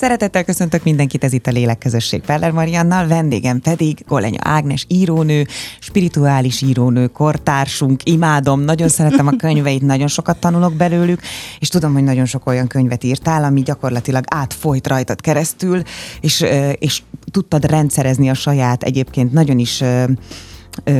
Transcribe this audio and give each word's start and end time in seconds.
Szeretettel 0.00 0.44
köszöntök 0.44 0.82
mindenkit, 0.82 1.24
ez 1.24 1.32
itt 1.32 1.46
a 1.46 1.50
Lélekközösség 1.50 2.20
Peller 2.20 2.50
Mariannal, 2.50 3.06
vendégem 3.06 3.60
pedig 3.60 4.04
Golenya 4.06 4.38
Ágnes 4.42 4.84
írónő, 4.88 5.46
spirituális 5.78 6.62
írónő, 6.62 7.06
kortársunk, 7.06 8.00
imádom, 8.04 8.60
nagyon 8.60 8.88
szeretem 8.88 9.26
a 9.26 9.36
könyveit, 9.46 9.82
nagyon 9.82 10.06
sokat 10.06 10.38
tanulok 10.38 10.74
belőlük, 10.74 11.20
és 11.58 11.68
tudom, 11.68 11.92
hogy 11.92 12.02
nagyon 12.02 12.24
sok 12.24 12.46
olyan 12.46 12.66
könyvet 12.66 13.04
írtál, 13.04 13.44
ami 13.44 13.62
gyakorlatilag 13.62 14.24
átfolyt 14.28 14.86
rajtad 14.86 15.20
keresztül, 15.20 15.82
és, 16.20 16.44
és 16.78 17.02
tudtad 17.30 17.64
rendszerezni 17.64 18.28
a 18.28 18.34
saját 18.34 18.82
egyébként 18.82 19.32
nagyon 19.32 19.58
is 19.58 19.82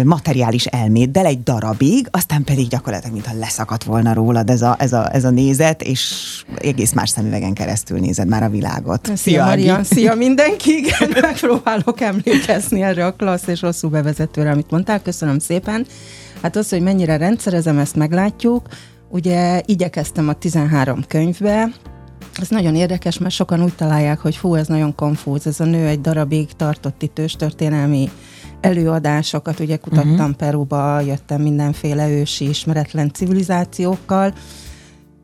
materiális 0.04 0.66
elméddel 0.66 1.26
egy 1.26 1.42
darabig, 1.42 2.08
aztán 2.10 2.45
pedig 2.45 2.68
gyakorlatilag, 2.68 3.14
mintha 3.14 3.38
leszakadt 3.38 3.84
volna 3.84 4.12
rólad 4.12 4.50
ez 4.50 4.62
a, 4.62 4.77
ez 4.78 4.92
a, 4.92 5.14
ez 5.14 5.24
a 5.24 5.30
nézet, 5.30 5.82
és 5.82 6.24
egész 6.56 6.92
más 6.92 7.10
szemüvegen 7.10 7.54
keresztül 7.54 7.98
nézed 7.98 8.28
már 8.28 8.42
a 8.42 8.48
világot. 8.48 9.04
Szia, 9.06 9.16
szia 9.16 9.45
Marian, 9.45 9.84
szia 9.95 10.14
mindenki! 10.14 10.70
Igen, 10.70 11.10
megpróbálok 11.20 12.00
emlékezni 12.00 12.83
erre 12.83 13.06
a 13.06 13.12
klassz 13.12 13.46
és 13.46 13.60
hosszú 13.60 13.88
bevezetőre, 13.88 14.50
amit 14.50 14.70
mondtál. 14.70 15.02
Köszönöm 15.02 15.38
szépen. 15.38 15.86
Hát 16.42 16.56
az, 16.56 16.69
hogy 16.69 16.83
mennyire 16.83 17.16
rendszerezem, 17.16 17.78
ezt 17.78 17.97
meglátjuk. 17.97 18.66
Ugye 19.10 19.62
igyekeztem 19.64 20.28
a 20.28 20.33
13 20.33 21.05
könyvbe, 21.08 21.69
ez 22.41 22.48
nagyon 22.48 22.74
érdekes, 22.74 23.19
mert 23.19 23.34
sokan 23.34 23.62
úgy 23.62 23.74
találják, 23.74 24.19
hogy 24.19 24.36
fú, 24.36 24.55
ez 24.55 24.66
nagyon 24.66 24.95
konfúz. 24.95 25.47
Ez 25.47 25.60
a 25.60 25.64
nő 25.64 25.86
egy 25.86 26.00
darabig 26.00 26.52
tartott 26.52 27.02
itt 27.02 27.19
őstörténelmi 27.19 28.10
előadásokat, 28.61 29.61
ugye 29.61 29.77
kutattam 29.77 30.12
uh-huh. 30.12 30.30
Peruba, 30.30 31.01
jöttem 31.01 31.43
mindenféle 31.43 32.09
ősi 32.11 32.48
ismeretlen 32.48 33.12
civilizációkkal, 33.12 34.33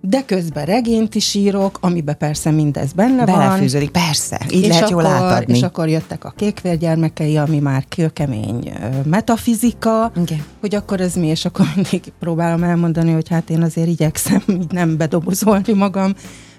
de 0.06 0.24
közben 0.24 0.64
regényt 0.64 1.14
is 1.14 1.34
írok, 1.34 1.78
amiben 1.80 2.16
persze 2.18 2.50
mindez 2.50 2.92
benne 2.92 3.26
van. 3.26 3.38
Belefűződik, 3.38 3.90
persze, 3.90 4.40
így 4.50 4.62
és 4.62 4.68
lehet 4.68 4.82
akkor, 4.82 5.02
jól 5.02 5.12
átadni. 5.12 5.56
És 5.56 5.62
akkor 5.62 5.88
jöttek 5.88 6.24
a 6.24 6.32
kékvérgyermekei, 6.36 7.36
ami 7.36 7.58
már 7.58 7.84
kőkemény 7.88 8.72
metafizika, 9.04 10.04
okay. 10.04 10.42
hogy 10.60 10.74
akkor 10.74 11.00
ez 11.00 11.14
mi, 11.14 11.26
és 11.26 11.44
akkor 11.44 11.66
mindig 11.74 12.12
próbálom 12.18 12.62
elmondani, 12.62 13.12
hogy 13.12 13.28
hát 13.28 13.50
én 13.50 13.62
azért 13.62 13.88
igyekszem 13.88 14.42
így 14.60 14.72
nem 14.72 14.96
bedobozolni 14.96 15.72
magam, 15.72 16.14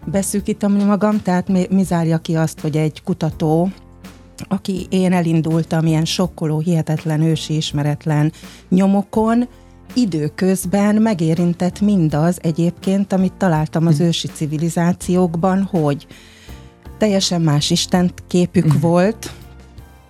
beszűkíteni 0.06 0.84
magam, 0.84 1.22
tehát 1.22 1.48
mi, 1.48 1.66
mi 1.70 1.84
zárja 1.84 2.18
ki 2.18 2.36
azt, 2.36 2.60
hogy 2.60 2.78
egy 2.78 3.02
kutató, 3.04 3.70
aki 4.48 4.88
én 4.90 5.14
elindultam 5.14 5.86
ilyen 5.86 6.06
sokkoló, 6.06 6.60
hihetetlen, 6.60 7.22
ősi, 7.22 7.56
ismeretlen 7.56 8.32
nyomokon, 8.70 9.48
időközben 9.94 10.96
megérintett 10.96 11.82
mindaz 11.82 12.38
egyébként, 12.42 13.14
amit 13.14 13.34
találtam 13.34 13.88
az 13.88 13.98
hm. 13.98 14.04
ősi 14.04 14.28
civilizációkban, 14.28 15.64
hogy 15.64 16.08
teljesen 16.98 17.42
más 17.42 17.70
Isten 17.70 18.12
képük 18.28 18.74
mm. 18.74 18.80
volt, 18.80 19.32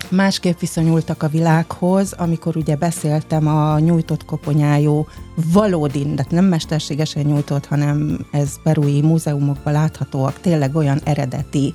másképp 0.10 0.60
viszonyultak 0.60 1.24
a 1.24 1.28
világhoz, 1.28 2.14
amikor 2.14 2.58
ugye 2.58 2.76
beszéltem 2.76 3.48
a 3.48 3.80
nyújtott 3.80 4.26
koponyájú 4.26 5.08
valódi, 5.36 6.14
de 6.14 6.26
nem 6.30 6.46
mesterségesen 6.46 7.24
nyújtott, 7.26 7.66
hanem 7.66 8.26
ez 8.32 8.62
perui 8.64 9.02
múzeumokban 9.02 9.74
láthatóak, 9.74 10.40
tényleg 10.40 10.76
olyan 10.76 11.00
eredeti 11.04 11.74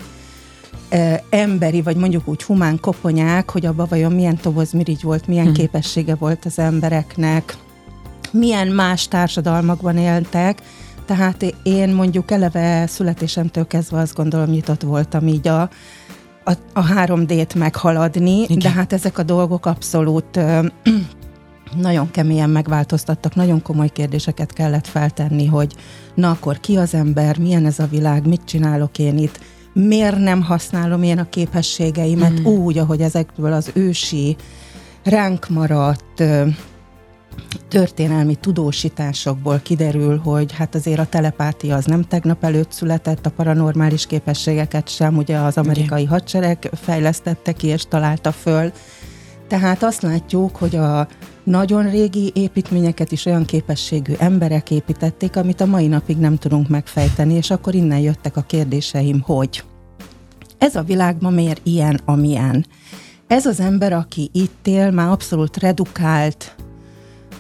emberi, 1.31 1.83
vagy 1.83 1.97
mondjuk 1.97 2.29
úgy 2.29 2.43
humán 2.43 2.81
koponyák, 2.81 3.51
hogy 3.51 3.67
abban 3.67 3.87
vajon 3.91 4.13
milyen 4.13 4.37
tobozmirigy 4.37 5.03
volt, 5.03 5.27
milyen 5.27 5.45
hmm. 5.45 5.55
képessége 5.55 6.15
volt 6.15 6.45
az 6.45 6.59
embereknek, 6.59 7.57
milyen 8.31 8.69
más 8.69 9.09
társadalmakban 9.09 9.97
éltek, 9.97 10.63
tehát 11.07 11.55
én 11.63 11.89
mondjuk 11.89 12.31
eleve 12.31 12.87
születésemtől 12.87 13.67
kezdve 13.67 13.99
azt 13.99 14.15
gondolom 14.15 14.51
nyitott 14.51 14.83
voltam 14.83 15.27
így 15.27 15.49
a, 15.49 15.61
a, 16.45 16.53
a 16.73 16.87
3D-t 16.87 17.57
meghaladni, 17.57 18.41
Igen. 18.41 18.59
de 18.59 18.71
hát 18.71 18.93
ezek 18.93 19.19
a 19.19 19.23
dolgok 19.23 19.67
abszolút 19.67 20.37
ö, 20.37 20.67
nagyon 21.77 22.11
keményen 22.11 22.51
megváltoztattak, 22.51 23.35
nagyon 23.35 23.63
komoly 23.63 23.89
kérdéseket 23.89 24.53
kellett 24.53 24.87
feltenni, 24.87 25.47
hogy 25.47 25.75
na 26.15 26.31
akkor 26.31 26.61
ki 26.61 26.77
az 26.77 26.95
ember, 26.95 27.39
milyen 27.39 27.67
ez 27.67 27.79
a 27.79 27.87
világ, 27.87 28.27
mit 28.27 28.45
csinálok 28.45 28.99
én 28.99 29.19
itt, 29.19 29.41
miért 29.73 30.19
nem 30.19 30.43
használom 30.43 31.03
én 31.03 31.19
a 31.19 31.29
képességeimet 31.29 32.41
mm. 32.41 32.45
úgy, 32.45 32.79
ahogy 32.79 33.01
ezekből 33.01 33.53
az 33.53 33.71
ősi, 33.75 34.37
ránk 35.05 35.49
maradt 35.49 36.23
történelmi 37.69 38.35
tudósításokból 38.35 39.61
kiderül, 39.63 40.19
hogy 40.19 40.53
hát 40.53 40.75
azért 40.75 40.99
a 40.99 41.07
telepátia 41.07 41.77
az 41.77 41.85
nem 41.85 42.03
tegnap 42.03 42.45
előtt 42.45 42.73
született, 42.73 43.27
a 43.27 43.31
paranormális 43.31 44.07
képességeket 44.07 44.89
sem, 44.89 45.17
ugye 45.17 45.37
az 45.37 45.57
amerikai 45.57 46.03
okay. 46.03 46.19
hadsereg 46.19 46.71
fejlesztette 46.73 47.53
ki 47.53 47.67
és 47.67 47.85
találta 47.89 48.33
föl. 48.33 48.73
Tehát 49.49 49.83
azt 49.83 50.03
látjuk, 50.03 50.57
hogy 50.57 50.77
a 50.77 51.09
nagyon 51.51 51.91
régi 51.91 52.31
építményeket 52.35 53.13
is 53.13 53.27
olyan 53.27 53.45
képességű 53.45 54.13
emberek 54.19 54.71
építették, 54.71 55.37
amit 55.37 55.61
a 55.61 55.67
mai 55.67 55.87
napig 55.87 56.17
nem 56.17 56.37
tudunk 56.37 56.69
megfejteni, 56.69 57.35
és 57.35 57.51
akkor 57.51 57.75
innen 57.75 57.99
jöttek 57.99 58.37
a 58.37 58.43
kérdéseim, 58.43 59.21
hogy 59.21 59.65
ez 60.59 60.77
a 60.77 60.83
világ 60.83 61.17
ma 61.21 61.31
miért 61.31 61.61
ilyen, 61.67 62.01
amilyen? 62.05 62.67
Ez 63.27 63.47
az 63.47 63.61
ember, 63.61 63.93
aki 63.93 64.31
itt 64.33 64.67
él, 64.67 64.91
már 64.91 65.11
abszolút 65.11 65.57
redukált, 65.57 66.55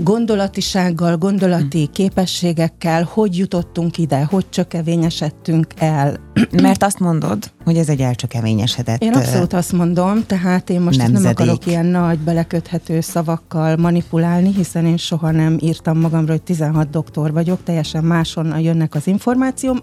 gondolatisággal, 0.02 1.16
gondolati 1.16 1.84
hm. 1.84 1.92
képességekkel, 1.92 3.08
hogy 3.12 3.38
jutottunk 3.38 3.98
ide, 3.98 4.24
hogy 4.24 4.48
csökevényesedtünk 4.48 5.66
el. 5.78 6.20
Mert 6.62 6.82
azt 6.82 6.98
mondod, 6.98 7.50
hogy 7.64 7.76
ez 7.76 7.88
egy 7.88 8.00
elcsökevényesedett 8.00 9.02
Én 9.02 9.12
abszolút 9.12 9.52
azt 9.52 9.72
mondom, 9.72 10.26
tehát 10.26 10.70
én 10.70 10.80
most 10.80 11.10
nem 11.10 11.26
akarok 11.26 11.66
ilyen 11.66 11.86
nagy 11.86 12.18
beleköthető 12.18 13.00
szavakkal 13.00 13.76
manipulálni, 13.76 14.52
hiszen 14.54 14.86
én 14.86 14.96
soha 14.96 15.30
nem 15.30 15.56
írtam 15.60 15.98
magamról, 15.98 16.30
hogy 16.30 16.42
16 16.42 16.90
doktor 16.90 17.32
vagyok, 17.32 17.62
teljesen 17.62 18.04
máshonnan 18.04 18.60
jönnek 18.60 18.94
az 18.94 19.06
információm, 19.06 19.78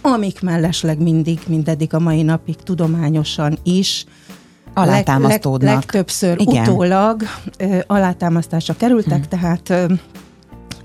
amik 0.00 0.40
mellesleg 0.40 1.02
mindig, 1.02 1.38
mindeddig 1.46 1.94
a 1.94 1.98
mai 1.98 2.22
napig 2.22 2.56
tudományosan 2.56 3.58
is 3.62 4.04
alátámasztódnak. 4.74 5.62
Leg, 5.62 5.74
legtöbbször 5.74 6.40
Igen. 6.40 6.62
utólag 6.62 7.22
ö, 7.58 7.78
alátámasztásra 7.86 8.74
kerültek, 8.76 9.18
hmm. 9.18 9.40
tehát 9.40 9.70
ö, 9.70 9.94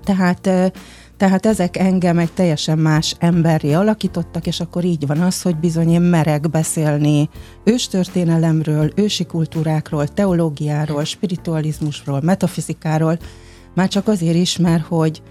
tehát 0.03 0.47
ö, 0.47 0.65
tehát 1.17 1.45
ezek 1.45 1.77
engem 1.77 2.17
egy 2.17 2.31
teljesen 2.31 2.77
más 2.77 3.15
emberi 3.19 3.73
alakítottak, 3.73 4.47
és 4.47 4.59
akkor 4.59 4.83
így 4.83 5.07
van 5.07 5.19
az, 5.19 5.41
hogy 5.41 5.55
bizony 5.55 5.89
én 5.89 6.01
merek 6.01 6.49
beszélni 6.49 7.29
őstörténelemről, 7.63 8.91
ősi 8.95 9.25
kultúrákról, 9.25 10.07
teológiáról, 10.07 11.03
spiritualizmusról, 11.03 12.21
metafizikáról, 12.21 13.19
már 13.73 13.87
csak 13.87 14.07
azért 14.07 14.35
is, 14.35 14.57
mert 14.57 14.85
hogy 14.85 15.21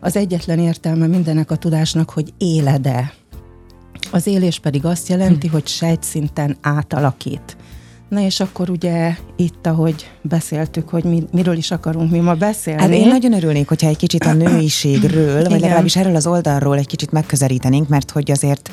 az 0.00 0.16
egyetlen 0.16 0.58
értelme 0.58 1.06
mindenek 1.06 1.50
a 1.50 1.56
tudásnak, 1.56 2.10
hogy 2.10 2.32
élede. 2.38 3.12
Az 4.10 4.26
élés 4.26 4.58
pedig 4.58 4.84
azt 4.84 5.08
jelenti, 5.08 5.46
hm. 5.46 5.52
hogy 5.52 5.66
sejtszinten 5.66 6.56
átalakít. 6.60 7.56
Na 8.12 8.20
és 8.20 8.40
akkor 8.40 8.70
ugye 8.70 9.16
itt, 9.36 9.66
ahogy 9.66 10.10
beszéltük, 10.22 10.88
hogy 10.88 11.04
mi, 11.04 11.24
miről 11.30 11.56
is 11.56 11.70
akarunk 11.70 12.10
mi 12.10 12.18
ma 12.18 12.34
beszélni. 12.34 12.80
Hát 12.80 12.90
én 12.90 13.08
nagyon 13.08 13.32
örülnék, 13.32 13.68
hogyha 13.68 13.88
egy 13.88 13.96
kicsit 13.96 14.24
a 14.24 14.32
nőiségről, 14.32 15.44
vagy 15.44 15.60
legalábbis 15.66 15.96
erről 15.96 16.16
az 16.16 16.26
oldalról 16.26 16.78
egy 16.78 16.86
kicsit 16.86 17.12
megközelítenénk, 17.12 17.88
mert 17.88 18.10
hogy 18.10 18.30
azért 18.30 18.70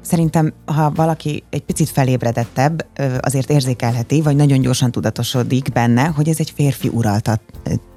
szerintem, 0.00 0.52
ha 0.64 0.92
valaki 0.94 1.42
egy 1.50 1.62
picit 1.62 1.88
felébredettebb, 1.88 2.86
azért 3.20 3.50
érzékelheti, 3.50 4.22
vagy 4.22 4.36
nagyon 4.36 4.60
gyorsan 4.60 4.90
tudatosodik 4.90 5.72
benne, 5.72 6.04
hogy 6.04 6.28
ez 6.28 6.36
egy 6.38 6.52
férfi 6.56 6.88
uraltat 6.88 7.40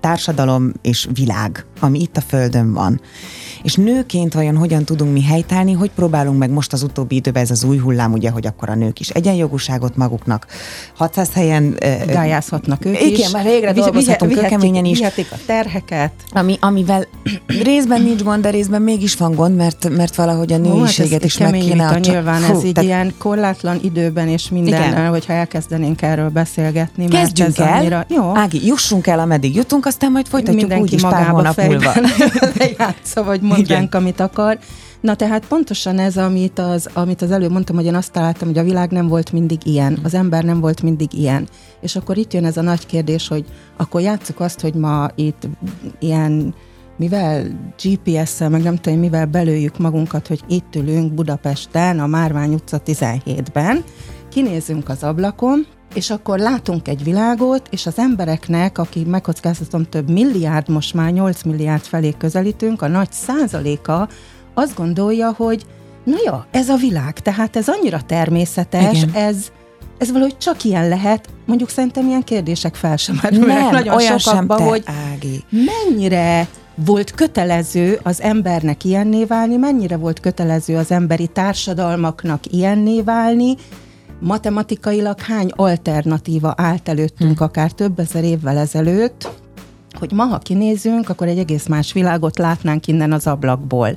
társadalom 0.06 0.72
és 0.82 1.08
világ, 1.14 1.66
ami 1.80 2.00
itt 2.00 2.18
a 2.18 2.22
Földön 2.22 2.74
van. 2.74 3.02
És 3.64 3.76
nőként 3.76 4.34
vajon 4.34 4.58
hogyan 4.58 4.86
tudunk 4.86 5.14
mi 5.14 5.24
helytállni, 5.24 5.72
hogy 5.72 5.92
próbálunk 5.92 6.38
meg 6.38 6.50
most 6.50 6.74
az 6.74 6.84
utóbbi 6.84 7.16
időben 7.16 7.44
ez 7.44 7.52
az 7.52 7.64
új 7.64 7.78
hullám, 7.78 8.12
ugye, 8.12 8.30
hogy 8.30 8.48
akkor 8.48 8.70
a 8.70 8.76
nők 8.76 9.00
is 9.00 9.10
egyenjogúságot 9.10 9.96
maguknak 9.96 10.48
600 10.94 11.30
helyen... 11.34 11.78
Gályázhatnak 12.08 12.86
ők 12.86 13.02
igen, 13.02 13.20
is. 13.20 13.30
már 13.30 13.44
végre 13.44 13.74
dolgozhatunk 13.74 14.34
vihet, 14.34 14.50
keményen 14.50 14.86
is. 14.86 14.98
Vihetik 14.98 15.28
a 15.32 15.36
terheket. 15.46 16.12
Ami, 16.32 16.58
amivel 16.60 17.08
részben 17.64 18.02
nincs 18.02 18.24
gond, 18.24 18.42
de 18.42 18.50
részben 18.50 18.82
mégis 18.82 19.16
van 19.16 19.36
gond, 19.36 19.56
mert, 19.56 19.90
mert 19.90 20.16
valahogy 20.16 20.54
a 20.54 20.58
nőiséget 20.58 21.12
hát 21.12 21.24
is 21.24 21.38
meg 21.38 21.52
kéne... 21.52 21.88
A 21.88 21.98
nyilván 21.98 22.44
Hú, 22.44 22.58
ez 22.58 22.64
így 22.64 22.74
tehát... 22.74 22.90
ilyen 22.90 23.14
korlátlan 23.18 23.80
időben 23.82 24.28
és 24.28 24.50
minden, 24.50 24.90
igen. 24.90 25.08
hogyha 25.08 25.34
elkezdenénk 25.34 26.02
erről 26.02 26.30
beszélgetni. 26.30 27.08
Kezdjünk 27.08 27.58
mert 27.58 27.72
el. 27.72 27.78
Annyira, 27.78 28.06
jó. 28.10 28.36
Ági, 28.36 28.66
jussunk 28.66 29.08
el, 29.08 29.20
ameddig 29.20 29.56
jutunk, 29.56 29.86
aztán 29.86 30.12
majd 30.12 30.28
folytatjuk 30.28 30.60
Mindenki 30.60 30.84
úgy 30.84 30.94
is 30.94 31.02
pár 31.02 31.28
hónap 31.28 31.62
múlva. 31.62 31.94
játsza, 32.78 33.24
vagy 33.24 33.42
mondjánk, 33.42 33.96
amit 33.96 34.20
akar. 34.20 34.60
Na 35.06 35.16
tehát 35.16 35.48
pontosan 35.48 36.00
ez, 36.00 36.18
amit 36.18 36.60
az, 36.60 36.90
amit 36.94 37.22
az 37.22 37.32
előbb 37.32 37.52
mondtam, 37.52 37.76
hogy 37.76 37.86
én 37.86 37.96
azt 37.96 38.12
találtam, 38.12 38.48
hogy 38.48 38.58
a 38.58 38.64
világ 38.64 38.92
nem 38.92 39.08
volt 39.08 39.32
mindig 39.32 39.66
ilyen, 39.66 40.00
az 40.04 40.14
ember 40.14 40.44
nem 40.44 40.60
volt 40.60 40.82
mindig 40.82 41.14
ilyen. 41.14 41.48
És 41.82 41.96
akkor 41.96 42.18
itt 42.18 42.34
jön 42.34 42.46
ez 42.46 42.58
a 42.58 42.62
nagy 42.62 42.86
kérdés, 42.86 43.28
hogy 43.28 43.46
akkor 43.78 44.02
játsszuk 44.02 44.40
azt, 44.40 44.62
hogy 44.62 44.74
ma 44.74 45.08
itt 45.16 45.48
ilyen 46.00 46.54
mivel 46.98 47.46
GPS-szel, 47.84 48.50
meg 48.50 48.62
nem 48.62 48.76
tudom, 48.76 49.00
mivel 49.00 49.26
belőjük 49.26 49.78
magunkat, 49.78 50.28
hogy 50.28 50.44
itt 50.48 50.76
ülünk 50.76 51.14
Budapesten, 51.14 52.00
a 52.00 52.08
Márvány 52.08 52.54
utca 52.54 52.82
17-ben, 52.86 53.84
kinézünk 54.30 54.90
az 54.90 55.04
ablakon, 55.04 55.66
és 55.94 56.10
akkor 56.10 56.40
látunk 56.40 56.88
egy 56.88 57.04
világot, 57.04 57.68
és 57.72 57.86
az 57.86 57.98
embereknek, 57.98 58.78
aki 58.78 59.04
megkockáztatom 59.04 59.84
több 59.84 60.10
milliárd, 60.10 60.70
most 60.70 60.94
már 60.94 61.12
8 61.12 61.44
milliárd 61.44 61.84
felé 61.84 62.14
közelítünk, 62.18 62.82
a 62.82 62.88
nagy 62.88 63.12
százaléka 63.12 64.08
azt 64.56 64.76
gondolja, 64.76 65.34
hogy 65.38 65.66
na 66.04 66.16
ja, 66.26 66.46
ez 66.52 66.70
a 66.70 66.76
világ, 66.76 67.20
tehát 67.20 67.56
ez 67.56 67.68
annyira 67.68 68.02
természetes, 68.02 69.02
Igen. 69.02 69.14
ez 69.14 69.52
ez 69.98 70.12
valahogy 70.12 70.38
csak 70.38 70.64
ilyen 70.64 70.88
lehet, 70.88 71.30
mondjuk 71.46 71.70
szerintem 71.70 72.08
ilyen 72.08 72.24
kérdések 72.24 72.76
fel 72.76 72.98
sem 72.98 73.20
merülnek 73.22 73.72
nagyon 73.72 73.96
olyan 73.96 74.18
sokakba, 74.18 74.58
sem 74.58 74.68
hogy 74.68 74.84
Ági. 75.12 75.44
mennyire 75.50 76.48
volt 76.76 77.12
kötelező 77.12 78.00
az 78.04 78.22
embernek 78.22 78.84
ilyenné 78.84 79.26
válni, 79.26 79.56
mennyire 79.56 79.98
volt 79.98 80.20
kötelező 80.20 80.76
az 80.76 80.92
emberi 80.92 81.28
társadalmaknak 81.28 82.46
ilyenné 82.46 83.02
válni, 83.02 83.56
matematikailag 84.20 85.20
hány 85.20 85.52
alternatíva 85.56 86.54
állt 86.58 86.90
előttünk, 86.90 87.38
hm. 87.38 87.44
akár 87.44 87.72
több 87.72 88.00
ezer 88.00 88.24
évvel 88.24 88.58
ezelőtt, 88.58 89.30
hogy 90.00 90.12
ma, 90.12 90.24
ha 90.24 90.38
kinézünk, 90.38 91.10
akkor 91.10 91.28
egy 91.28 91.38
egész 91.38 91.68
más 91.68 91.94
világot 91.94 92.38
látnánk 92.38 92.88
innen 92.88 93.12
az 93.12 93.28
ablakból 93.28 93.94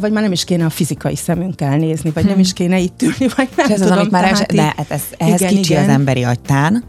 vagy 0.00 0.12
már 0.12 0.22
nem 0.22 0.32
is 0.32 0.44
kéne 0.44 0.64
a 0.64 0.70
fizikai 0.70 1.16
szemünkkel 1.16 1.76
nézni, 1.76 2.10
vagy 2.10 2.24
nem 2.24 2.38
is 2.38 2.52
kéne 2.52 2.78
itt 2.78 3.02
ülni, 3.02 3.32
vagy 3.36 3.48
nem 3.56 3.70
ez 3.70 3.80
tudom. 3.80 3.98
Az, 3.98 4.06
már 4.10 4.24
es, 4.24 4.38
de 4.46 4.62
hát 4.62 4.86
ez, 4.90 5.02
ehhez 5.16 5.40
igen, 5.40 5.54
kicsi 5.54 5.72
igen. 5.72 5.82
az 5.82 5.88
emberi 5.88 6.24
agytán. 6.24 6.84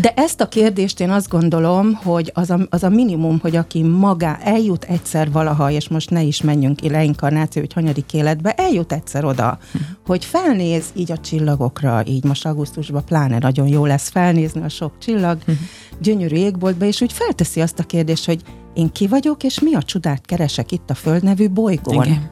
De 0.00 0.12
ezt 0.16 0.40
a 0.40 0.48
kérdést 0.48 1.00
én 1.00 1.10
azt 1.10 1.28
gondolom, 1.28 1.94
hogy 1.94 2.30
az 2.34 2.50
a, 2.50 2.58
az 2.70 2.82
a 2.82 2.88
minimum, 2.88 3.38
hogy 3.42 3.56
aki 3.56 3.82
maga 3.82 4.36
eljut 4.36 4.84
egyszer 4.84 5.30
valaha, 5.30 5.70
és 5.70 5.88
most 5.88 6.10
ne 6.10 6.22
is 6.22 6.42
menjünk 6.42 6.76
ki 6.76 6.90
leinkarnáció, 6.90 7.62
hogy 7.62 7.72
hanyadik 7.72 8.12
életbe, 8.12 8.52
eljut 8.52 8.92
egyszer 8.92 9.24
oda, 9.24 9.58
hmm. 9.72 9.86
hogy 10.06 10.24
felnéz 10.24 10.84
így 10.94 11.12
a 11.12 11.18
csillagokra, 11.18 12.02
így 12.06 12.24
most 12.24 12.46
augusztusban 12.46 13.04
pláne 13.04 13.38
nagyon 13.38 13.66
jó 13.66 13.86
lesz 13.86 14.08
felnézni 14.08 14.62
a 14.62 14.68
sok 14.68 14.92
csillag, 14.98 15.38
hmm. 15.44 15.68
gyönyörű 15.98 16.36
égboltba, 16.36 16.84
és 16.84 17.00
úgy 17.00 17.12
felteszi 17.12 17.60
azt 17.60 17.78
a 17.78 17.82
kérdést, 17.82 18.26
hogy 18.26 18.42
én 18.76 18.92
ki 18.92 19.06
vagyok, 19.06 19.42
és 19.42 19.60
mi 19.60 19.74
a 19.74 19.82
csodát 19.82 20.26
keresek 20.26 20.72
itt 20.72 20.90
a 20.90 20.94
Föld 20.94 21.22
nevű 21.22 21.48
bolygón. 21.48 22.04
Igen. 22.04 22.30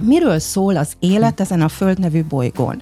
Miről 0.00 0.38
szól 0.38 0.76
az 0.76 0.92
élet 0.98 1.40
ezen 1.40 1.60
a 1.60 1.68
Föld 1.68 1.98
nevű 1.98 2.24
bolygón? 2.24 2.76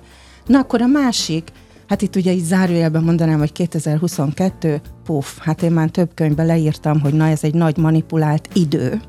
Na 0.47 0.59
akkor 0.59 0.83
a 0.83 0.87
másik, 0.87 1.53
hát 1.87 2.03
itt 2.03 2.17
ugye 2.17 2.33
így 2.33 2.45
zárójelben 2.45 3.03
mondanám, 3.03 3.39
hogy 3.39 3.53
2022, 3.53 4.81
puf, 5.05 5.39
hát 5.39 5.63
én 5.63 5.71
már 5.71 5.89
több 5.89 6.11
könyvben 6.15 6.47
leírtam, 6.47 7.01
hogy 7.01 7.15
na 7.15 7.27
ez 7.27 7.45
egy 7.45 7.55
nagy 7.55 7.77
manipulált 7.77 8.49
idő, 8.53 9.01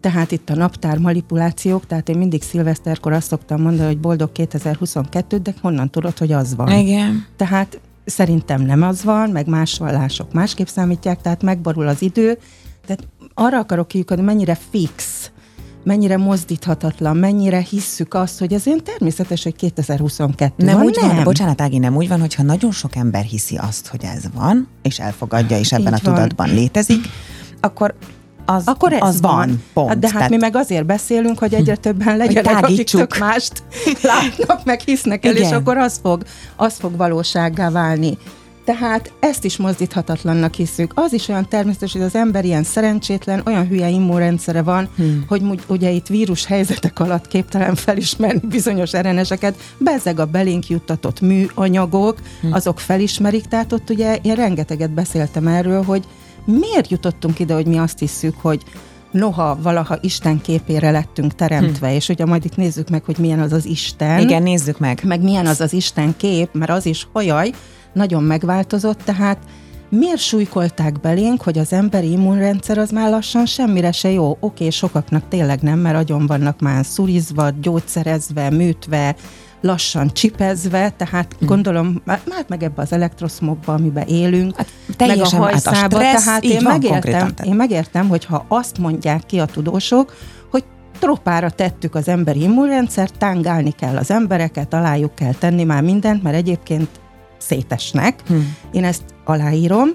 tehát 0.00 0.30
itt 0.30 0.50
a 0.50 0.54
naptár 0.54 0.98
manipulációk, 0.98 1.86
tehát 1.86 2.08
én 2.08 2.18
mindig 2.18 2.42
szilveszterkor 2.42 3.12
azt 3.12 3.26
szoktam 3.26 3.60
mondani, 3.60 3.86
hogy 3.86 4.00
boldog 4.00 4.32
2022, 4.32 5.38
de 5.38 5.54
honnan 5.60 5.90
tudod, 5.90 6.18
hogy 6.18 6.32
az 6.32 6.54
van? 6.54 6.70
Igen. 6.70 7.26
Tehát 7.36 7.80
szerintem 8.04 8.62
nem 8.62 8.82
az 8.82 9.04
van, 9.04 9.30
meg 9.30 9.46
más 9.46 9.78
vallások 9.78 10.32
másképp 10.32 10.66
számítják, 10.66 11.20
tehát 11.20 11.42
megborul 11.42 11.88
az 11.88 12.02
idő, 12.02 12.38
tehát 12.86 13.08
arra 13.34 13.58
akarok 13.58 13.88
kiukadni, 13.88 14.24
mennyire 14.24 14.58
fix 14.70 15.30
mennyire 15.84 16.16
mozdíthatatlan, 16.16 17.16
mennyire 17.16 17.58
hisszük 17.58 18.14
azt, 18.14 18.38
hogy 18.38 18.52
ez 18.52 18.66
olyan 18.66 18.84
természetes, 18.84 19.42
hogy 19.42 19.56
2022 19.56 20.64
nem 20.64 20.76
van. 20.76 20.84
Úgy 20.84 20.98
nem. 21.00 21.14
van, 21.14 21.24
bocsánat, 21.24 21.60
Ági, 21.60 21.78
nem 21.78 21.96
úgy 21.96 22.08
van, 22.08 22.20
hogyha 22.20 22.42
nagyon 22.42 22.72
sok 22.72 22.96
ember 22.96 23.24
hiszi 23.24 23.56
azt, 23.56 23.86
hogy 23.86 24.04
ez 24.04 24.22
van, 24.34 24.68
és 24.82 24.98
elfogadja, 24.98 25.58
és 25.58 25.72
ebben 25.72 25.92
Így 25.92 26.00
a 26.00 26.04
van. 26.04 26.14
tudatban 26.14 26.54
létezik, 26.54 27.08
akkor 27.60 27.94
az, 28.44 28.62
akkor 28.66 28.92
ez 28.92 29.02
az 29.02 29.20
van. 29.20 29.34
van. 29.34 29.62
Pont. 29.72 29.88
Hát 29.88 29.98
de 29.98 30.06
hát 30.06 30.14
Tehát... 30.14 30.30
mi 30.30 30.36
meg 30.36 30.56
azért 30.56 30.86
beszélünk, 30.86 31.38
hogy 31.38 31.54
egyre 31.54 31.76
többen 31.76 32.16
legyenek, 32.16 32.62
akik 32.62 32.90
tök 32.90 33.18
mást 33.18 33.62
látnak, 34.02 34.64
meg 34.64 34.80
hisznek 34.80 35.24
el, 35.24 35.34
Igen. 35.36 35.46
és 35.46 35.52
akkor 35.52 35.76
az 35.76 36.00
fog, 36.02 36.22
az 36.56 36.74
fog 36.78 36.96
valósággá 36.96 37.70
válni. 37.70 38.18
Tehát 38.70 39.12
ezt 39.20 39.44
is 39.44 39.56
mozdíthatatlannak 39.56 40.54
hiszük. 40.54 40.92
Az 40.94 41.12
is 41.12 41.28
olyan 41.28 41.48
természetes, 41.48 41.92
hogy 41.92 42.02
az 42.02 42.14
ember 42.14 42.44
ilyen 42.44 42.62
szerencsétlen, 42.62 43.42
olyan 43.46 43.66
hülye 43.66 43.88
immunrendszere 43.88 44.62
van, 44.62 44.88
hmm. 44.96 45.24
hogy 45.28 45.42
ugye 45.66 45.90
itt 45.90 46.06
vírus 46.06 46.46
helyzetek 46.46 46.98
alatt 46.98 47.26
képtelen 47.26 47.74
felismerni 47.74 48.48
bizonyos 48.48 48.92
RNS-eket, 48.92 49.56
bezeg 49.78 50.18
a 50.18 50.26
belénk 50.26 50.68
juttatott 50.68 51.20
műanyagok, 51.20 52.18
hmm. 52.40 52.52
azok 52.52 52.80
felismerik, 52.80 53.46
tehát 53.46 53.72
ott 53.72 53.90
ugye 53.90 54.16
én 54.22 54.34
rengeteget 54.34 54.90
beszéltem 54.90 55.46
erről, 55.46 55.82
hogy 55.82 56.04
miért 56.44 56.90
jutottunk 56.90 57.38
ide, 57.38 57.54
hogy 57.54 57.66
mi 57.66 57.78
azt 57.78 57.98
hiszük, 57.98 58.34
hogy 58.40 58.62
noha 59.10 59.58
valaha 59.62 59.98
Isten 60.00 60.40
képére 60.40 60.90
lettünk 60.90 61.34
teremtve, 61.34 61.88
hm. 61.88 61.94
és 61.94 62.08
ugye 62.08 62.24
majd 62.24 62.44
itt 62.44 62.56
nézzük 62.56 62.88
meg, 62.88 63.04
hogy 63.04 63.18
milyen 63.18 63.40
az 63.40 63.52
az 63.52 63.66
Isten. 63.66 64.18
Igen, 64.18 64.42
nézzük 64.42 64.78
meg. 64.78 65.00
Meg 65.04 65.22
milyen 65.22 65.46
az 65.46 65.60
az 65.60 65.72
Isten 65.72 66.14
kép, 66.16 66.48
mert 66.52 66.70
az 66.70 66.86
is 66.86 67.06
hajaj, 67.12 67.50
nagyon 67.92 68.22
megváltozott, 68.22 69.02
tehát 69.04 69.38
miért 69.88 70.18
súlykolták 70.18 71.00
belénk, 71.00 71.42
hogy 71.42 71.58
az 71.58 71.72
emberi 71.72 72.10
immunrendszer 72.10 72.78
az 72.78 72.90
már 72.90 73.10
lassan 73.10 73.46
semmire 73.46 73.92
se 73.92 74.10
jó? 74.10 74.36
Oké, 74.40 74.70
sokaknak 74.70 75.28
tényleg 75.28 75.60
nem, 75.60 75.78
mert 75.78 75.96
agyon 75.96 76.26
vannak 76.26 76.60
már 76.60 76.84
szurizva, 76.84 77.50
gyógyszerezve, 77.60 78.50
műtve, 78.50 79.14
lassan 79.60 80.12
csipezve, 80.12 80.90
tehát 80.90 81.36
hmm. 81.38 81.48
gondolom, 81.48 82.02
már 82.04 82.20
meg 82.48 82.62
ebbe 82.62 82.82
az 82.82 82.92
elektroszmogba, 82.92 83.72
amiben 83.72 84.06
élünk, 84.06 84.56
hát, 84.56 84.68
meg 84.98 85.20
a 85.20 85.36
hajszába, 85.36 85.76
hát 85.76 85.92
a 85.92 85.96
stressz, 85.96 86.24
tehát 86.24 86.44
én 86.44 86.62
van, 86.62 86.72
megértem, 86.72 87.32
én 87.44 87.54
megértem, 87.54 88.08
hogy 88.08 88.24
ha 88.24 88.44
azt 88.48 88.78
mondják 88.78 89.26
ki 89.26 89.38
a 89.38 89.44
tudósok, 89.44 90.14
hogy 90.50 90.64
tropára 90.98 91.50
tettük 91.50 91.94
az 91.94 92.08
emberi 92.08 92.42
immunrendszert, 92.42 93.18
tángálni 93.18 93.70
kell 93.70 93.96
az 93.96 94.10
embereket, 94.10 94.74
alájuk 94.74 95.14
kell 95.14 95.32
tenni 95.32 95.64
már 95.64 95.82
mindent, 95.82 96.22
mert 96.22 96.36
egyébként 96.36 96.88
szétesnek. 97.40 98.22
Hmm. 98.26 98.56
Én 98.72 98.84
ezt 98.84 99.02
aláírom, 99.24 99.88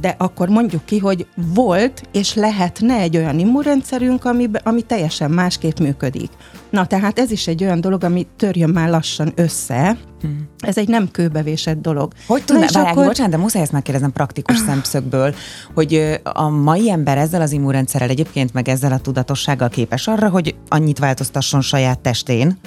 de 0.00 0.14
akkor 0.18 0.48
mondjuk 0.48 0.84
ki, 0.84 0.98
hogy 0.98 1.26
volt 1.54 2.02
és 2.12 2.34
lehetne 2.34 2.94
egy 2.94 3.16
olyan 3.16 3.38
immunrendszerünk, 3.38 4.24
ami, 4.24 4.50
ami 4.62 4.82
teljesen 4.82 5.30
másképp 5.30 5.78
működik. 5.78 6.30
Na, 6.70 6.86
tehát 6.86 7.18
ez 7.18 7.30
is 7.30 7.46
egy 7.46 7.62
olyan 7.62 7.80
dolog, 7.80 8.04
ami 8.04 8.26
törjön 8.36 8.70
már 8.70 8.88
lassan 8.88 9.32
össze. 9.34 9.96
Hmm. 10.20 10.48
Ez 10.58 10.78
egy 10.78 10.88
nem 10.88 11.10
kőbevésett 11.10 11.80
dolog. 11.80 12.12
Hogy 12.26 12.44
tudná, 12.44 12.66
várjál, 12.66 12.92
akkor... 12.92 13.04
bocsánat, 13.04 13.32
de 13.32 13.38
muszáj 13.38 13.62
ezt 13.62 13.72
megkérdeznem 13.72 14.12
praktikus 14.12 14.56
szemszögből, 14.56 15.34
hogy 15.74 16.20
a 16.22 16.48
mai 16.48 16.90
ember 16.90 17.18
ezzel 17.18 17.40
az 17.40 17.52
immunrendszerrel 17.52 18.08
egyébként, 18.08 18.52
meg 18.52 18.68
ezzel 18.68 18.92
a 18.92 18.98
tudatossággal 18.98 19.68
képes 19.68 20.06
arra, 20.06 20.28
hogy 20.28 20.54
annyit 20.68 20.98
változtasson 20.98 21.60
saját 21.60 21.98
testén, 21.98 22.58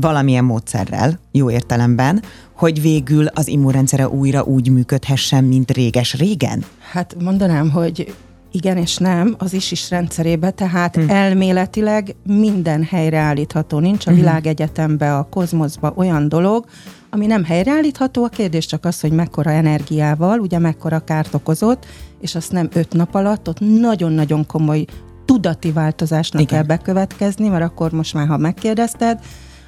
valamilyen 0.00 0.44
módszerrel, 0.44 1.18
jó 1.32 1.50
értelemben, 1.50 2.22
hogy 2.52 2.80
végül 2.80 3.26
az 3.26 3.48
immunrendszere 3.48 4.08
újra 4.08 4.42
úgy 4.42 4.70
működhessen, 4.70 5.44
mint 5.44 5.70
réges-régen? 5.70 6.64
Hát 6.92 7.16
mondanám, 7.22 7.70
hogy 7.70 8.14
igen 8.50 8.76
és 8.76 8.96
nem, 8.96 9.34
az 9.38 9.52
is 9.52 9.70
is 9.70 9.90
rendszerébe, 9.90 10.50
tehát 10.50 10.96
hm. 10.96 11.08
elméletileg 11.08 12.14
minden 12.26 12.82
helyreállítható. 12.82 13.78
Nincs 13.78 14.06
a 14.06 14.10
hm. 14.10 14.16
világegyetembe, 14.16 15.16
a 15.16 15.28
kozmoszba 15.30 15.92
olyan 15.96 16.28
dolog, 16.28 16.64
ami 17.10 17.26
nem 17.26 17.44
helyreállítható, 17.44 18.24
a 18.24 18.28
kérdés 18.28 18.66
csak 18.66 18.84
az, 18.84 19.00
hogy 19.00 19.12
mekkora 19.12 19.50
energiával, 19.50 20.38
ugye 20.38 20.58
mekkora 20.58 20.98
kárt 20.98 21.34
okozott, 21.34 21.86
és 22.20 22.34
azt 22.34 22.52
nem 22.52 22.68
öt 22.72 22.92
nap 22.92 23.14
alatt, 23.14 23.48
ott 23.48 23.60
nagyon-nagyon 23.60 24.46
komoly 24.46 24.84
tudati 25.24 25.72
változásnak 25.72 26.42
Igen. 26.42 26.54
kell 26.54 26.76
bekövetkezni, 26.76 27.48
mert 27.48 27.64
akkor 27.64 27.92
most 27.92 28.14
már, 28.14 28.26
ha 28.26 28.36
megkérdezted, 28.36 29.18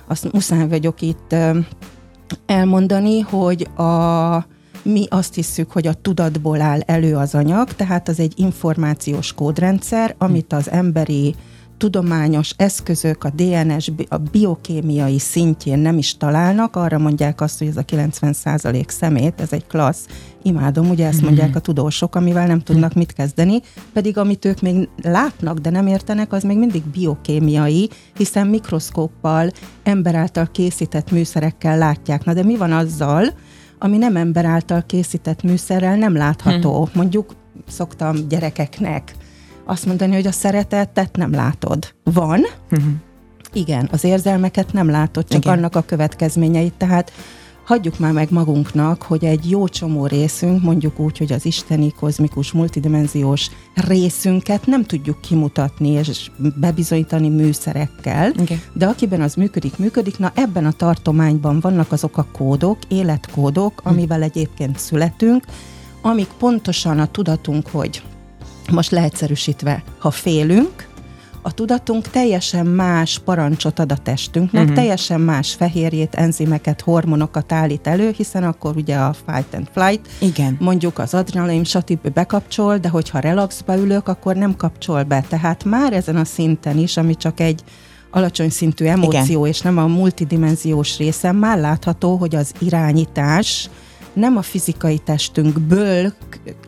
azt 0.08 0.32
muszáj 0.32 0.68
vagyok 0.68 1.00
itt 1.00 1.34
elmondani, 2.46 3.20
hogy 3.20 3.68
a, 3.76 4.46
mi 4.82 5.06
azt 5.08 5.34
hiszük, 5.34 5.72
hogy 5.72 5.86
a 5.86 5.94
tudatból 5.94 6.60
áll 6.60 6.80
elő 6.80 7.16
az 7.16 7.34
anyag, 7.34 7.72
tehát 7.72 8.08
az 8.08 8.20
egy 8.20 8.32
információs 8.36 9.32
kódrendszer, 9.32 10.14
amit 10.18 10.52
az 10.52 10.70
emberi 10.70 11.34
tudományos 11.78 12.52
eszközök 12.56 13.24
a 13.24 13.30
DNS, 13.30 13.90
a 14.08 14.16
biokémiai 14.16 15.18
szintjén 15.18 15.78
nem 15.78 15.98
is 15.98 16.16
találnak, 16.16 16.76
arra 16.76 16.98
mondják 16.98 17.40
azt, 17.40 17.58
hogy 17.58 17.66
ez 17.66 17.76
a 17.76 17.84
90% 17.84 18.88
szemét, 18.88 19.40
ez 19.40 19.52
egy 19.52 19.66
klassz, 19.66 20.06
imádom, 20.42 20.88
ugye 20.88 21.06
ezt 21.06 21.22
mondják 21.22 21.56
a 21.56 21.60
tudósok, 21.60 22.14
amivel 22.14 22.46
nem 22.46 22.60
tudnak 22.60 22.94
mit 22.94 23.12
kezdeni, 23.12 23.60
pedig 23.92 24.18
amit 24.18 24.44
ők 24.44 24.60
még 24.60 24.88
látnak, 25.02 25.58
de 25.58 25.70
nem 25.70 25.86
értenek, 25.86 26.32
az 26.32 26.42
még 26.42 26.58
mindig 26.58 26.82
biokémiai, 26.82 27.88
hiszen 28.16 28.46
mikroszkóppal, 28.46 29.50
ember 29.82 30.14
által 30.14 30.48
készített 30.52 31.10
műszerekkel 31.10 31.78
látják. 31.78 32.24
Na 32.24 32.32
de 32.32 32.42
mi 32.42 32.56
van 32.56 32.72
azzal, 32.72 33.24
ami 33.78 33.96
nem 33.96 34.16
ember 34.16 34.44
által 34.44 34.82
készített 34.86 35.42
műszerrel 35.42 35.96
nem 35.96 36.16
látható? 36.16 36.84
Hmm. 36.84 36.92
Mondjuk 36.94 37.34
szoktam 37.68 38.28
gyerekeknek 38.28 39.14
azt 39.68 39.86
mondani, 39.86 40.14
hogy 40.14 40.26
a 40.26 40.32
szeretetet 40.32 41.16
nem 41.16 41.30
látod. 41.30 41.94
Van, 42.04 42.40
uh-huh. 42.70 42.88
igen, 43.52 43.88
az 43.92 44.04
érzelmeket 44.04 44.72
nem 44.72 44.90
látod, 44.90 45.28
csak 45.28 45.44
Igen. 45.44 45.56
annak 45.56 45.76
a 45.76 45.82
következményeit. 45.82 46.74
Tehát 46.74 47.12
hagyjuk 47.64 47.98
már 47.98 48.12
meg 48.12 48.30
magunknak, 48.30 49.02
hogy 49.02 49.24
egy 49.24 49.50
jó 49.50 49.68
csomó 49.68 50.06
részünk, 50.06 50.62
mondjuk 50.62 50.98
úgy, 50.98 51.18
hogy 51.18 51.32
az 51.32 51.44
isteni, 51.44 51.92
kozmikus, 51.92 52.52
multidimenziós 52.52 53.50
részünket 53.74 54.66
nem 54.66 54.84
tudjuk 54.84 55.20
kimutatni 55.20 55.88
és 55.88 56.30
bebizonyítani 56.60 57.28
műszerekkel, 57.28 58.30
okay. 58.30 58.60
de 58.72 58.86
akiben 58.86 59.20
az 59.20 59.34
működik, 59.34 59.78
működik. 59.78 60.18
Na 60.18 60.32
ebben 60.34 60.66
a 60.66 60.72
tartományban 60.72 61.60
vannak 61.60 61.92
azok 61.92 62.16
a 62.16 62.26
kódok, 62.32 62.78
életkódok, 62.88 63.80
hm. 63.80 63.88
amivel 63.88 64.22
egyébként 64.22 64.78
születünk, 64.78 65.44
amik 66.02 66.28
pontosan 66.38 66.98
a 66.98 67.06
tudatunk, 67.06 67.68
hogy 67.68 68.02
most 68.70 68.90
leegyszerűsítve, 68.90 69.82
ha 69.98 70.10
félünk, 70.10 70.88
a 71.42 71.52
tudatunk 71.52 72.08
teljesen 72.08 72.66
más 72.66 73.18
parancsot 73.18 73.78
ad 73.78 73.92
a 73.92 73.96
testünknek, 73.96 74.62
uh-huh. 74.62 74.76
teljesen 74.76 75.20
más 75.20 75.54
fehérjét, 75.54 76.14
enzimeket, 76.14 76.80
hormonokat 76.80 77.52
állít 77.52 77.86
elő, 77.86 78.10
hiszen 78.16 78.44
akkor 78.44 78.76
ugye 78.76 78.96
a 78.96 79.12
fight 79.26 79.54
and 79.54 79.68
flight, 79.72 80.08
Igen. 80.20 80.56
mondjuk 80.60 80.98
az 80.98 81.14
adrenalin, 81.14 81.64
stb. 81.64 82.12
bekapcsol, 82.12 82.78
de 82.78 82.88
hogyha 82.88 83.18
relaxba 83.18 83.76
ülök, 83.76 84.08
akkor 84.08 84.36
nem 84.36 84.56
kapcsol 84.56 85.02
be. 85.02 85.24
Tehát 85.28 85.64
már 85.64 85.92
ezen 85.92 86.16
a 86.16 86.24
szinten 86.24 86.78
is, 86.78 86.96
ami 86.96 87.16
csak 87.16 87.40
egy 87.40 87.62
alacsony 88.10 88.50
szintű 88.50 88.84
emóció, 88.84 89.40
Igen. 89.40 89.52
és 89.52 89.60
nem 89.60 89.78
a 89.78 89.86
multidimenziós 89.86 90.96
részen, 90.96 91.34
már 91.34 91.58
látható, 91.58 92.16
hogy 92.16 92.34
az 92.34 92.52
irányítás, 92.58 93.70
nem 94.12 94.36
a 94.36 94.42
fizikai 94.42 94.98
testünkből 94.98 96.12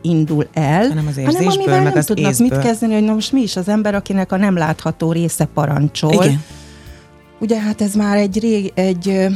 indul 0.01 0.47
el, 0.53 0.87
hanem, 0.87 1.07
az 1.07 1.15
hanem 1.15 1.47
amivel 1.47 1.83
meg 1.83 1.93
nem 1.93 2.03
tudnak 2.03 2.31
észből. 2.31 2.47
mit 2.47 2.59
kezdeni, 2.59 2.93
hogy 2.93 3.03
na 3.03 3.13
most 3.13 3.31
mi 3.31 3.41
is 3.41 3.55
az 3.55 3.67
ember, 3.67 3.95
akinek 3.95 4.31
a 4.31 4.37
nem 4.37 4.55
látható 4.55 5.11
része 5.11 5.45
parancsol. 5.45 6.23
Igen. 6.23 6.43
Ugye 7.39 7.59
hát 7.59 7.81
ez 7.81 7.95
már 7.95 8.17
egy, 8.17 8.39
rég, 8.39 8.71
egy 8.75 9.27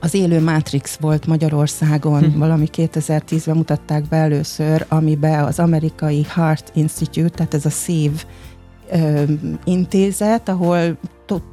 az 0.00 0.14
élő 0.14 0.40
Matrix 0.40 0.96
volt 1.00 1.26
Magyarországon, 1.26 2.32
hm. 2.32 2.38
valami 2.38 2.68
2010-ben 2.76 3.56
mutatták 3.56 4.08
be 4.08 4.16
először, 4.16 4.86
amiben 4.88 5.44
az 5.44 5.58
amerikai 5.58 6.26
Heart 6.34 6.70
Institute, 6.74 7.28
tehát 7.28 7.54
ez 7.54 7.64
a 7.64 7.70
szív 7.70 8.24
ö, 8.90 9.22
intézet, 9.64 10.48
ahol 10.48 10.98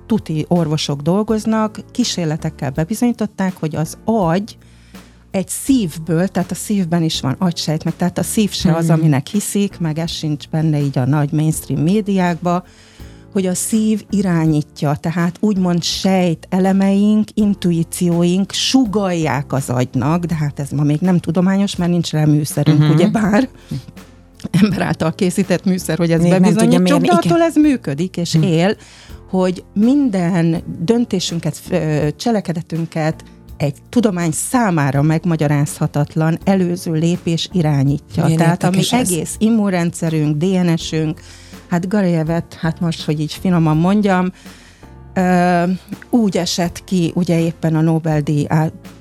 tuti 0.08 0.46
orvosok 0.48 1.02
dolgoznak, 1.02 1.80
kísérletekkel 1.92 2.70
bebizonyították, 2.70 3.54
hogy 3.60 3.76
az 3.76 3.98
agy 4.06 4.58
egy 5.36 5.48
szívből, 5.48 6.28
tehát 6.28 6.52
a 6.52 6.56
szívben 6.56 7.04
is 7.04 7.22
van 7.22 7.36
agysejt, 7.38 7.84
meg 7.84 7.96
tehát 7.96 8.18
a 8.18 8.24
szív 8.24 8.52
se 8.52 8.76
az, 8.76 8.86
hmm. 8.86 8.94
aminek 8.94 9.28
hiszik, 9.28 9.80
meg 9.80 10.00
ez 10.00 10.12
sincs 10.12 10.50
benne 10.50 10.80
így 10.80 10.98
a 10.98 11.06
nagy 11.06 11.32
mainstream 11.32 11.82
médiákba, 11.82 12.64
hogy 13.34 13.46
a 13.46 13.54
szív 13.54 14.06
irányítja, 14.10 14.96
tehát 14.96 15.38
úgymond 15.40 15.84
sejt 15.84 16.48
elemeink, 16.50 17.28
intuícióink 17.34 18.52
sugalják 18.52 19.54
az 19.54 19.70
agynak, 19.70 20.26
de 20.26 20.36
hát 20.36 20.60
ez 20.60 20.70
ma 20.70 20.84
még 20.84 21.00
nem 21.00 21.20
tudományos, 21.20 21.76
mert 21.76 21.92
nincs 21.92 22.12
rá 22.12 22.26
műszerünk, 22.26 22.80
uh-huh. 22.80 22.96
ugye 22.96 23.08
bár 23.08 23.50
ember 24.62 24.82
által 24.82 25.16
készített 25.16 25.66
műszer, 25.66 25.98
hogy 25.98 26.12
ez 26.12 26.22
bebizonyítsuk, 26.22 27.02
de 27.02 27.12
attól 27.12 27.42
ez 27.42 27.56
működik 27.56 28.18
és 28.18 28.34
uh-huh. 28.34 28.52
él, 28.52 28.76
hogy 29.30 29.64
minden 29.74 30.64
döntésünket, 30.80 31.62
cselekedetünket, 32.16 33.24
egy 33.58 33.76
tudomány 33.90 34.32
számára 34.32 35.02
megmagyarázhatatlan 35.02 36.38
előző 36.44 36.92
lépés 36.92 37.50
irányítja. 37.52 38.24
Milyen 38.24 38.38
Tehát 38.38 38.64
ami 38.64 38.78
ez? 38.78 38.92
egész 38.92 39.36
immunrendszerünk, 39.40 40.38
DNS-ünk, 40.38 41.22
hát 41.70 41.88
Garajevet, 41.88 42.54
hát 42.54 42.80
most, 42.80 43.06
hogy 43.06 43.20
így 43.20 43.34
finoman 43.34 43.78
mondjam, 43.78 44.32
úgy 46.10 46.38
esett 46.38 46.84
ki, 46.84 47.12
ugye 47.16 47.40
éppen 47.40 47.76
a 47.76 47.82
Nobel-díj 47.82 48.48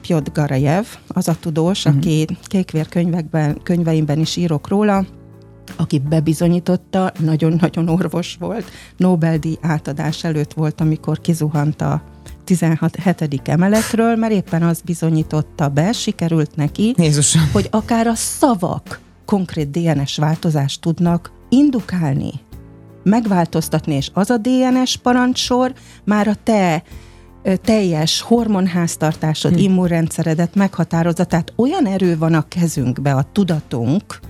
Piotr 0.01 0.33
Garajev, 0.33 0.85
az 1.09 1.29
a 1.29 1.37
tudós, 1.41 1.85
uh-huh. 1.85 1.97
aki 1.97 2.27
kékvér 2.43 2.89
könyvekben, 2.89 3.63
könyveimben 3.63 4.19
is 4.19 4.37
írok 4.37 4.69
róla, 4.69 5.07
aki 5.77 5.99
bebizonyította, 5.99 7.13
nagyon-nagyon 7.19 7.89
orvos 7.89 8.37
volt, 8.39 8.65
Nobel-díj 8.97 9.57
átadás 9.61 10.25
előtt 10.25 10.53
volt, 10.53 10.81
amikor 10.81 11.21
kizuhant 11.21 11.81
a 11.81 12.03
16. 12.45 12.97
emeletről, 13.45 14.17
mert 14.17 14.33
éppen 14.33 14.63
az 14.63 14.81
bizonyította 14.81 15.69
be, 15.69 15.93
sikerült 15.93 16.57
neki, 16.57 16.95
Jézusom. 16.97 17.43
hogy 17.53 17.69
akár 17.71 18.07
a 18.07 18.15
szavak 18.15 19.01
konkrét 19.25 19.71
DNS 19.71 20.17
változást 20.17 20.81
tudnak 20.81 21.33
indukálni, 21.49 22.31
megváltoztatni, 23.03 23.95
és 23.95 24.11
az 24.13 24.31
a 24.31 24.37
DNS 24.37 24.97
parancsor 24.97 25.73
már 26.05 26.29
a 26.29 26.35
te 26.43 26.83
teljes 27.63 28.21
hormonháztartásod, 28.21 29.53
hm. 29.53 29.59
immunrendszeredet 29.59 30.55
meghatározza. 30.55 31.25
Tehát 31.25 31.53
olyan 31.57 31.87
erő 31.87 32.19
van 32.19 32.35
a 32.35 32.49
kezünkbe, 32.49 33.15
a 33.15 33.27
tudatunk, 33.33 34.21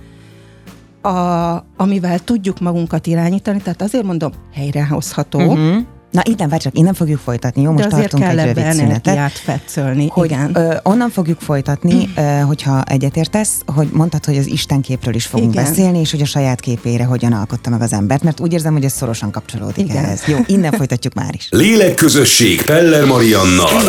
a, 1.01 1.63
amivel 1.77 2.19
tudjuk 2.19 2.59
magunkat 2.59 3.07
irányítani, 3.07 3.61
tehát 3.61 3.81
azért 3.81 4.03
mondom, 4.03 4.31
helyrehozható, 4.53 5.39
uh-huh. 5.39 5.83
Na 6.15 6.21
innen, 6.23 6.49
várj 6.49 6.61
csak, 6.61 6.77
innen 6.77 6.93
fogjuk 6.93 7.19
folytatni, 7.19 7.61
jó? 7.61 7.71
Most 7.71 7.87
De 7.87 7.95
tartunk 7.95 8.23
kell 8.23 8.39
egy 8.39 8.53
rövid 8.55 8.73
szünetet. 8.73 9.31
fetszölni, 9.31 10.07
hogy, 10.07 10.25
igen. 10.25 10.51
Ö, 10.53 10.75
onnan 10.83 11.09
fogjuk 11.09 11.41
folytatni, 11.41 12.09
ö, 12.15 12.21
hogyha 12.21 12.83
egyetértesz, 12.83 13.51
hogy 13.65 13.87
mondtad, 13.91 14.25
hogy 14.25 14.37
az 14.37 14.45
Isten 14.47 14.81
képről 14.81 15.15
is 15.15 15.25
fogunk 15.25 15.53
igen. 15.53 15.63
beszélni, 15.63 15.99
és 15.99 16.11
hogy 16.11 16.21
a 16.21 16.25
saját 16.25 16.59
képére 16.59 17.03
hogyan 17.03 17.33
alkotta 17.33 17.69
meg 17.69 17.81
az 17.81 17.93
embert, 17.93 18.23
mert 18.23 18.39
úgy 18.39 18.53
érzem, 18.53 18.73
hogy 18.73 18.83
ez 18.83 18.93
szorosan 18.93 19.31
kapcsolódik 19.31 19.89
igen. 19.89 20.03
ehhez. 20.03 20.23
Jó, 20.27 20.37
innen 20.45 20.71
folytatjuk 20.79 21.13
már 21.13 21.33
is. 21.33 21.47
Lélekközösség 21.49 22.61
Peller 22.65 23.05
Mariannal. 23.05 23.81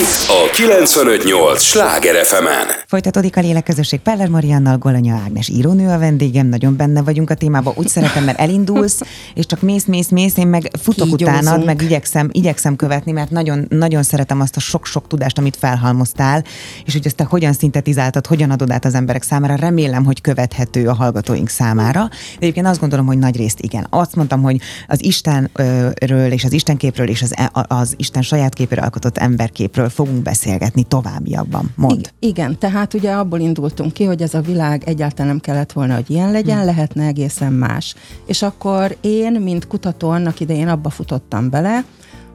Itt 0.00 0.28
a 0.28 0.50
958 0.52 1.62
Sláger 1.62 2.24
fm 2.24 2.34
-en. 2.34 2.66
Folytatódik 2.86 3.36
a 3.36 3.40
Lélekközösség 3.40 4.00
Peller 4.00 4.28
Mariannal, 4.28 4.78
Golanya 4.78 5.14
Ágnes 5.24 5.48
írónő 5.48 5.88
a 5.88 5.98
vendégem, 5.98 6.46
nagyon 6.46 6.76
benne 6.76 7.02
vagyunk 7.02 7.30
a 7.30 7.34
témában. 7.34 7.72
Úgy 7.76 7.88
szeretem, 7.88 8.24
mert 8.24 8.38
elindulsz, 8.38 9.00
és 9.34 9.46
csak 9.46 9.60
mész, 9.60 9.84
mész, 9.84 10.08
mész, 10.08 10.36
én 10.36 10.46
meg 10.46 10.70
futok 10.82 11.12
utánad, 11.12 11.64
meg 11.64 11.73
igyekszem, 11.82 12.28
igyekszem 12.32 12.76
követni, 12.76 13.12
mert 13.12 13.30
nagyon, 13.30 13.66
nagyon 13.68 14.02
szeretem 14.02 14.40
azt 14.40 14.56
a 14.56 14.60
sok-sok 14.60 15.06
tudást, 15.06 15.38
amit 15.38 15.56
felhalmoztál, 15.56 16.44
és 16.84 16.92
hogy 16.92 17.06
ezt 17.06 17.16
te 17.16 17.24
hogyan 17.24 17.52
szintetizáltad, 17.52 18.26
hogyan 18.26 18.50
adod 18.50 18.70
át 18.70 18.84
az 18.84 18.94
emberek 18.94 19.22
számára. 19.22 19.54
Remélem, 19.54 20.04
hogy 20.04 20.20
követhető 20.20 20.88
a 20.88 20.94
hallgatóink 20.94 21.48
számára. 21.48 22.08
De 22.08 22.38
egyébként 22.38 22.66
azt 22.66 22.80
gondolom, 22.80 23.06
hogy 23.06 23.18
nagy 23.18 23.36
részt 23.36 23.60
igen. 23.60 23.86
Azt 23.90 24.16
mondtam, 24.16 24.42
hogy 24.42 24.60
az 24.86 25.04
Istenről 25.04 26.32
és 26.32 26.44
az 26.44 26.52
Istenképről 26.52 27.08
és 27.08 27.22
az, 27.22 27.34
e, 27.36 27.50
az 27.68 27.94
Isten 27.96 28.22
saját 28.22 28.54
képéről 28.54 28.84
alkotott 28.84 29.18
emberképről 29.18 29.88
fogunk 29.88 30.22
beszélgetni 30.22 30.82
továbbiakban. 30.82 31.72
Mond. 31.76 32.12
Igen, 32.18 32.58
tehát 32.58 32.94
ugye 32.94 33.12
abból 33.12 33.40
indultunk 33.40 33.92
ki, 33.92 34.04
hogy 34.04 34.22
ez 34.22 34.34
a 34.34 34.40
világ 34.40 34.82
egyáltalán 34.86 35.26
nem 35.26 35.40
kellett 35.40 35.72
volna, 35.72 35.94
hogy 35.94 36.10
ilyen 36.10 36.32
legyen, 36.32 36.56
hmm. 36.56 36.66
lehetne 36.66 37.06
egészen 37.06 37.52
más. 37.52 37.94
És 38.26 38.42
akkor 38.42 38.96
én, 39.00 39.32
mint 39.32 39.66
kutató 39.66 40.08
annak 40.08 40.40
idején 40.40 40.68
abba 40.68 40.90
futottam 40.90 41.50
bele, 41.50 41.63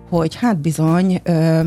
hogy 0.09 0.35
hát 0.35 0.57
bizony 0.57 1.21
ö, 1.23 1.61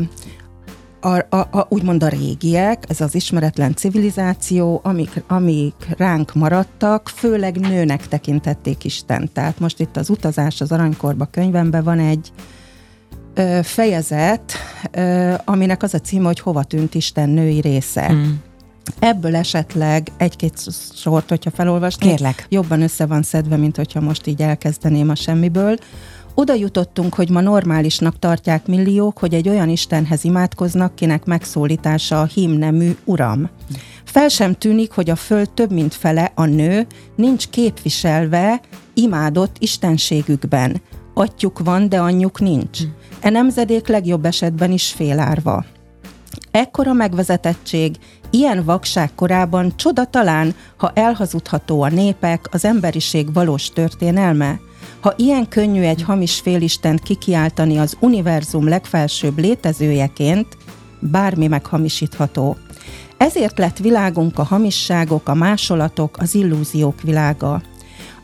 a, 1.01 1.25
a, 1.29 1.47
a, 1.51 1.65
úgymond 1.69 2.03
a 2.03 2.07
régiek, 2.07 2.83
ez 2.87 3.01
az 3.01 3.15
ismeretlen 3.15 3.75
civilizáció, 3.75 4.79
amik, 4.83 5.23
amik 5.27 5.73
ránk 5.97 6.33
maradtak, 6.33 7.09
főleg 7.15 7.59
nőnek 7.59 8.07
tekintették 8.07 8.83
Isten. 8.83 9.29
Tehát 9.33 9.59
most 9.59 9.79
itt 9.79 9.97
az 9.97 10.09
utazás 10.09 10.61
az 10.61 10.71
aranykorba 10.71 11.25
könyvemben 11.25 11.83
van 11.83 11.99
egy 11.99 12.31
ö, 13.33 13.59
fejezet, 13.63 14.53
ö, 14.91 15.33
aminek 15.45 15.83
az 15.83 15.93
a 15.93 15.99
címe, 15.99 16.25
hogy 16.25 16.39
hova 16.39 16.63
tűnt 16.63 16.95
Isten 16.95 17.29
női 17.29 17.59
része. 17.59 18.11
Mm. 18.11 18.31
Ebből 18.99 19.35
esetleg 19.35 20.07
egy-két 20.17 20.59
sort, 20.95 21.29
hogyha 21.29 21.51
felolvasnék, 21.51 22.09
Kérlek. 22.09 22.45
jobban 22.49 22.81
össze 22.81 23.05
van 23.05 23.23
szedve, 23.23 23.55
mint 23.55 23.75
hogyha 23.75 23.99
most 24.01 24.27
így 24.27 24.41
elkezdeném 24.41 25.09
a 25.09 25.15
semmiből. 25.15 25.77
Oda 26.35 26.53
jutottunk, 26.53 27.13
hogy 27.13 27.29
ma 27.29 27.41
normálisnak 27.41 28.19
tartják 28.19 28.67
milliók, 28.67 29.17
hogy 29.17 29.33
egy 29.33 29.49
olyan 29.49 29.69
Istenhez 29.69 30.23
imádkoznak, 30.23 30.95
kinek 30.95 31.25
megszólítása 31.25 32.21
a 32.21 32.25
hímnemű 32.25 32.95
Uram. 33.03 33.49
Fel 34.03 34.27
sem 34.27 34.53
tűnik, 34.53 34.91
hogy 34.91 35.09
a 35.09 35.15
föld 35.15 35.51
több 35.51 35.71
mint 35.71 35.93
fele, 35.93 36.31
a 36.35 36.45
nő, 36.45 36.87
nincs 37.15 37.47
képviselve 37.47 38.61
imádott 38.93 39.55
istenségükben. 39.59 40.81
Atyuk 41.13 41.59
van, 41.59 41.89
de 41.89 41.99
anyjuk 41.99 42.39
nincs. 42.39 42.79
E 43.19 43.29
nemzedék 43.29 43.87
legjobb 43.87 44.25
esetben 44.25 44.71
is 44.71 44.91
félárva. 44.91 45.65
Ekkora 46.51 46.93
megvezetettség, 46.93 47.95
ilyen 48.29 48.63
vakság 48.63 49.15
korában 49.15 49.73
csoda 49.75 50.05
talán, 50.05 50.55
ha 50.77 50.91
elhazudható 50.95 51.81
a 51.81 51.89
népek, 51.89 52.47
az 52.51 52.65
emberiség 52.65 53.33
valós 53.33 53.69
történelme– 53.69 54.59
ha 55.03 55.13
ilyen 55.15 55.47
könnyű 55.47 55.81
egy 55.81 56.03
hamis 56.03 56.39
félistent 56.39 56.99
kikiáltani 56.99 57.77
az 57.77 57.97
univerzum 57.99 58.67
legfelsőbb 58.67 59.37
létezőjeként, 59.39 60.57
bármi 60.99 61.47
meghamisítható. 61.47 62.57
Ezért 63.17 63.57
lett 63.57 63.77
világunk 63.77 64.39
a 64.39 64.43
hamisságok, 64.43 65.29
a 65.29 65.33
másolatok, 65.33 66.17
az 66.19 66.35
illúziók 66.35 67.01
világa. 67.01 67.61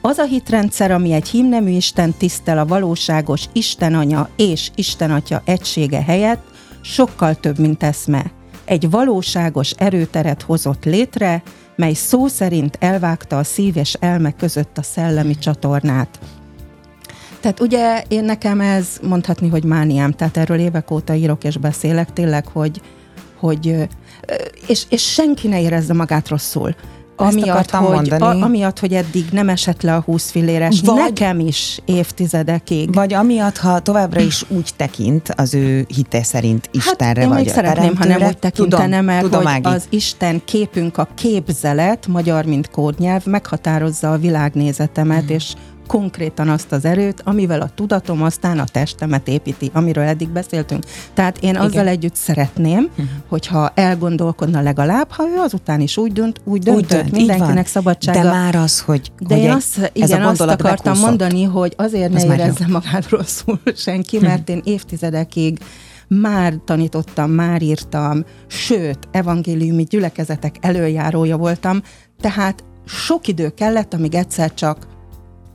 Az 0.02 0.18
a 0.18 0.26
hitrendszer, 0.26 0.92
ami 0.92 1.12
egy 1.12 1.30
hímnemű 1.30 1.70
Isten 1.70 2.14
tisztel 2.14 2.58
a 2.58 2.66
valóságos 2.66 3.46
Isten 3.54 3.94
anya 3.94 4.30
és 4.36 4.72
Isten 4.76 5.12
atya 5.12 5.42
egysége 5.46 6.02
helyett, 6.02 6.44
sokkal 6.82 7.36
több, 7.36 7.60
mint 7.60 7.84
eszme. 7.84 8.32
egy 8.66 8.90
valóságos 8.90 9.72
erőteret 9.72 10.42
hozott 10.42 10.86
létre, 10.86 11.44
mely 11.76 11.94
szó 11.94 12.28
szerint 12.28 12.78
elvágta 12.80 13.38
a 13.38 13.44
szív 13.44 13.78
és 13.78 13.94
elme 13.94 14.32
között 14.32 14.78
a 14.78 14.84
szellemi 14.84 15.38
csatornát. 15.38 16.20
Tehát 17.40 17.60
ugye 17.60 18.04
én 18.08 18.24
nekem 18.24 18.62
ez 18.62 18.88
mondhatni, 19.02 19.48
hogy 19.50 19.64
mániám, 19.64 20.12
tehát 20.12 20.38
erről 20.38 20.60
évek 20.60 20.92
óta 20.92 21.14
írok 21.14 21.44
és 21.44 21.58
beszélek 21.58 22.14
tényleg, 22.14 22.48
hogy, 22.48 22.82
hogy 23.40 23.88
és, 24.68 24.84
és 24.90 25.12
senki 25.12 25.48
ne 25.48 25.62
érezze 25.62 25.94
magát 25.94 26.28
rosszul. 26.28 26.76
Amiatt, 27.22 27.70
hogy, 27.72 28.10
a, 28.10 28.42
amiatt, 28.42 28.80
hogy 28.80 28.94
eddig 28.94 29.26
nem 29.32 29.50
esett 29.50 29.82
le 29.82 29.96
a 29.96 30.02
20 30.02 30.32
filléres, 30.32 30.82
vagy, 30.82 30.96
nekem 30.96 31.40
is 31.40 31.80
évtizedekig. 31.86 32.94
Vagy 32.94 33.14
amiatt, 33.14 33.58
ha 33.58 33.80
továbbra 33.80 34.22
is 34.22 34.46
úgy 34.48 34.70
tekint 34.76 35.34
az 35.36 35.54
ő 35.54 35.86
hite 35.96 36.24
szerint 36.24 36.70
Istenre, 36.72 37.22
hát, 37.22 37.30
vagy 37.30 37.48
én 37.48 37.54
szeretném, 37.54 37.96
ha 37.96 38.06
nem 38.06 38.22
úgy 38.22 38.38
tekintene, 38.38 39.02
mert 39.02 39.22
tudom, 39.22 39.46
hogy 39.46 39.62
az 39.64 39.86
Isten 39.90 40.42
képünk, 40.46 40.98
a 40.98 41.08
képzelet, 41.16 42.08
magyar, 42.08 42.46
mint 42.46 42.70
kódnyelv, 42.70 43.26
meghatározza 43.26 44.12
a 44.12 44.18
világnézetemet, 44.18 45.24
mm. 45.24 45.36
és 45.36 45.54
konkrétan 45.90 46.50
azt 46.50 46.72
az 46.72 46.86
erőt, 46.86 47.22
amivel 47.26 47.62
a 47.62 47.70
tudatom 47.76 48.24
aztán 48.24 48.60
a 48.60 48.66
testemet 48.66 49.28
építi, 49.28 49.72
amiről 49.74 50.04
eddig 50.04 50.30
beszéltünk. 50.30 50.84
Tehát 51.14 51.38
én 51.38 51.56
azzal 51.56 51.70
Igen. 51.70 51.88
együtt 51.88 52.16
szeretném, 52.16 52.90
uh-huh. 52.90 53.06
hogyha 53.28 53.72
elgondolkodna 53.76 54.62
legalább, 54.62 55.12
ha 55.12 55.24
ő 55.24 55.38
azután 55.38 55.82
is 55.82 55.98
úgy 55.98 56.12
dönt, 56.12 56.42
úgy 56.44 56.64
döntött, 56.64 56.84
úgy 56.84 56.88
dönt, 56.88 57.12
mindenkinek 57.12 57.68
szabadsága. 57.68 58.22
De 58.22 58.30
már 58.30 58.56
az, 58.56 58.80
hogy, 58.80 59.12
De 59.20 59.36
hogy 59.36 59.44
én 59.44 59.52
azt, 59.52 59.92
igen, 59.94 60.22
azt 60.22 60.42
akartam 60.42 60.78
bekúszott. 60.84 61.06
mondani, 61.06 61.44
hogy 61.44 61.74
azért 61.78 62.12
ne 62.12 62.24
érezze 62.24 62.68
magát 62.68 63.10
rosszul 63.16 63.60
senki, 63.76 64.20
mert 64.20 64.50
én 64.50 64.62
évtizedekig 64.64 65.60
már 66.08 66.54
tanítottam, 66.66 67.32
már 67.32 67.62
írtam, 67.62 68.26
sőt, 68.48 69.00
evangéliumi 69.12 69.84
gyülekezetek 69.84 70.56
előjárója 70.62 71.38
voltam, 71.38 71.82
tehát 72.22 72.64
sok 72.86 73.28
idő 73.28 73.50
kellett, 73.50 73.94
amíg 73.94 74.16
egyszer 74.16 74.54
csak 74.54 74.98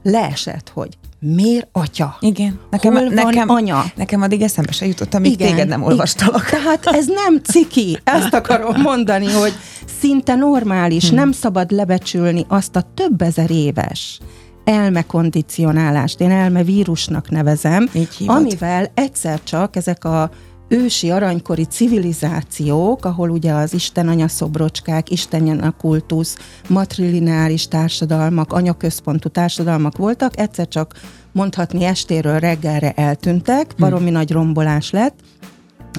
leesett, 0.04 0.70
hogy 0.74 0.88
miért 1.18 1.68
atya? 1.72 2.16
Igen. 2.20 2.60
Nekem, 2.70 2.92
Hol 2.92 3.02
nekem, 3.02 3.46
van 3.46 3.56
anya? 3.56 3.84
Nekem 3.96 4.22
addig 4.22 4.42
eszembe 4.42 4.72
se 4.72 4.86
jutott, 4.86 5.14
amíg 5.14 5.32
Igen, 5.32 5.48
téged 5.48 5.68
nem 5.68 5.82
olvastalak. 5.82 6.44
Tehát 6.50 6.86
ez 6.86 7.06
nem 7.06 7.40
ciki. 7.42 7.98
Ezt 8.04 8.34
akarom 8.34 8.80
mondani, 8.80 9.32
hogy 9.32 9.52
szinte 10.00 10.34
normális, 10.34 11.08
hmm. 11.08 11.16
nem 11.16 11.32
szabad 11.32 11.70
lebecsülni 11.70 12.44
azt 12.48 12.76
a 12.76 12.84
több 12.94 13.22
ezer 13.22 13.50
éves 13.50 14.20
elmekondicionálást, 14.64 16.20
én 16.20 16.30
elmevírusnak 16.30 17.30
nevezem, 17.30 17.88
amivel 18.26 18.90
egyszer 18.94 19.42
csak 19.42 19.76
ezek 19.76 20.04
a 20.04 20.30
ősi 20.68 21.10
aranykori 21.10 21.64
civilizációk, 21.64 23.04
ahol 23.04 23.30
ugye 23.30 23.52
az 23.52 23.74
Isten 23.74 24.08
anya 24.08 24.28
szobrocskák, 24.28 25.10
Isten 25.10 25.74
kultusz, 25.78 26.36
matrilináris 26.68 27.68
társadalmak, 27.68 28.52
anyaközpontú 28.52 29.28
társadalmak 29.28 29.96
voltak, 29.96 30.38
egyszer 30.38 30.68
csak 30.68 30.94
mondhatni 31.32 31.84
estéről 31.84 32.38
reggelre 32.38 32.92
eltűntek, 32.92 33.72
hm. 33.72 33.80
baromi 33.82 34.04
hmm. 34.04 34.12
nagy 34.12 34.30
rombolás 34.30 34.90
lett, 34.90 35.14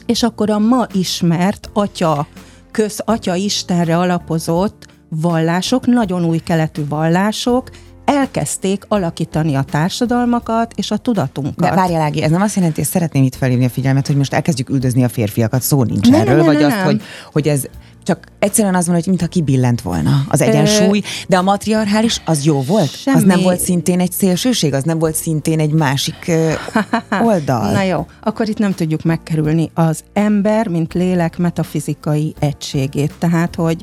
és 0.06 0.24
akkor 0.24 0.50
a 0.50 0.60
ma 0.60 0.88
ismert 0.94 1.70
atya, 1.74 2.28
köz 2.72 3.02
atya 3.06 3.36
Istenre 3.36 3.98
alapozott 3.98 4.88
vallások, 5.10 5.86
nagyon 5.86 6.26
új 6.26 6.38
keletű 6.38 6.88
vallások, 6.88 7.70
elkezdték 8.16 8.86
alakítani 8.88 9.56
a 9.56 9.62
társadalmakat 9.62 10.74
és 10.76 10.92
a 10.92 10.98
tudatunkat. 10.98 11.70
De 11.70 11.76
várjál, 11.76 12.02
Ági, 12.02 12.22
ez 12.22 12.32
nem 12.32 12.42
azt 12.42 12.56
jelenti, 12.56 12.80
hogy 12.80 12.90
szeretném 12.90 13.24
itt 13.24 13.36
felhívni 13.36 13.66
a 13.66 13.70
figyelmet, 13.70 14.08
hogy 14.08 14.16
most 14.16 14.34
elkezdjük 14.34 14.70
üldözni 14.70 15.04
a 15.04 15.10
férfiakat, 15.10 15.62
szó 15.62 15.84
nincs 15.84 16.10
ne, 16.10 16.20
erről, 16.20 16.36
ne, 16.36 16.42
ne, 16.42 16.46
vagy 16.46 16.58
ne, 16.58 16.66
azt, 16.66 16.76
nem. 16.76 16.86
hogy, 16.86 17.02
hogy 17.32 17.48
ez 17.48 17.64
csak 18.06 18.26
egyszerűen 18.40 18.76
az 18.76 18.86
van, 18.86 18.96
hogy 18.96 19.08
mintha 19.08 19.28
kibillent 19.28 19.82
volna 19.82 20.26
az 20.28 20.42
egyensúly, 20.42 21.02
de 21.28 21.38
a 21.38 21.42
matriarchális 21.42 22.22
az 22.26 22.46
jó 22.46 22.62
volt? 22.62 22.98
Semmi. 22.98 23.18
Az 23.18 23.24
nem 23.24 23.42
volt 23.42 23.60
szintén 23.60 24.00
egy 24.00 24.12
szélsőség? 24.12 24.74
Az 24.74 24.84
nem 24.84 25.00
volt 25.00 25.16
szintén 25.16 25.60
egy 25.60 25.72
másik 25.72 26.32
oldal? 27.28 27.72
Na 27.72 27.82
jó, 27.82 28.06
akkor 28.24 28.50
itt 28.50 28.58
nem 28.58 28.74
tudjuk 28.74 29.04
megkerülni 29.04 29.72
az 29.74 30.04
ember, 30.14 30.68
mint 30.68 30.94
lélek 30.94 31.38
metafizikai 31.38 32.36
egységét. 32.40 33.14
Tehát, 33.20 33.56
hogy 33.56 33.82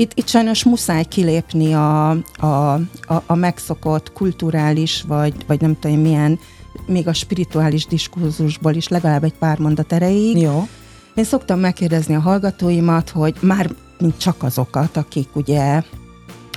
itt, 0.00 0.12
itt 0.14 0.28
sajnos 0.28 0.64
muszáj 0.64 1.04
kilépni 1.04 1.74
a, 1.74 2.10
a, 2.36 2.72
a, 3.06 3.22
a 3.26 3.34
megszokott 3.34 4.12
kulturális, 4.12 5.02
vagy, 5.02 5.34
vagy 5.46 5.60
nem 5.60 5.78
tudom 5.78 6.00
milyen, 6.00 6.38
még 6.86 7.08
a 7.08 7.12
spirituális 7.12 7.86
diskurzusból 7.86 8.74
is 8.74 8.88
legalább 8.88 9.24
egy 9.24 9.34
pár 9.38 9.58
mondat 9.58 9.92
erejéig. 9.92 10.40
Jó. 10.40 10.68
Én 11.14 11.24
szoktam 11.24 11.60
megkérdezni 11.60 12.14
a 12.14 12.20
hallgatóimat, 12.20 13.10
hogy 13.10 13.34
már 13.40 13.70
mint 13.98 14.18
csak 14.18 14.42
azokat, 14.42 14.96
akik 14.96 15.28
ugye 15.32 15.82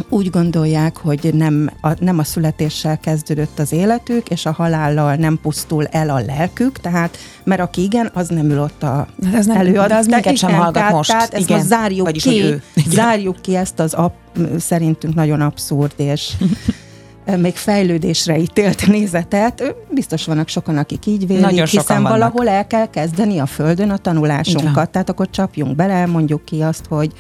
úgy 0.10 0.30
gondolják, 0.30 0.98
hogy 0.98 1.30
nem 1.34 1.70
a, 1.82 1.92
nem 2.00 2.20
a 2.20 2.24
születéssel 2.24 3.00
kezdődött 3.00 3.60
az 3.60 3.72
életük, 3.72 4.30
és 4.30 4.46
a 4.46 4.52
halállal 4.52 5.16
nem 5.16 5.40
pusztul 5.42 5.86
el 5.86 6.10
a 6.10 6.20
lelkük, 6.20 6.80
tehát, 6.80 7.18
mert 7.44 7.62
aki 7.62 7.82
igen, 7.82 8.12
az 8.14 8.28
nem 8.28 8.50
ül 8.50 8.60
ott 8.60 8.84
a 8.84 9.08
ez 9.34 9.46
nem, 9.46 9.58
előad. 9.58 9.88
De 9.88 9.96
az 9.96 10.06
minket 10.06 10.38
sem 10.38 10.54
hallgat 10.54 10.74
tehát, 10.74 10.92
most. 10.92 11.10
Tehát 11.10 11.34
ezt 11.34 11.44
igen. 11.44 11.58
most 11.58 11.70
zárjuk 11.70 12.06
Vagyis, 12.06 12.24
ki, 12.24 12.56
zárjuk 12.88 13.42
ki 13.42 13.56
ezt 13.56 13.80
az 13.80 13.94
ap, 13.94 14.14
szerintünk 14.58 15.16
nagyon 15.16 15.42
abszurd, 15.42 15.94
és 15.96 16.32
még 17.38 17.56
fejlődésre 17.56 18.38
ítélt 18.38 18.88
nézetet. 18.88 19.76
Biztos 19.90 20.26
vannak 20.26 20.48
sokan, 20.48 20.78
akik 20.78 21.06
így 21.06 21.28
vélik, 21.28 21.44
Nagyon 21.44 21.66
hiszen 21.66 22.04
vannak. 22.04 22.12
valahol 22.12 22.50
el 22.50 22.68
kell 22.68 22.90
kezdeni 22.90 23.40
a 23.40 23.46
Földön 23.46 23.90
a 23.90 23.98
tanulásunkat. 23.98 24.90
Tehát 24.90 25.10
akkor 25.10 25.30
csapjunk 25.30 25.76
bele, 25.76 26.06
mondjuk 26.06 26.46
ki 26.46 26.62
azt, 26.62 26.86
hogy 26.90 27.12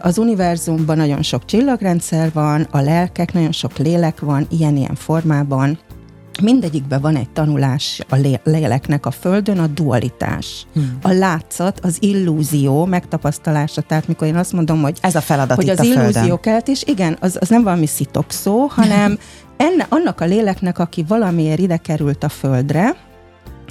az 0.00 0.18
univerzumban 0.18 0.96
nagyon 0.96 1.22
sok 1.22 1.44
csillagrendszer 1.44 2.32
van, 2.32 2.66
a 2.70 2.80
lelkek, 2.80 3.32
nagyon 3.32 3.52
sok 3.52 3.78
lélek 3.78 4.20
van, 4.20 4.46
ilyen-ilyen 4.50 4.94
formában. 4.94 5.78
Mindegyikben 6.42 7.00
van 7.00 7.16
egy 7.16 7.30
tanulás 7.30 8.00
a 8.08 8.16
léleknek 8.44 9.06
a 9.06 9.10
Földön, 9.10 9.58
a 9.58 9.66
dualitás. 9.66 10.66
Hmm. 10.74 10.98
A 11.02 11.10
látszat, 11.10 11.80
az 11.80 11.96
illúzió 12.00 12.84
megtapasztalása. 12.84 13.80
Tehát 13.80 14.08
mikor 14.08 14.26
én 14.26 14.36
azt 14.36 14.52
mondom, 14.52 14.82
hogy, 14.82 14.98
Ez 15.00 15.14
a 15.14 15.20
feladat 15.20 15.56
hogy 15.56 15.68
az 15.68 15.78
a 15.78 15.84
illúzió 15.84 16.40
kelt, 16.40 16.68
és 16.68 16.82
igen, 16.86 17.16
az, 17.20 17.36
az 17.40 17.48
nem 17.48 17.62
valami 17.62 17.86
szitok 17.86 18.30
szó, 18.30 18.66
hanem 18.66 19.18
enne, 19.66 19.86
annak 19.88 20.20
a 20.20 20.24
léleknek, 20.24 20.78
aki 20.78 21.04
valamiért 21.08 21.58
ide 21.58 21.76
került 21.76 22.24
a 22.24 22.28
Földre, 22.28 22.96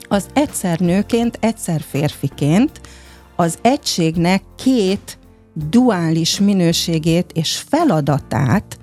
az 0.08 0.26
egyszer 0.34 0.80
nőként, 0.80 1.38
egyszer 1.42 1.82
férfiként 1.90 2.82
az 3.36 3.58
egységnek 3.62 4.42
két 4.56 5.18
duális 5.54 6.40
minőségét 6.40 7.32
és 7.34 7.64
feladatát 7.70 8.80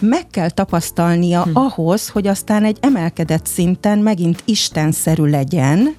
meg 0.00 0.26
kell 0.26 0.50
tapasztalnia 0.50 1.42
hm. 1.42 1.56
ahhoz, 1.56 2.08
hogy 2.08 2.26
aztán 2.26 2.64
egy 2.64 2.76
emelkedett 2.80 3.46
szinten 3.46 3.98
megint 3.98 4.42
istenszerű 4.44 5.24
legyen, 5.24 5.94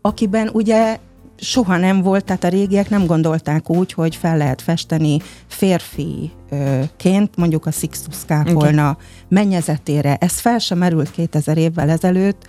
akiben 0.00 0.50
ugye 0.52 0.98
soha 1.36 1.76
nem 1.76 2.02
volt, 2.02 2.24
tehát 2.24 2.44
a 2.44 2.48
régiek 2.48 2.90
nem 2.90 3.06
gondolták 3.06 3.70
úgy, 3.70 3.92
hogy 3.92 4.16
fel 4.16 4.36
lehet 4.36 4.62
festeni 4.62 5.20
férfiként, 5.46 7.36
mondjuk 7.36 7.66
a 7.66 7.70
Sixtus 7.70 8.16
kápolna 8.26 8.90
okay. 8.90 9.04
mennyezetére. 9.28 10.16
Ez 10.16 10.38
fel 10.38 10.58
sem 10.58 10.78
merült 10.78 11.10
2000 11.10 11.58
évvel 11.58 11.90
ezelőtt 11.90 12.46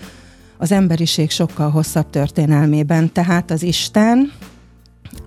az 0.57 0.71
emberiség 0.71 1.31
sokkal 1.31 1.69
hosszabb 1.69 2.09
történelmében. 2.09 3.11
Tehát 3.11 3.51
az 3.51 3.63
Isten 3.63 4.31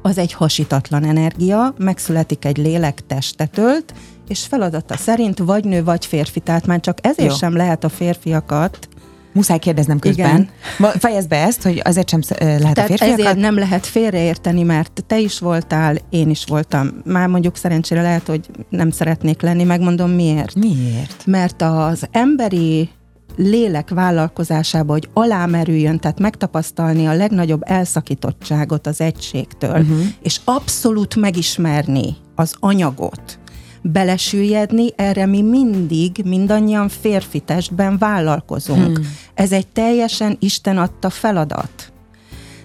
az 0.03 0.19
egy 0.19 0.33
hasítatlan 0.33 1.05
energia, 1.05 1.75
megszületik 1.79 2.45
egy 2.45 2.57
lélek 2.57 3.07
testetőlt, 3.07 3.95
és 4.29 4.47
feladata 4.47 4.97
szerint 4.97 5.39
vagy 5.39 5.65
nő, 5.65 5.85
vagy 5.85 6.07
férfi. 6.07 6.41
Tehát 6.41 6.67
már 6.67 6.81
csak 6.81 6.99
ezért 7.03 7.31
Jó. 7.31 7.37
sem 7.37 7.57
lehet 7.57 7.85
a 7.85 7.89
férfiakat 7.89 8.89
Muszáj 9.37 9.59
kérdeznem 9.59 9.99
közben. 9.99 10.49
Igen. 10.79 10.93
Fejezd 10.99 11.29
be 11.29 11.37
ezt, 11.37 11.63
hogy 11.63 11.81
azért 11.85 12.09
sem 12.09 12.21
lehet 12.39 12.75
Tehát 12.75 12.79
a 12.79 12.83
férfiakat? 12.83 13.19
ezért 13.19 13.37
nem 13.37 13.59
lehet 13.59 13.87
félreérteni, 13.87 14.63
mert 14.63 15.05
te 15.07 15.19
is 15.19 15.39
voltál, 15.39 15.97
én 16.11 16.31
is 16.31 16.45
voltam. 16.45 16.89
Már 17.05 17.29
mondjuk 17.29 17.57
szerencsére 17.57 18.03
lehet, 18.03 18.27
hogy 18.27 18.51
nem 18.69 18.91
szeretnék 18.91 19.43
lenni, 19.43 19.65
megmondom 19.65 20.11
miért. 20.11 20.55
Miért? 20.55 21.27
Mert 21.27 21.63
az 21.63 22.07
emberi 22.11 22.91
lélek 23.37 23.89
vállalkozásába, 23.89 24.93
hogy 24.93 25.09
alámerüljön, 25.13 25.99
tehát 25.99 26.19
megtapasztalni 26.19 27.07
a 27.07 27.15
legnagyobb 27.15 27.63
elszakítottságot 27.65 28.87
az 28.87 29.01
egységtől, 29.01 29.81
uh-huh. 29.81 29.99
és 30.23 30.41
abszolút 30.45 31.17
megismerni 31.17 32.17
az 32.35 32.55
anyagot, 32.61 33.39
belesüllyedni, 33.83 34.89
erre 34.97 35.27
mi 35.27 35.43
mindig, 35.43 36.23
mindannyian 36.25 36.89
férfi 36.89 37.41
testben 37.41 37.99
vállalkozunk. 37.99 38.97
Hmm. 38.97 39.07
Ez 39.35 39.53
egy 39.53 39.67
teljesen 39.67 40.37
Isten 40.41 40.79
adta 40.79 41.11
feladat. 41.11 41.93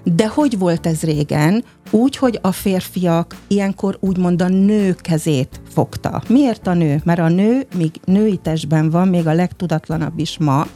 De 0.03 0.27
hogy 0.27 0.57
volt 0.57 0.87
ez 0.87 1.01
régen? 1.01 1.63
Úgy, 1.91 2.17
hogy 2.17 2.39
a 2.41 2.51
férfiak 2.51 3.35
ilyenkor 3.47 3.97
úgymond 3.99 4.41
a 4.41 4.47
nő 4.47 4.93
kezét 4.93 5.61
fogta. 5.69 6.21
Miért 6.27 6.67
a 6.67 6.73
nő? 6.73 7.01
Mert 7.03 7.19
a 7.19 7.27
nő, 7.27 7.67
míg 7.75 7.91
női 8.05 8.37
testben 8.37 8.89
van, 8.89 9.07
még 9.07 9.27
a 9.27 9.33
legtudatlanabb 9.33 10.19
is 10.19 10.37
ma, 10.37 10.67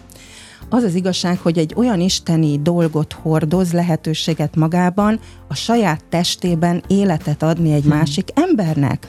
Az 0.70 0.84
az 0.84 0.96
igazság, 0.96 1.40
hogy 1.40 1.58
egy 1.58 1.74
olyan 1.76 2.00
isteni 2.00 2.60
dolgot 2.62 3.14
hordoz, 3.14 3.74
lehetőséget 3.74 4.56
magában, 4.56 5.20
a 5.48 5.56
saját 5.56 6.06
testében 6.10 6.84
életet 6.88 7.44
adni 7.44 7.74
egy 7.74 7.84
hmm. 7.84 7.98
másik 7.98 8.28
embernek. 8.34 9.08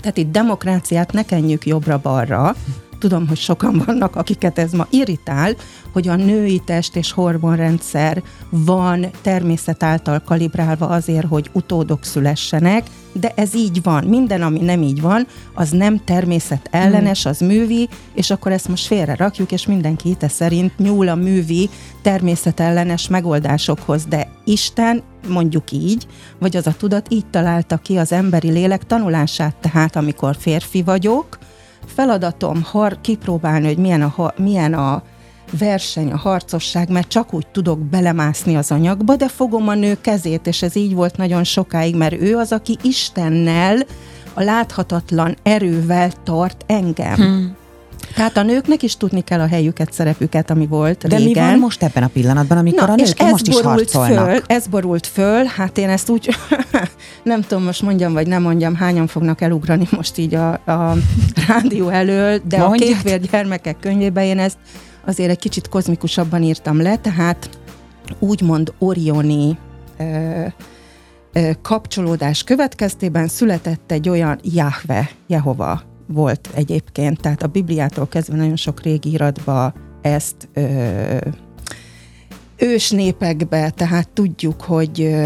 Tehát 0.00 0.16
itt 0.16 0.30
demokráciát 0.30 1.12
ne 1.12 1.22
kenjük 1.22 1.66
jobbra-balra, 1.66 2.54
tudom, 2.98 3.28
hogy 3.28 3.36
sokan 3.36 3.82
vannak, 3.86 4.16
akiket 4.16 4.58
ez 4.58 4.72
ma 4.72 4.86
irritál, 4.90 5.54
hogy 5.92 6.08
a 6.08 6.16
női 6.16 6.62
test 6.64 6.96
és 6.96 7.12
hormonrendszer 7.12 8.22
van 8.50 9.06
természet 9.22 9.82
által 9.82 10.22
kalibrálva 10.24 10.86
azért, 10.86 11.26
hogy 11.26 11.50
utódok 11.52 12.04
szülessenek, 12.04 12.86
de 13.12 13.32
ez 13.34 13.54
így 13.54 13.82
van. 13.82 14.04
Minden, 14.04 14.42
ami 14.42 14.58
nem 14.58 14.82
így 14.82 15.00
van, 15.00 15.26
az 15.54 15.70
nem 15.70 16.04
természet 16.04 16.68
ellenes, 16.70 17.26
az 17.26 17.40
művi, 17.40 17.88
és 18.14 18.30
akkor 18.30 18.52
ezt 18.52 18.68
most 18.68 18.86
félre 18.86 19.14
rakjuk, 19.14 19.52
és 19.52 19.66
mindenki 19.66 20.14
te 20.14 20.28
szerint 20.28 20.78
nyúl 20.78 21.08
a 21.08 21.14
művi 21.14 21.70
természet 22.02 22.60
ellenes 22.60 23.08
megoldásokhoz, 23.08 24.04
de 24.04 24.28
Isten, 24.44 25.02
mondjuk 25.28 25.72
így, 25.72 26.06
vagy 26.38 26.56
az 26.56 26.66
a 26.66 26.74
tudat 26.78 27.06
így 27.12 27.26
találta 27.26 27.76
ki 27.76 27.96
az 27.96 28.12
emberi 28.12 28.50
lélek 28.50 28.86
tanulását, 28.86 29.56
tehát 29.56 29.96
amikor 29.96 30.36
férfi 30.38 30.82
vagyok, 30.82 31.38
feladatom 31.94 32.62
har- 32.62 33.00
kipróbálni, 33.00 33.66
hogy 33.66 33.78
milyen 33.78 34.02
a, 34.02 34.32
milyen 34.36 34.74
a 34.74 35.02
verseny, 35.58 36.12
a 36.12 36.16
harcosság, 36.16 36.90
mert 36.90 37.08
csak 37.08 37.34
úgy 37.34 37.46
tudok 37.46 37.78
belemászni 37.78 38.56
az 38.56 38.70
anyagba, 38.70 39.16
de 39.16 39.28
fogom 39.28 39.68
a 39.68 39.74
nő 39.74 39.98
kezét, 40.00 40.46
és 40.46 40.62
ez 40.62 40.76
így 40.76 40.94
volt 40.94 41.16
nagyon 41.16 41.44
sokáig, 41.44 41.96
mert 41.96 42.20
ő 42.20 42.36
az, 42.36 42.52
aki 42.52 42.78
Istennel, 42.82 43.78
a 44.34 44.42
láthatatlan 44.42 45.36
erővel 45.42 46.10
tart 46.24 46.64
engem. 46.66 47.14
Hmm. 47.14 47.56
Tehát 48.14 48.36
a 48.36 48.42
nőknek 48.42 48.82
is 48.82 48.96
tudni 48.96 49.20
kell 49.20 49.40
a 49.40 49.46
helyüket, 49.46 49.92
szerepüket, 49.92 50.50
ami 50.50 50.66
volt 50.66 51.06
De 51.06 51.16
régen. 51.16 51.44
mi 51.44 51.50
van 51.50 51.58
most 51.58 51.82
ebben 51.82 52.02
a 52.02 52.08
pillanatban, 52.08 52.58
amikor 52.58 52.86
Na, 52.86 52.92
a 52.92 52.96
nők 52.96 53.06
és 53.06 53.12
ez 53.16 53.30
most 53.30 53.46
is 53.46 53.60
harcolnak? 53.60 54.30
Föl, 54.30 54.40
ez 54.46 54.66
borult 54.66 55.06
föl, 55.06 55.44
hát 55.44 55.78
én 55.78 55.88
ezt 55.88 56.08
úgy, 56.08 56.28
nem 57.22 57.40
tudom, 57.40 57.64
most 57.64 57.82
mondjam, 57.82 58.12
vagy 58.12 58.26
nem 58.26 58.42
mondjam, 58.42 58.74
hányan 58.74 59.06
fognak 59.06 59.40
elugrani 59.40 59.88
most 59.90 60.18
így 60.18 60.34
a, 60.34 60.52
a 60.52 60.96
rádió 61.48 61.88
elől, 61.88 62.40
de 62.48 62.58
Mondjad. 62.58 62.90
a 62.90 62.92
kékvér 62.94 63.20
gyermekek 63.30 63.76
könyvében 63.80 64.24
én 64.24 64.38
ezt 64.38 64.58
azért 65.06 65.30
egy 65.30 65.38
kicsit 65.38 65.68
kozmikusabban 65.68 66.42
írtam 66.42 66.82
le, 66.82 66.96
tehát 66.96 67.48
úgymond 68.18 68.72
Orioni 68.78 69.58
ö, 69.98 70.44
ö, 71.32 71.50
kapcsolódás 71.62 72.42
következtében 72.42 73.28
született 73.28 73.92
egy 73.92 74.08
olyan 74.08 74.38
Jahve, 74.42 75.10
Jehova 75.26 75.87
volt 76.08 76.48
egyébként, 76.54 77.20
tehát 77.20 77.42
a 77.42 77.46
Bibliától 77.46 78.08
kezdve 78.08 78.36
nagyon 78.36 78.56
sok 78.56 78.82
régi 78.82 79.10
iratba 79.10 79.72
ezt 80.02 80.48
ö, 80.54 81.16
ős 82.56 82.90
népekbe, 82.90 83.70
tehát 83.70 84.08
tudjuk, 84.08 84.62
hogy, 84.62 85.16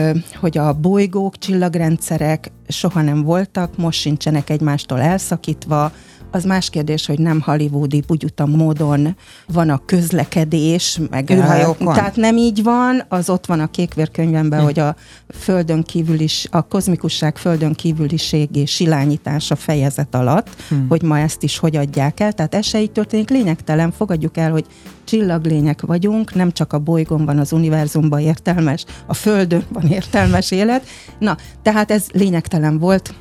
hogy 0.40 0.58
a 0.58 0.72
bolygók, 0.72 1.38
csillagrendszerek 1.38 2.52
soha 2.68 3.02
nem 3.02 3.22
voltak, 3.22 3.76
most 3.76 4.00
sincsenek 4.00 4.50
egymástól 4.50 5.00
elszakítva, 5.00 5.92
az 6.34 6.44
más 6.44 6.70
kérdés, 6.70 7.06
hogy 7.06 7.18
nem 7.18 7.40
hollywoodi 7.40 8.02
bugyuta 8.06 8.46
módon 8.46 9.16
van 9.46 9.70
a 9.70 9.80
közlekedés, 9.86 11.00
meg 11.10 11.30
űrhajókon. 11.30 11.94
Tehát 11.94 12.16
nem 12.16 12.36
így 12.36 12.62
van, 12.62 13.02
az 13.08 13.30
ott 13.30 13.46
van 13.46 13.60
a 13.60 13.70
kékvérkönyvemben, 13.70 14.58
hm. 14.58 14.64
hogy 14.64 14.78
a 14.78 14.96
földön 15.28 15.82
kívül 15.82 16.20
is, 16.20 16.46
a 16.50 16.62
kozmikusság 16.62 17.36
földön 17.36 17.72
kívüliségé 17.72 18.64
silányítása 18.64 19.56
fejezet 19.56 20.14
alatt, 20.14 20.48
hm. 20.68 20.74
hogy 20.88 21.02
ma 21.02 21.18
ezt 21.18 21.42
is 21.42 21.58
hogy 21.58 21.76
adják 21.76 22.20
el. 22.20 22.32
Tehát 22.32 22.54
ez 22.54 22.66
se 22.66 22.80
így 22.80 22.92
történik, 22.92 23.30
lényegtelen, 23.30 23.92
fogadjuk 23.92 24.36
el, 24.36 24.50
hogy 24.50 24.66
csillaglények 25.04 25.80
vagyunk, 25.80 26.34
nem 26.34 26.52
csak 26.52 26.72
a 26.72 26.78
bolygón 26.78 27.24
van 27.24 27.38
az 27.38 27.52
univerzumban 27.52 28.20
értelmes, 28.20 28.84
a 29.06 29.14
Földön 29.14 29.64
van 29.72 29.86
értelmes 29.86 30.50
élet. 30.50 30.86
Na, 31.18 31.36
tehát 31.62 31.90
ez 31.90 32.06
lényegtelen 32.12 32.78
volt, 32.78 33.14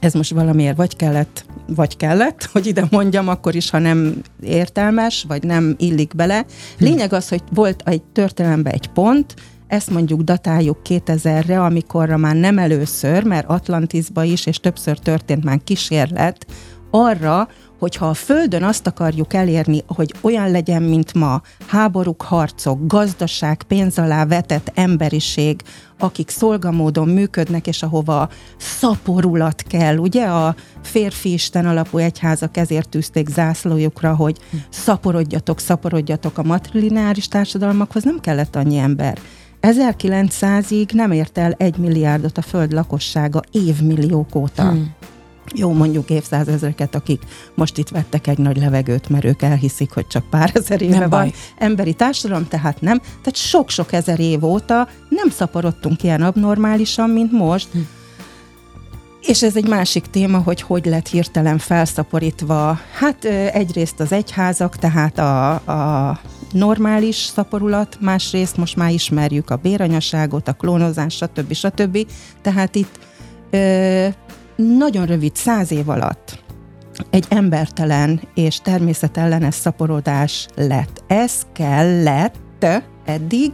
ez 0.00 0.12
most 0.14 0.30
valamiért 0.30 0.76
vagy 0.76 0.96
kellett, 0.96 1.44
vagy 1.66 1.96
kellett, 1.96 2.44
hogy 2.52 2.66
ide 2.66 2.86
mondjam, 2.90 3.28
akkor 3.28 3.54
is, 3.54 3.70
ha 3.70 3.78
nem 3.78 4.14
értelmes, 4.42 5.24
vagy 5.28 5.42
nem 5.42 5.74
illik 5.78 6.14
bele. 6.14 6.44
Lényeg 6.78 7.12
az, 7.12 7.28
hogy 7.28 7.42
volt 7.50 7.82
egy 7.84 8.02
történelemben 8.02 8.72
egy 8.72 8.88
pont, 8.88 9.34
ezt 9.66 9.90
mondjuk 9.90 10.20
datáljuk 10.20 10.78
2000-re, 10.88 11.62
amikorra 11.62 12.16
már 12.16 12.36
nem 12.36 12.58
először, 12.58 13.24
mert 13.24 13.48
Atlantisba 13.48 14.24
is, 14.24 14.46
és 14.46 14.58
többször 14.58 14.98
történt 14.98 15.44
már 15.44 15.60
kísérlet 15.64 16.46
arra, 16.94 17.48
hogyha 17.78 18.08
a 18.08 18.14
Földön 18.14 18.62
azt 18.62 18.86
akarjuk 18.86 19.34
elérni, 19.34 19.82
hogy 19.86 20.14
olyan 20.20 20.50
legyen, 20.50 20.82
mint 20.82 21.14
ma, 21.14 21.42
háborúk, 21.66 22.22
harcok, 22.22 22.86
gazdaság, 22.86 23.62
pénz 23.62 23.98
alá 23.98 24.26
vetett 24.26 24.70
emberiség, 24.74 25.62
akik 25.98 26.30
szolgamódon 26.30 27.08
működnek, 27.08 27.66
és 27.66 27.82
ahova 27.82 28.28
szaporulat 28.56 29.62
kell, 29.62 29.96
ugye 29.96 30.24
a 30.24 30.54
férfi 30.82 31.32
isten 31.32 31.66
alapú 31.66 31.98
egyházak 31.98 32.56
ezért 32.56 32.88
tűzték 32.88 33.28
zászlójukra, 33.28 34.14
hogy 34.14 34.38
szaporodjatok, 34.68 35.60
szaporodjatok 35.60 36.38
a 36.38 36.42
matrilináris 36.42 37.28
társadalmakhoz, 37.28 38.02
nem 38.02 38.20
kellett 38.20 38.56
annyi 38.56 38.76
ember. 38.76 39.18
1900-ig 39.62 40.92
nem 40.92 41.12
ért 41.12 41.38
el 41.38 41.52
egy 41.52 41.76
milliárdot 41.76 42.38
a 42.38 42.42
föld 42.42 42.72
lakossága 42.72 43.42
évmilliók 43.50 44.34
óta. 44.34 44.62
Hmm 44.62 44.94
jó 45.54 45.72
mondjuk 45.72 46.10
évszázezreket, 46.10 46.94
akik 46.94 47.22
most 47.54 47.78
itt 47.78 47.88
vettek 47.88 48.26
egy 48.26 48.38
nagy 48.38 48.56
levegőt, 48.56 49.08
mert 49.08 49.24
ők 49.24 49.42
elhiszik, 49.42 49.92
hogy 49.92 50.06
csak 50.06 50.30
pár 50.30 50.50
ezer 50.54 50.82
éve 50.82 50.98
nem 50.98 51.08
van 51.08 51.20
baj. 51.20 51.32
emberi 51.58 51.94
társadalom, 51.94 52.48
tehát 52.48 52.80
nem. 52.80 52.98
Tehát 52.98 53.36
sok-sok 53.36 53.92
ezer 53.92 54.20
év 54.20 54.44
óta 54.44 54.88
nem 55.08 55.30
szaporodtunk 55.30 56.02
ilyen 56.02 56.22
abnormálisan, 56.22 57.10
mint 57.10 57.32
most. 57.32 57.68
Hm. 57.72 57.78
És 59.20 59.42
ez 59.42 59.56
egy 59.56 59.68
másik 59.68 60.06
téma, 60.06 60.38
hogy 60.38 60.60
hogy 60.62 60.86
lett 60.86 61.08
hirtelen 61.08 61.58
felszaporítva. 61.58 62.78
Hát 62.98 63.24
egyrészt 63.52 64.00
az 64.00 64.12
egyházak, 64.12 64.76
tehát 64.76 65.18
a, 65.18 65.52
a 65.54 66.20
normális 66.52 67.16
szaporulat, 67.16 67.96
másrészt 68.00 68.56
most 68.56 68.76
már 68.76 68.90
ismerjük 68.90 69.50
a 69.50 69.56
béranyaságot, 69.56 70.48
a 70.48 70.52
klónozás, 70.52 71.14
stb. 71.14 71.52
stb. 71.52 72.06
Tehát 72.42 72.74
itt 72.74 72.98
ö, 73.50 74.06
nagyon 74.56 75.06
rövid, 75.06 75.36
száz 75.36 75.72
év 75.72 75.88
alatt 75.88 76.42
egy 77.10 77.26
embertelen 77.28 78.20
és 78.34 78.58
természetellenes 78.58 79.54
szaporodás 79.54 80.46
lett. 80.54 81.04
Ez 81.06 81.42
kellett 81.52 82.66
eddig 83.04 83.50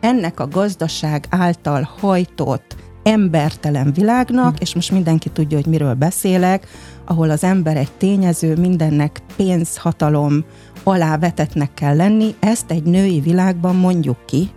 ennek 0.00 0.40
a 0.40 0.48
gazdaság 0.48 1.26
által 1.30 1.88
hajtott 2.00 2.76
embertelen 3.02 3.92
világnak, 3.92 4.60
és 4.60 4.74
most 4.74 4.90
mindenki 4.90 5.28
tudja, 5.28 5.56
hogy 5.56 5.66
miről 5.66 5.94
beszélek, 5.94 6.66
ahol 7.04 7.30
az 7.30 7.44
ember 7.44 7.76
egy 7.76 7.92
tényező, 7.98 8.56
mindennek 8.56 9.20
pénzhatalom 9.36 10.44
alá 10.82 11.18
vetetnek 11.18 11.74
kell 11.74 11.96
lenni, 11.96 12.34
ezt 12.40 12.70
egy 12.70 12.82
női 12.82 13.20
világban 13.20 13.76
mondjuk 13.76 14.26
ki, 14.26 14.50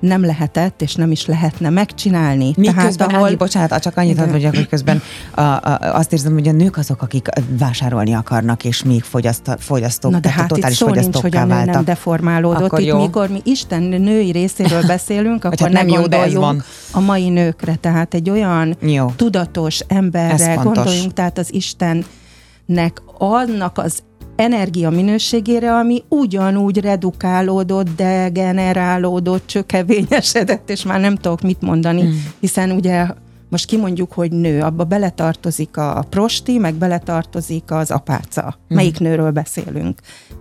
nem 0.00 0.24
lehetett, 0.24 0.82
és 0.82 0.94
nem 0.94 1.10
is 1.10 1.26
lehetne 1.26 1.70
megcsinálni. 1.70 2.52
Miközben, 2.56 2.96
Tehát, 2.96 3.12
ahol... 3.12 3.26
Ági, 3.26 3.36
bocsánat, 3.36 3.82
csak 3.82 3.96
annyit 3.96 4.18
hadd 4.18 4.30
vagyok, 4.30 4.54
hogy 4.54 4.68
közben 4.68 5.02
a, 5.34 5.40
a, 5.40 5.78
azt 5.80 6.12
érzem, 6.12 6.32
hogy 6.32 6.48
a 6.48 6.52
nők 6.52 6.76
azok, 6.76 7.02
akik 7.02 7.28
vásárolni 7.58 8.14
akarnak, 8.14 8.64
és 8.64 8.82
még 8.82 9.02
fogyaszt, 9.02 9.56
fogyasztók, 9.58 10.10
Na 10.10 10.18
de 10.18 10.30
hát 10.30 10.48
totális 10.48 10.80
itt 10.80 10.86
szó 10.86 10.94
nincs, 10.94 11.16
hogy 11.16 11.36
a 11.36 11.44
nő 11.44 11.64
nem 11.64 11.84
deformálódott. 11.84 12.62
Akkor 12.62 12.80
itt, 12.80 12.86
jó. 12.86 13.00
mikor 13.00 13.28
mi 13.28 13.40
Isten 13.44 13.82
női 13.82 14.30
részéről 14.30 14.86
beszélünk, 14.96 15.44
akkor 15.44 15.58
hát 15.58 15.72
nem 15.72 15.88
jó, 15.88 16.06
de 16.06 16.22
ez 16.22 16.34
van. 16.34 16.62
a 16.92 17.00
mai 17.00 17.28
nőkre. 17.28 17.74
Tehát 17.74 18.14
egy 18.14 18.30
olyan 18.30 18.76
jó. 18.80 19.12
tudatos 19.16 19.80
emberre 19.88 20.54
gondoljunk, 20.54 21.12
tehát 21.12 21.38
az 21.38 21.54
Istennek 21.54 23.02
annak 23.18 23.78
az 23.78 24.02
energia 24.36 24.90
minőségére, 24.90 25.74
ami 25.74 26.02
ugyanúgy 26.08 26.80
redukálódott, 26.80 27.96
degenerálódott, 27.96 29.46
csökevényesedett, 29.46 30.70
és 30.70 30.82
már 30.82 31.00
nem 31.00 31.14
tudok 31.16 31.40
mit 31.40 31.60
mondani, 31.60 32.02
mm. 32.02 32.10
hiszen 32.40 32.70
ugye 32.70 33.06
most 33.48 33.66
kimondjuk, 33.66 34.12
hogy 34.12 34.32
nő, 34.32 34.60
abba 34.60 34.84
beletartozik 34.84 35.76
a 35.76 36.04
prosti, 36.10 36.58
meg 36.58 36.74
beletartozik 36.74 37.70
az 37.70 37.90
apáca. 37.90 38.58
Mm. 38.72 38.76
Melyik 38.76 38.98
nőről 38.98 39.30
beszélünk? 39.30 40.00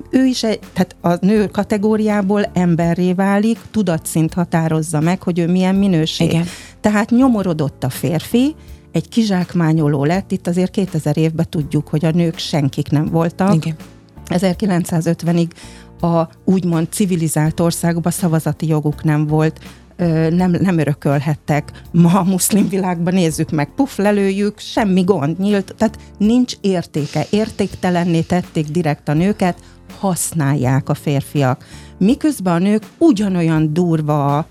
Ő 0.09 0.25
is 0.25 0.43
egy, 0.43 0.59
tehát 0.73 0.95
a 1.01 1.25
nő 1.25 1.47
kategóriából 1.47 2.43
emberré 2.53 3.13
válik, 3.13 3.59
tudatszint 3.71 4.33
határozza 4.33 4.99
meg, 4.99 5.21
hogy 5.21 5.39
ő 5.39 5.47
milyen 5.47 5.75
minőség. 5.75 6.29
Igen. 6.29 6.45
Tehát 6.81 7.09
nyomorodott 7.09 7.83
a 7.83 7.89
férfi, 7.89 8.55
egy 8.93 9.09
kizsákmányoló 9.09 10.05
lett, 10.05 10.31
itt 10.31 10.47
azért 10.47 10.71
2000 10.71 11.17
évben 11.17 11.49
tudjuk, 11.49 11.87
hogy 11.87 12.05
a 12.05 12.11
nők 12.11 12.37
senkik 12.37 12.89
nem 12.89 13.05
voltak. 13.05 13.55
Igen. 13.55 13.75
1950-ig 14.25 15.49
a 16.01 16.27
úgymond 16.45 16.87
civilizált 16.91 17.59
országokban 17.59 18.11
szavazati 18.11 18.67
joguk 18.67 19.03
nem 19.03 19.27
volt, 19.27 19.59
nem, 20.29 20.51
nem 20.51 20.77
örökölhettek. 20.77 21.81
Ma 21.91 22.19
a 22.19 22.23
muszlim 22.23 22.69
világban 22.69 23.13
nézzük 23.13 23.51
meg, 23.51 23.69
puf, 23.75 23.97
lelőjük, 23.97 24.59
semmi 24.59 25.03
gond, 25.03 25.39
nyílt, 25.39 25.75
tehát 25.77 25.97
nincs 26.17 26.53
értéke. 26.61 27.25
Értéktelenné 27.29 28.21
tették 28.21 28.67
direkt 28.67 29.09
a 29.09 29.13
nőket, 29.13 29.57
használják 29.99 30.89
a 30.89 30.93
férfiak. 30.93 31.65
Miközben 31.97 32.53
a 32.53 32.57
nők 32.57 32.83
ugyanolyan 32.97 33.73
durva, 33.73 34.47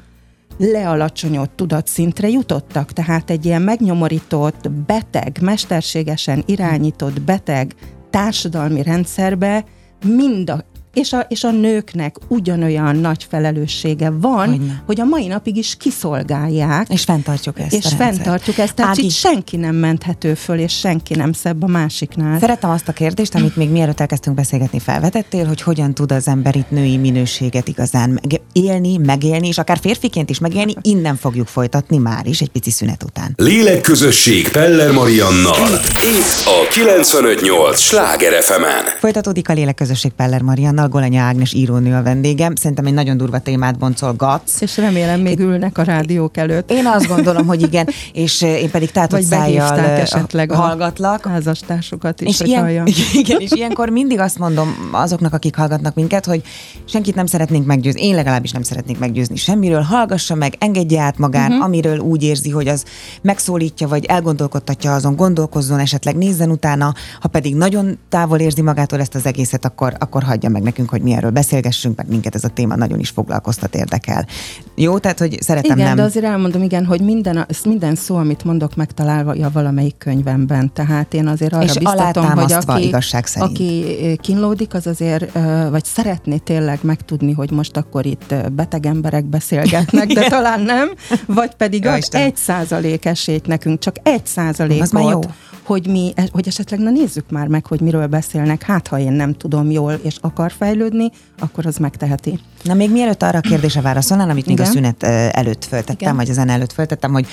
lealacsonyott 0.58 1.56
tudatszintre 1.56 2.28
jutottak, 2.28 2.92
tehát 2.92 3.30
egy 3.30 3.44
ilyen 3.44 3.62
megnyomorított, 3.62 4.70
beteg, 4.70 5.38
mesterségesen 5.40 6.42
irányított 6.46 7.20
beteg 7.20 7.74
társadalmi 8.10 8.82
rendszerbe 8.82 9.64
mind 10.04 10.50
a 10.50 10.64
és 10.94 11.12
a, 11.12 11.26
és 11.28 11.44
a 11.44 11.50
nőknek 11.50 12.16
ugyanolyan 12.28 12.96
nagy 12.96 13.26
felelőssége 13.30 14.10
van, 14.10 14.48
Hogyne. 14.48 14.82
hogy 14.86 15.00
a 15.00 15.04
mai 15.04 15.26
napig 15.26 15.56
is 15.56 15.76
kiszolgálják. 15.78 16.88
És 16.88 17.02
fenntartjuk 17.02 17.58
ezt. 17.58 17.72
És 17.72 17.86
fenntartjuk 17.96 18.58
ezt, 18.58 18.74
tehát 18.74 18.90
Ági. 18.90 19.04
itt 19.04 19.10
senki 19.10 19.56
nem 19.56 19.74
menthető 19.74 20.34
föl, 20.34 20.58
és 20.58 20.78
senki 20.78 21.14
nem 21.14 21.32
szebb 21.32 21.62
a 21.62 21.66
másiknál. 21.66 22.38
Szeretem 22.38 22.70
azt 22.70 22.88
a 22.88 22.92
kérdést, 22.92 23.34
amit 23.34 23.56
még 23.56 23.70
mielőtt 23.70 24.00
elkezdtünk 24.00 24.36
beszélgetni 24.36 24.78
felvetettél, 24.78 25.46
hogy 25.46 25.62
hogyan 25.62 25.94
tud 25.94 26.12
az 26.12 26.28
ember 26.28 26.56
itt 26.56 26.70
női 26.70 26.96
minőséget 26.96 27.68
igazán 27.68 28.10
meg 28.10 28.40
élni, 28.52 28.96
megélni, 28.96 29.48
és 29.48 29.58
akár 29.58 29.78
férfiként 29.80 30.30
is 30.30 30.38
megélni, 30.38 30.74
innen 30.80 31.16
fogjuk 31.16 31.46
folytatni 31.46 31.96
már 31.96 32.26
is 32.26 32.40
egy 32.40 32.50
pici 32.50 32.70
szünet 32.70 33.02
után. 33.02 33.32
Lélekközösség 33.36 34.48
Peller 34.48 34.92
Mariannal. 34.92 35.68
Itt 36.02 36.44
a 36.44 36.68
958 36.70 37.80
Sláger 37.80 38.42
fm 38.42 38.62
Folytatódik 38.98 39.48
a 39.48 39.52
Lélekközösség 39.52 40.10
Peller 40.12 40.42
Mariannal 40.42 40.81
Zoltánnal, 40.82 40.88
Golanya 40.88 41.22
Ágnes 41.22 41.52
írónő 41.52 41.94
a 41.94 42.02
vendégem. 42.02 42.54
Szerintem 42.54 42.86
egy 42.86 42.92
nagyon 42.92 43.16
durva 43.16 43.38
témát 43.38 43.78
boncolgatsz. 43.78 44.60
És 44.60 44.76
remélem 44.76 45.20
még 45.20 45.38
ülnek 45.38 45.78
a 45.78 45.82
rádiók 45.82 46.36
előtt. 46.36 46.70
Én 46.70 46.86
azt 46.86 47.06
gondolom, 47.06 47.46
hogy 47.46 47.62
igen, 47.62 47.88
és 48.12 48.42
én 48.42 48.70
pedig 48.70 48.90
tátott 48.90 49.22
szájjal 49.22 49.78
esetleg 49.78 50.50
hallgatlak. 50.50 51.26
házastársukat 51.26 52.20
is, 52.20 52.40
és 52.40 52.46
ilyen, 52.46 52.86
igen, 53.22 53.40
és 53.40 53.50
ilyenkor 53.50 53.88
mindig 53.88 54.18
azt 54.18 54.38
mondom 54.38 54.74
azoknak, 54.92 55.34
akik 55.34 55.56
hallgatnak 55.56 55.94
minket, 55.94 56.26
hogy 56.26 56.42
senkit 56.84 57.14
nem 57.14 57.26
szeretnénk 57.26 57.66
meggyőzni, 57.66 58.06
én 58.06 58.14
legalábbis 58.14 58.50
nem 58.50 58.62
szeretnék 58.62 58.98
meggyőzni 58.98 59.36
semmiről, 59.36 59.80
hallgassa 59.80 60.34
meg, 60.34 60.54
engedje 60.58 61.00
át 61.00 61.18
magán, 61.18 61.50
uh-huh. 61.50 61.64
amiről 61.64 61.98
úgy 61.98 62.22
érzi, 62.22 62.50
hogy 62.50 62.68
az 62.68 62.84
megszólítja, 63.22 63.88
vagy 63.88 64.04
elgondolkodtatja 64.04 64.94
azon, 64.94 65.16
gondolkozzon, 65.16 65.78
esetleg 65.78 66.16
nézzen 66.16 66.50
utána, 66.50 66.94
ha 67.20 67.28
pedig 67.28 67.54
nagyon 67.54 67.98
távol 68.08 68.38
érzi 68.38 68.62
magától 68.62 69.00
ezt 69.00 69.14
az 69.14 69.26
egészet, 69.26 69.64
akkor, 69.64 69.94
akkor 69.98 70.22
hagyja 70.22 70.48
meg 70.48 70.62
nekünk, 70.72 70.90
hogy 70.90 71.02
mi 71.02 71.12
erről 71.12 71.30
beszélgessünk, 71.30 71.96
mert 71.96 72.08
minket 72.08 72.34
ez 72.34 72.44
a 72.44 72.48
téma 72.48 72.76
nagyon 72.76 72.98
is 72.98 73.08
foglalkoztat, 73.08 73.74
érdekel. 73.74 74.26
Jó, 74.74 74.98
tehát, 74.98 75.18
hogy 75.18 75.42
szeretem 75.42 75.76
igen, 75.76 75.86
nem... 75.86 75.96
de 75.96 76.02
azért 76.02 76.24
elmondom, 76.24 76.62
igen, 76.62 76.84
hogy 76.84 77.00
minden, 77.00 77.46
minden 77.64 77.94
szó, 77.94 78.16
amit 78.16 78.44
mondok, 78.44 78.76
megtalálja 78.76 79.50
valamelyik 79.52 79.98
könyvemben. 79.98 80.72
Tehát 80.72 81.14
én 81.14 81.26
azért 81.26 81.52
arra 81.52 81.62
és 81.62 81.78
biztatom, 81.78 82.26
hogy 82.26 82.52
aki, 82.52 82.86
igazság 82.86 83.26
szerint. 83.26 83.50
aki 83.50 83.96
kínlódik, 84.20 84.74
az 84.74 84.86
azért, 84.86 85.38
vagy 85.70 85.84
szeretné 85.84 86.36
tényleg 86.36 86.78
megtudni, 86.82 87.32
hogy 87.32 87.50
most 87.50 87.76
akkor 87.76 88.06
itt 88.06 88.34
beteg 88.52 88.86
emberek 88.86 89.24
beszélgetnek, 89.24 90.06
de 90.06 90.28
talán 90.36 90.60
nem, 90.60 90.90
vagy 91.26 91.54
pedig 91.54 91.86
az 91.86 92.08
egy 92.12 92.36
százalék 92.36 93.04
esélyt 93.04 93.46
nekünk, 93.46 93.78
csak 93.78 93.96
egy 94.02 94.26
százalékot. 94.26 95.28
Jó 95.66 95.72
hogy 95.72 95.86
mi, 95.86 96.12
hogy 96.32 96.46
esetleg 96.46 96.80
na 96.80 96.90
nézzük 96.90 97.30
már 97.30 97.46
meg, 97.46 97.66
hogy 97.66 97.80
miről 97.80 98.06
beszélnek, 98.06 98.62
hát 98.62 98.88
ha 98.88 98.98
én 98.98 99.12
nem 99.12 99.32
tudom 99.32 99.70
jól, 99.70 99.92
és 99.92 100.16
akar 100.20 100.52
fejlődni, 100.52 101.10
akkor 101.38 101.66
az 101.66 101.76
megteheti. 101.76 102.38
Na 102.62 102.74
még 102.74 102.90
mielőtt 102.90 103.22
arra 103.22 103.38
a 103.38 103.40
kérdése 103.40 103.80
válaszolnál, 103.80 104.30
amit 104.30 104.46
még 104.46 104.58
Igen? 104.58 104.70
a 104.70 104.72
szünet 104.72 105.02
előtt 105.32 105.64
föltettem, 105.64 105.96
Igen? 106.00 106.16
vagy 106.16 106.28
az 106.28 106.34
zene 106.34 106.52
előtt 106.52 106.72
föltettem, 106.72 107.12
hogy 107.12 107.26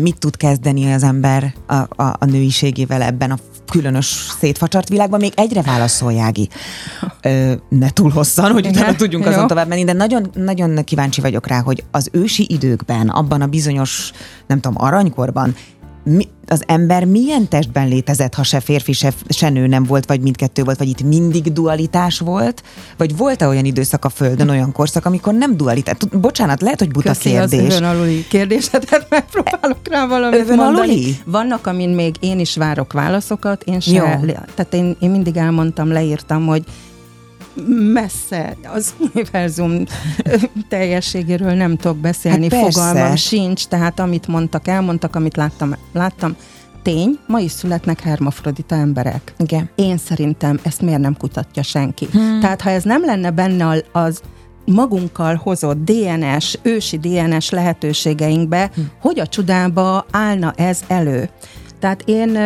mit 0.00 0.18
tud 0.18 0.36
kezdeni 0.36 0.92
az 0.92 1.02
ember 1.02 1.54
a, 1.66 1.74
a, 1.74 2.16
a 2.18 2.24
nőiségével 2.24 3.02
ebben 3.02 3.30
a 3.30 3.38
különös 3.70 4.06
szétfacsart 4.40 4.88
világban, 4.88 5.20
még 5.20 5.32
egyre 5.36 5.62
válaszoljági. 5.62 6.48
Ö, 7.22 7.52
ne 7.68 7.90
túl 7.90 8.10
hosszan, 8.10 8.52
hogy 8.52 8.64
Igen? 8.64 8.72
utána 8.72 8.96
tudjunk 8.96 9.26
azon 9.26 9.46
tovább 9.46 9.68
menni, 9.68 9.84
de 9.84 9.92
nagyon, 9.92 10.30
nagyon 10.34 10.84
kíváncsi 10.84 11.20
vagyok 11.20 11.46
rá, 11.46 11.60
hogy 11.60 11.84
az 11.90 12.08
ősi 12.12 12.46
időkben, 12.48 13.08
abban 13.08 13.40
a 13.40 13.46
bizonyos, 13.46 14.10
nem 14.46 14.60
tudom, 14.60 14.82
aranykorban 14.82 15.54
mi, 16.04 16.28
az 16.46 16.62
ember 16.66 17.04
milyen 17.04 17.48
testben 17.48 17.88
létezett, 17.88 18.34
ha 18.34 18.42
se 18.42 18.60
férfi, 18.60 18.92
se, 18.92 19.12
se 19.28 19.48
nő 19.48 19.66
nem 19.66 19.84
volt, 19.84 20.06
vagy 20.06 20.20
mindkettő 20.20 20.62
volt, 20.62 20.78
vagy 20.78 20.88
itt 20.88 21.02
mindig 21.02 21.52
dualitás 21.52 22.18
volt? 22.18 22.62
Vagy 22.96 23.16
volt-e 23.16 23.48
olyan 23.48 23.64
időszak 23.64 24.04
a 24.04 24.08
Földön, 24.08 24.48
olyan 24.48 24.72
korszak, 24.72 25.06
amikor 25.06 25.34
nem 25.34 25.56
dualitás? 25.56 25.96
Bocsánat, 26.12 26.60
lehet, 26.62 26.78
hogy 26.78 26.90
buta 26.90 27.08
Köszi 27.08 27.28
kérdés. 27.28 27.58
az 27.58 27.64
övön 27.64 27.84
aluli 27.84 28.26
kérdésedet, 28.28 29.06
megpróbálok 29.10 29.88
rá 29.88 30.06
valamit 30.06 30.40
övön 30.40 30.56
mondani. 30.56 30.92
Aluli? 30.92 31.16
Vannak, 31.24 31.66
amin 31.66 31.88
még 31.88 32.14
én 32.20 32.38
is 32.38 32.56
várok 32.56 32.92
válaszokat, 32.92 33.62
én 33.62 33.80
se, 33.80 33.92
Jó. 33.92 34.34
tehát 34.54 34.74
én, 34.74 34.96
én 35.00 35.10
mindig 35.10 35.36
elmondtam, 35.36 35.92
leírtam, 35.92 36.46
hogy 36.46 36.64
messze 37.92 38.56
az 38.74 38.94
univerzum 38.98 39.84
teljességéről 40.68 41.52
nem 41.52 41.76
tudok 41.76 41.96
beszélni, 41.96 42.48
hát 42.50 42.60
fogalmam 42.60 43.16
sincs, 43.16 43.66
tehát 43.66 44.00
amit 44.00 44.26
mondtak, 44.26 44.68
elmondtak, 44.68 45.16
amit 45.16 45.36
láttam, 45.36 45.74
láttam. 45.92 46.36
Tény, 46.82 47.18
ma 47.26 47.38
is 47.38 47.50
születnek 47.50 48.00
hermafrodita 48.00 48.74
emberek. 48.74 49.34
Igen. 49.38 49.70
Én 49.74 49.96
szerintem 49.96 50.58
ezt 50.62 50.80
miért 50.80 51.00
nem 51.00 51.16
kutatja 51.16 51.62
senki. 51.62 52.08
Hmm. 52.12 52.40
Tehát 52.40 52.60
ha 52.60 52.70
ez 52.70 52.82
nem 52.82 53.04
lenne 53.04 53.30
benne 53.30 53.82
az 53.92 54.20
magunkkal 54.64 55.34
hozott 55.34 55.84
DNS, 55.84 56.58
ősi 56.62 56.98
DNS 56.98 57.50
lehetőségeinkbe, 57.50 58.70
hmm. 58.74 58.90
hogy 59.00 59.20
a 59.20 59.26
csodába 59.26 60.06
állna 60.10 60.52
ez 60.56 60.80
elő. 60.86 61.28
Tehát 61.78 62.02
én 62.04 62.38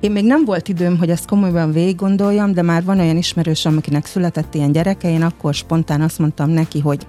én 0.00 0.10
még 0.10 0.24
nem 0.24 0.44
volt 0.44 0.68
időm, 0.68 0.98
hogy 0.98 1.10
ezt 1.10 1.28
komolyan 1.28 1.72
végig 1.72 1.96
gondoljam, 1.96 2.52
de 2.52 2.62
már 2.62 2.84
van 2.84 2.98
olyan 2.98 3.16
ismerősöm, 3.16 3.76
akinek 3.76 4.06
született 4.06 4.54
ilyen 4.54 4.72
gyereke, 4.72 5.10
én 5.10 5.22
akkor 5.22 5.54
spontán 5.54 6.00
azt 6.00 6.18
mondtam 6.18 6.50
neki, 6.50 6.80
hogy 6.80 7.06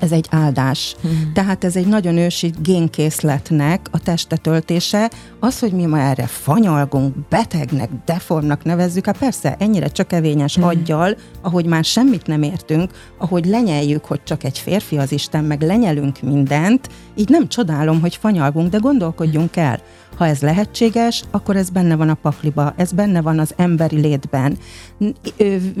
ez 0.00 0.12
egy 0.12 0.26
áldás. 0.30 0.96
Hmm. 1.00 1.30
Tehát 1.34 1.64
ez 1.64 1.76
egy 1.76 1.86
nagyon 1.86 2.16
ősi 2.16 2.52
génkészletnek 2.62 3.88
a 3.90 3.98
testetöltése. 3.98 5.10
Az, 5.40 5.58
hogy 5.58 5.72
mi 5.72 5.86
ma 5.86 5.98
erre 5.98 6.26
fanyalgunk, 6.26 7.28
betegnek, 7.28 7.90
deformnak 8.04 8.64
nevezzük, 8.64 9.06
hát 9.06 9.18
persze 9.18 9.56
ennyire 9.58 9.88
csökevényes 9.88 10.54
hmm. 10.54 10.64
aggyal, 10.64 11.16
ahogy 11.42 11.66
már 11.66 11.84
semmit 11.84 12.26
nem 12.26 12.42
értünk, 12.42 12.90
ahogy 13.18 13.46
lenyeljük, 13.46 14.04
hogy 14.04 14.22
csak 14.22 14.44
egy 14.44 14.58
férfi 14.58 14.96
az 14.98 15.12
Isten, 15.12 15.44
meg 15.44 15.62
lenyelünk 15.62 16.22
mindent, 16.22 16.88
így 17.14 17.28
nem 17.28 17.48
csodálom, 17.48 18.00
hogy 18.00 18.16
fanyalgunk, 18.16 18.70
de 18.70 18.78
gondolkodjunk 18.78 19.56
el. 19.56 19.80
Ha 20.16 20.26
ez 20.26 20.40
lehetséges, 20.40 21.22
akkor 21.30 21.56
ez 21.56 21.70
benne 21.70 21.96
van 21.96 22.08
a 22.08 22.14
pakliba, 22.14 22.74
ez 22.76 22.92
benne 22.92 23.20
van 23.20 23.38
az 23.38 23.54
emberi 23.56 24.00
létben. 24.00 24.58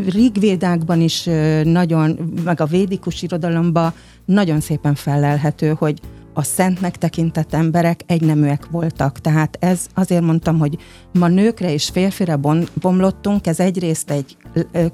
Rigvédákban 0.08 1.00
is 1.00 1.28
nagyon, 1.62 2.32
meg 2.44 2.60
a 2.60 2.66
védikus 2.66 3.22
irodalomban 3.22 3.92
nagyon 4.24 4.60
szépen 4.60 4.94
felelhető, 4.94 5.74
hogy 5.78 6.00
a 6.36 6.42
szentnek 6.42 6.98
tekintett 6.98 7.54
emberek 7.54 8.00
egyneműek 8.06 8.66
voltak. 8.70 9.20
Tehát 9.20 9.56
ez 9.60 9.86
azért 9.94 10.22
mondtam, 10.22 10.58
hogy 10.58 10.76
ma 11.12 11.28
nőkre 11.28 11.72
és 11.72 11.88
férfire 11.92 12.38
bomlottunk, 12.80 13.46
ez 13.46 13.60
egyrészt 13.60 14.10
egy 14.10 14.36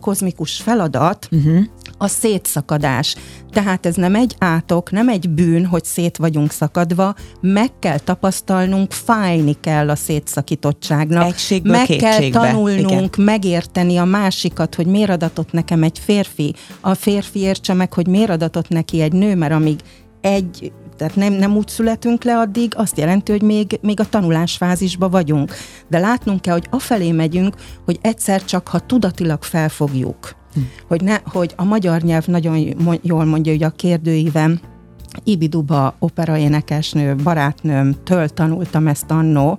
kozmikus 0.00 0.56
feladat, 0.56 1.28
uh-huh. 1.30 1.64
A 2.02 2.08
szétszakadás. 2.08 3.16
Tehát 3.50 3.86
ez 3.86 3.94
nem 3.94 4.14
egy 4.14 4.34
átok, 4.38 4.90
nem 4.90 5.08
egy 5.08 5.30
bűn, 5.30 5.66
hogy 5.66 5.84
szét 5.84 6.16
vagyunk 6.16 6.50
szakadva, 6.50 7.14
meg 7.40 7.70
kell 7.78 7.98
tapasztalnunk, 7.98 8.92
fájni 8.92 9.56
kell 9.60 9.90
a 9.90 9.96
szétszakítottságnak. 9.96 11.26
Egységből 11.26 11.72
meg 11.72 11.86
kétségbe. 11.86 12.16
kell 12.16 12.30
tanulnunk, 12.30 13.14
Igen. 13.16 13.24
megérteni 13.24 13.96
a 13.96 14.04
másikat, 14.04 14.74
hogy 14.74 14.86
miért 14.86 15.10
adatott 15.10 15.52
nekem 15.52 15.82
egy 15.82 15.98
férfi, 15.98 16.54
a 16.80 16.94
férfi 16.94 17.38
értse 17.38 17.74
meg, 17.74 17.92
hogy 17.92 18.06
miért 18.06 18.30
adatott 18.30 18.68
neki 18.68 19.00
egy 19.00 19.12
nő, 19.12 19.34
mert 19.34 19.52
amíg 19.52 19.80
egy 20.20 20.72
tehát 20.96 21.16
nem, 21.16 21.32
nem 21.32 21.56
úgy 21.56 21.68
születünk 21.68 22.24
le 22.24 22.38
addig, 22.38 22.72
azt 22.76 22.98
jelenti, 22.98 23.32
hogy 23.32 23.42
még, 23.42 23.78
még 23.82 24.00
a 24.00 24.08
tanulásfázisban 24.08 25.10
vagyunk. 25.10 25.52
De 25.88 25.98
látnunk 25.98 26.40
kell, 26.40 26.52
hogy 26.52 26.66
afelé 26.70 27.12
megyünk, 27.12 27.54
hogy 27.84 27.98
egyszer 28.02 28.44
csak, 28.44 28.68
ha 28.68 28.78
tudatilag 28.78 29.42
felfogjuk, 29.42 30.39
hm. 30.54 30.60
hogy, 30.88 31.02
ne, 31.02 31.18
hogy 31.24 31.52
a 31.56 31.64
magyar 31.64 32.00
nyelv 32.00 32.26
nagyon 32.26 32.74
jól 33.02 33.24
mondja, 33.24 33.52
hogy 33.52 33.62
a 33.62 33.70
kérdőívem, 33.70 34.60
Ibiduba 35.24 35.94
operaénekesnő, 35.98 37.14
barátnőmtől 37.14 38.28
tanultam 38.28 38.86
ezt 38.86 39.10
annó, 39.10 39.58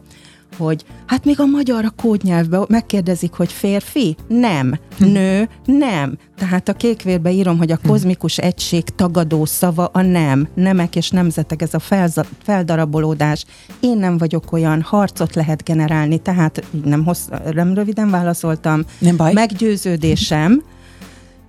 hogy 0.57 0.85
hát 1.05 1.25
még 1.25 1.39
a 1.39 1.45
magyar 1.45 1.85
a 1.85 1.93
kódnyelvben 2.01 2.65
megkérdezik, 2.67 3.33
hogy 3.33 3.51
férfi? 3.51 4.15
Nem. 4.27 4.79
Nő? 4.97 5.49
Nem. 5.65 6.17
Tehát 6.37 6.69
a 6.69 6.73
kékvérbe 6.73 7.31
írom, 7.31 7.57
hogy 7.57 7.71
a 7.71 7.79
kozmikus 7.87 8.37
egység 8.37 8.83
tagadó 8.83 9.45
szava 9.45 9.85
a 9.85 10.01
nem. 10.01 10.47
Nemek 10.53 10.95
és 10.95 11.09
nemzetek, 11.09 11.61
ez 11.61 11.73
a 11.73 11.79
felza- 11.79 12.27
feldarabolódás. 12.43 13.45
Én 13.79 13.97
nem 13.97 14.17
vagyok 14.17 14.51
olyan, 14.51 14.81
harcot 14.81 15.35
lehet 15.35 15.63
generálni, 15.63 16.17
tehát 16.17 16.63
nem, 16.83 17.03
hossz, 17.03 17.27
nem 17.53 17.73
röviden 17.73 18.09
válaszoltam. 18.09 18.83
Nem 18.99 19.15
baj. 19.15 19.33
Meggyőződésem, 19.33 20.63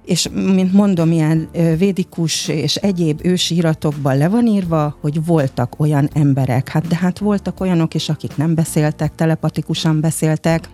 és 0.05 0.29
mint 0.33 0.73
mondom, 0.73 1.13
ilyen 1.13 1.49
védikus 1.79 2.49
és 2.49 2.77
egyéb 2.77 3.21
ősi 3.23 3.55
iratokban 3.55 4.17
le 4.17 4.29
van 4.29 4.47
írva, 4.47 4.97
hogy 5.01 5.25
voltak 5.25 5.81
olyan 5.81 6.09
emberek. 6.13 6.69
Hát 6.69 6.87
de 6.87 6.97
hát 6.97 7.19
voltak 7.19 7.61
olyanok 7.61 7.95
is, 7.95 8.09
akik 8.09 8.37
nem 8.37 8.55
beszéltek, 8.55 9.15
telepatikusan 9.15 10.01
beszéltek, 10.01 10.69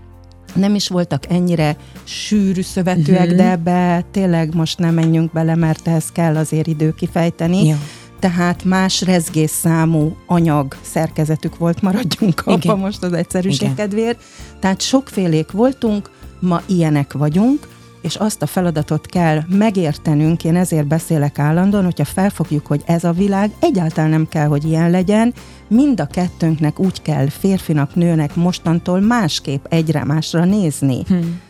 nem 0.54 0.74
is 0.74 0.88
voltak 0.88 1.24
ennyire 1.28 1.76
sűrű 2.04 2.62
szövetűek, 2.62 3.22
uh-huh. 3.22 3.36
de 3.36 3.50
ebbe 3.50 4.04
tényleg 4.10 4.54
most 4.54 4.78
nem 4.78 4.94
menjünk 4.94 5.32
bele, 5.32 5.54
mert 5.54 5.88
ehhez 5.88 6.12
kell 6.12 6.36
azért 6.36 6.66
idő 6.66 6.94
kifejteni. 6.94 7.66
Ja. 7.66 7.78
Tehát 8.18 8.64
más 8.64 9.02
rezgésszámú 9.02 10.16
anyag 10.26 10.76
szerkezetük 10.82 11.56
volt, 11.56 11.82
maradjunk 11.82 12.42
abba 12.44 12.76
most 12.76 13.02
az 13.02 13.12
egyszerűség 13.12 13.62
Igen. 13.62 13.74
kedvéért. 13.74 14.22
Tehát 14.60 14.80
sokfélék 14.80 15.50
voltunk, 15.50 16.10
ma 16.40 16.62
ilyenek 16.66 17.12
vagyunk, 17.12 17.68
és 18.00 18.16
azt 18.16 18.42
a 18.42 18.46
feladatot 18.46 19.06
kell 19.06 19.40
megértenünk, 19.48 20.44
én 20.44 20.56
ezért 20.56 20.86
beszélek 20.86 21.38
állandóan, 21.38 21.84
hogyha 21.84 22.04
felfogjuk, 22.04 22.66
hogy 22.66 22.82
ez 22.86 23.04
a 23.04 23.12
világ 23.12 23.50
egyáltalán 23.60 24.10
nem 24.10 24.28
kell, 24.28 24.46
hogy 24.46 24.64
ilyen 24.64 24.90
legyen, 24.90 25.34
mind 25.68 26.00
a 26.00 26.06
kettőnknek 26.06 26.78
úgy 26.78 27.02
kell 27.02 27.28
férfinak, 27.28 27.94
nőnek 27.94 28.34
mostantól 28.34 29.00
másképp 29.00 29.64
egyre 29.68 30.04
másra 30.04 30.44
nézni. 30.44 31.02
Hmm. 31.06 31.40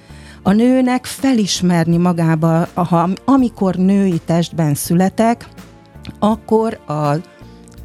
A 0.42 0.52
nőnek 0.52 1.04
felismerni 1.04 1.96
magába, 1.96 2.68
ha, 2.74 3.08
amikor 3.24 3.74
női 3.74 4.20
testben 4.24 4.74
születek, 4.74 5.48
akkor 6.18 6.80
a 6.87 7.14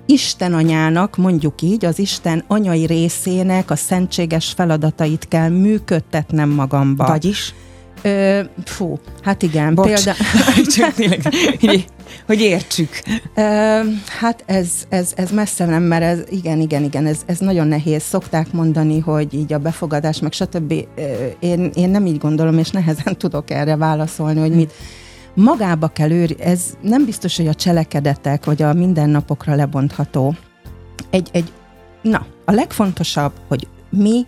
Isten 0.06 0.54
anyának, 0.54 1.18
mondjuk 1.18 1.62
így, 1.62 1.86
az 1.86 2.00
Isten 2.00 2.44
anyai 2.48 2.86
részének 2.86 3.72
a 3.72 3.76
szentséges 3.76 4.52
feladatait 4.52 5.28
kell 5.28 5.50
működtetnem 5.50 6.50
magamba. 6.50 7.06
Vagyis? 7.06 7.54
Ö, 8.04 8.42
fú, 8.66 9.00
hát 9.22 9.42
igen. 9.42 9.76
Bocs, 9.76 9.88
példa... 9.88 10.14
csak 10.76 10.94
tényleg, 10.94 11.22
hogy 12.26 12.40
értsük. 12.40 12.90
Ö, 13.36 13.80
hát 14.20 14.44
ez, 14.46 14.70
ez, 14.90 15.12
ez 15.16 15.32
messze 15.32 15.66
nem, 15.66 15.84
mert 15.84 16.04
ez, 16.04 16.20
igen, 16.30 16.60
igen, 16.60 16.84
igen, 16.84 17.06
ez, 17.06 17.22
ez 17.26 17.38
nagyon 17.38 17.68
nehéz. 17.68 18.04
Szokták 18.04 18.52
mondani, 18.52 19.00
hogy 19.00 19.34
így 19.34 19.54
a 19.54 19.58
befogadás, 19.58 20.20
meg 20.20 20.32
stb. 20.32 20.74
Én, 21.40 21.72
én 21.74 21.90
nem 21.90 22.06
így 22.06 22.18
gondolom, 22.18 22.58
és 22.58 22.70
nehezen 22.70 23.18
tudok 23.24 23.50
erre 23.50 23.76
válaszolni, 23.76 24.40
hogy 24.40 24.56
mit 24.56 24.74
magába 25.34 25.88
kell 25.88 26.12
őri, 26.12 26.36
ez 26.40 26.62
nem 26.82 27.06
biztos, 27.06 27.38
hogy 27.38 27.48
a 27.48 27.54
cselekedetek, 27.54 28.46
vagy 28.46 28.62
a 28.62 28.74
mindennapokra 28.74 29.56
lebontható. 29.56 30.36
Egy, 31.10 31.30
egy, 31.32 31.52
na, 32.02 32.26
a 32.46 32.52
legfontosabb, 32.52 33.32
hogy 33.48 33.68
mi 33.90 34.26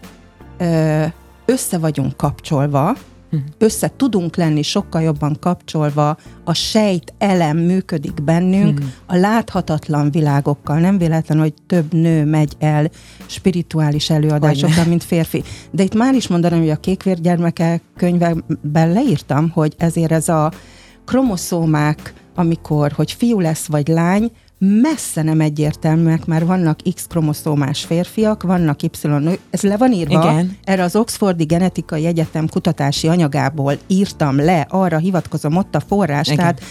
ö, 0.57 1.03
össze 1.45 1.77
vagyunk 1.77 2.17
kapcsolva, 2.17 2.95
össze 3.57 3.91
tudunk 3.95 4.35
lenni 4.35 4.61
sokkal 4.61 5.01
jobban 5.01 5.37
kapcsolva, 5.39 6.17
a 6.43 6.53
sejt 6.53 7.13
elem 7.17 7.57
működik 7.57 8.23
bennünk, 8.23 8.79
hmm. 8.79 8.93
a 9.05 9.15
láthatatlan 9.15 10.11
világokkal. 10.11 10.79
Nem 10.79 10.97
véletlen, 10.97 11.39
hogy 11.39 11.53
több 11.67 11.93
nő 11.93 12.25
megy 12.25 12.53
el 12.59 12.89
spirituális 13.25 14.09
előadásokra, 14.09 14.85
mint 14.85 15.03
férfi. 15.03 15.43
De 15.71 15.83
itt 15.83 15.95
már 15.95 16.13
is 16.13 16.27
mondanám, 16.27 16.59
hogy 16.59 16.69
a 16.69 16.75
kékvérgyermekek 16.75 17.81
könyvben 17.97 18.91
leírtam, 18.91 19.49
hogy 19.49 19.73
ezért 19.77 20.11
ez 20.11 20.29
a 20.29 20.51
kromoszómák, 21.05 22.13
amikor, 22.35 22.91
hogy 22.91 23.11
fiú 23.11 23.39
lesz 23.39 23.65
vagy 23.65 23.87
lány, 23.87 24.31
messze 24.57 25.21
nem 25.21 25.41
egyértelműek, 25.41 26.25
mert 26.25 26.45
vannak 26.45 26.79
X 26.93 27.05
kromoszómás 27.07 27.83
férfiak, 27.83 28.43
vannak 28.43 28.83
Y 28.83 28.89
ez 29.49 29.61
le 29.61 29.77
van 29.77 29.91
írva, 29.91 30.31
Igen. 30.31 30.57
erre 30.63 30.83
az 30.83 30.95
Oxfordi 30.95 31.43
Genetikai 31.43 32.05
Egyetem 32.05 32.47
kutatási 32.47 33.07
anyagából 33.07 33.77
írtam 33.87 34.35
le, 34.35 34.65
arra 34.69 34.97
hivatkozom 34.97 35.55
ott 35.55 35.75
a 35.75 35.79
forrás, 35.79 36.25
Igen. 36.25 36.37
tehát 36.37 36.61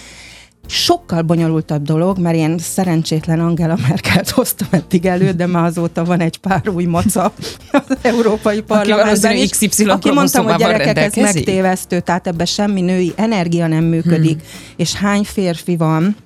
sokkal 0.67 1.23
bonyolultabb 1.23 1.83
dolog, 1.83 2.19
mert 2.19 2.37
én 2.37 2.59
szerencsétlen 2.59 3.41
Angela 3.41 3.77
Merkelt 3.89 4.31
hoztam 4.39 4.69
eddig 4.71 5.07
elő, 5.07 5.31
de 5.31 5.47
már 5.47 5.65
azóta 5.65 6.05
van 6.05 6.21
egy 6.21 6.37
pár 6.39 6.69
új 6.69 6.85
maca 6.85 7.33
az 7.71 7.97
Európai 8.03 8.61
Parlamentben 8.61 9.37
is, 9.37 9.51
XY 9.51 9.85
aki 9.85 10.11
mondtam, 10.11 10.45
hogy 10.45 10.57
gyerekek, 10.57 10.99
ez 10.99 11.15
megtévesztő, 11.15 12.01
tehát 12.01 12.27
ebben 12.27 12.47
semmi 12.47 12.81
női 12.81 13.13
energia 13.17 13.67
nem 13.67 13.85
működik, 13.85 14.39
hmm. 14.39 14.75
és 14.77 14.95
hány 14.95 15.25
férfi 15.25 15.77
van, 15.77 16.17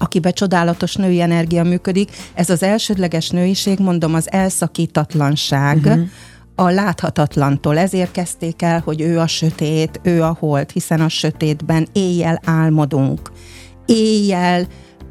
akiben 0.00 0.32
csodálatos 0.32 0.94
női 0.94 1.20
energia 1.20 1.64
működik. 1.64 2.10
Ez 2.34 2.50
az 2.50 2.62
elsődleges 2.62 3.30
nőiség, 3.30 3.78
mondom, 3.78 4.14
az 4.14 4.32
elszakítatlanság, 4.32 5.76
uh-huh. 5.76 6.00
a 6.54 6.70
láthatatlantól. 6.70 7.78
Ezért 7.78 8.10
kezdték 8.10 8.62
el, 8.62 8.80
hogy 8.84 9.00
ő 9.00 9.18
a 9.18 9.26
sötét, 9.26 10.00
ő 10.02 10.22
a 10.22 10.36
holt, 10.38 10.70
hiszen 10.70 11.00
a 11.00 11.08
sötétben 11.08 11.86
éjjel 11.92 12.40
álmodunk. 12.44 13.32
Éjjel 13.86 14.66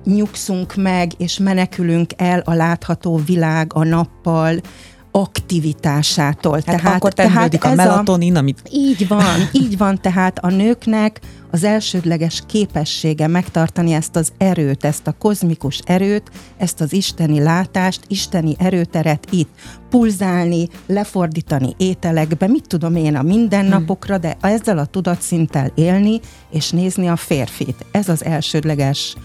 nyugszunk 0.05 0.75
meg, 0.75 1.11
és 1.17 1.37
menekülünk 1.37 2.11
el 2.17 2.39
a 2.45 2.53
látható 2.53 3.21
világ 3.25 3.73
a 3.73 3.83
nappal, 3.83 4.59
aktivitásától. 5.11 6.53
Hát 6.53 6.63
tehát, 6.63 6.95
akkor 6.95 7.13
tehát 7.13 7.63
a 7.63 7.75
melatonin, 7.75 8.35
amit... 8.35 8.61
Így 8.71 9.07
van, 9.07 9.49
így 9.51 9.77
van, 9.77 10.01
tehát 10.01 10.39
a 10.39 10.49
nőknek 10.49 11.19
az 11.51 11.63
elsődleges 11.63 12.43
képessége 12.45 13.27
megtartani 13.27 13.93
ezt 13.93 14.15
az 14.15 14.31
erőt, 14.37 14.85
ezt 14.85 15.07
a 15.07 15.11
kozmikus 15.11 15.81
erőt, 15.85 16.31
ezt 16.57 16.81
az 16.81 16.93
isteni 16.93 17.39
látást, 17.39 18.01
isteni 18.07 18.55
erőteret 18.57 19.27
itt, 19.31 19.49
pulzálni, 19.89 20.67
lefordítani 20.85 21.73
ételekbe, 21.77 22.47
mit 22.47 22.67
tudom 22.67 22.95
én 22.95 23.15
a 23.15 23.21
mindennapokra, 23.21 24.17
de 24.17 24.37
ezzel 24.41 24.77
a 24.77 24.85
tudatszinttel 24.85 25.71
élni, 25.75 26.19
és 26.49 26.69
nézni 26.69 27.07
a 27.07 27.15
férfit. 27.15 27.85
Ez 27.91 28.09
az 28.09 28.25
elsődleges 28.25 29.15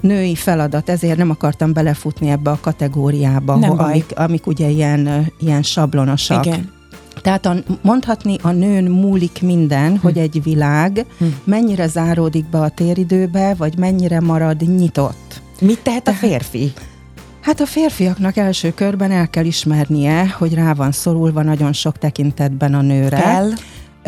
női 0.00 0.34
feladat, 0.34 0.88
ezért 0.88 1.16
nem 1.16 1.30
akartam 1.30 1.72
belefutni 1.72 2.28
ebbe 2.28 2.50
a 2.50 2.58
kategóriába, 2.60 3.56
nem 3.56 3.78
amik, 3.78 4.12
amik 4.16 4.46
ugye 4.46 4.68
ilyen, 4.68 5.32
ilyen 5.38 5.62
sablonosak. 5.62 6.46
Igen. 6.46 6.76
Tehát 7.22 7.46
a, 7.46 7.54
mondhatni 7.82 8.36
a 8.42 8.50
nőn 8.50 8.84
múlik 8.84 9.42
minden, 9.42 9.90
hm. 9.90 9.98
hogy 10.02 10.18
egy 10.18 10.42
világ 10.42 11.06
hm. 11.18 11.24
mennyire 11.44 11.86
záródik 11.86 12.44
be 12.50 12.58
a 12.58 12.68
téridőbe, 12.68 13.54
vagy 13.54 13.78
mennyire 13.78 14.20
marad 14.20 14.60
nyitott. 14.60 15.40
Mit 15.60 15.80
tehet 15.82 16.08
a 16.08 16.12
férfi? 16.12 16.72
Hát 17.40 17.60
a 17.60 17.66
férfiaknak 17.66 18.36
első 18.36 18.72
körben 18.74 19.10
el 19.10 19.28
kell 19.30 19.44
ismernie, 19.44 20.34
hogy 20.38 20.54
rá 20.54 20.72
van 20.72 20.92
szorulva 20.92 21.42
nagyon 21.42 21.72
sok 21.72 21.98
tekintetben 21.98 22.74
a 22.74 22.80
nőre. 22.80 23.20
Kell. 23.20 23.50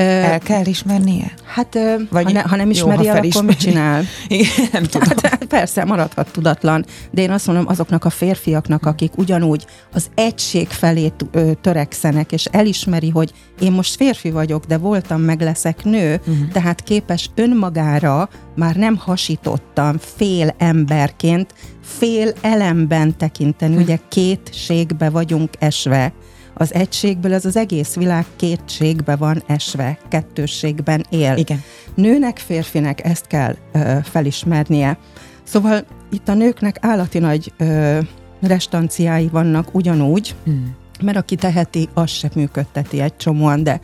El 0.01 0.39
kell 0.39 0.67
ismernie? 0.67 1.33
Hát, 1.47 1.79
Vagy 2.11 2.25
ha, 2.25 2.33
ne, 2.33 2.41
ha 2.41 2.57
nem 2.57 2.71
ismeri 2.71 3.05
jó, 3.05 3.11
ha 3.11 3.17
el, 3.17 3.25
akkor 3.25 3.45
mit 3.45 3.59
csinál? 3.59 4.03
Igen, 4.29 4.69
nem 4.73 4.83
tudom. 4.83 5.09
Hát, 5.09 5.21
hát, 5.27 5.45
persze, 5.45 5.85
maradhat 5.85 6.31
tudatlan, 6.33 6.85
de 7.11 7.23
én 7.23 7.31
azt 7.31 7.47
mondom, 7.47 7.67
azoknak 7.69 8.05
a 8.05 8.11
férfiaknak, 8.11 8.87
akik 8.87 9.17
ugyanúgy 9.17 9.67
az 9.93 10.11
egység 10.15 10.69
felé 10.69 11.13
törekszenek, 11.61 12.33
és 12.33 12.45
elismeri, 12.45 13.09
hogy 13.11 13.33
én 13.61 13.73
most 13.73 13.97
férfi 13.97 14.31
vagyok, 14.31 14.65
de 14.65 14.79
voltam, 14.79 15.21
meg 15.21 15.41
leszek 15.41 15.85
nő, 15.85 16.15
uh-huh. 16.15 16.49
tehát 16.53 16.83
képes 16.83 17.31
önmagára, 17.35 18.29
már 18.57 18.77
nem 18.77 18.97
hasítottam 18.97 19.97
fél 20.17 20.55
emberként, 20.59 21.55
fél 21.83 22.33
elemben 22.41 23.17
tekinteni, 23.17 23.73
uh-huh. 23.73 23.89
ugye 23.89 23.99
kétségbe 24.09 25.11
vagyunk 25.11 25.51
esve, 25.59 26.13
az 26.55 26.75
egységből 26.75 27.33
ez 27.33 27.45
az 27.45 27.57
egész 27.57 27.95
világ 27.95 28.25
kétségbe 28.37 29.17
van 29.17 29.43
esve, 29.47 29.99
kettősségben 30.09 31.05
él. 31.09 31.37
Igen. 31.37 31.63
Nőnek, 31.95 32.39
férfinek 32.39 33.05
ezt 33.05 33.27
kell 33.27 33.57
ö, 33.73 33.95
felismernie. 34.03 34.99
Szóval 35.43 35.85
itt 36.11 36.29
a 36.29 36.35
nőknek 36.35 36.77
állati 36.81 37.19
nagy 37.19 37.53
ö, 37.57 37.99
restanciái 38.41 39.29
vannak 39.29 39.75
ugyanúgy, 39.75 40.35
hmm. 40.45 40.77
mert 41.03 41.17
aki 41.17 41.35
teheti, 41.35 41.89
az 41.95 42.11
sem 42.11 42.31
működteti 42.35 43.01
egy 43.01 43.17
csomóan, 43.17 43.63
de 43.63 43.81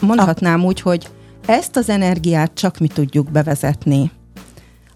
mondhatnám 0.00 0.64
úgy, 0.64 0.80
hogy 0.80 1.08
ezt 1.46 1.76
az 1.76 1.88
energiát 1.88 2.54
csak 2.54 2.78
mi 2.78 2.86
tudjuk 2.86 3.30
bevezetni 3.30 4.10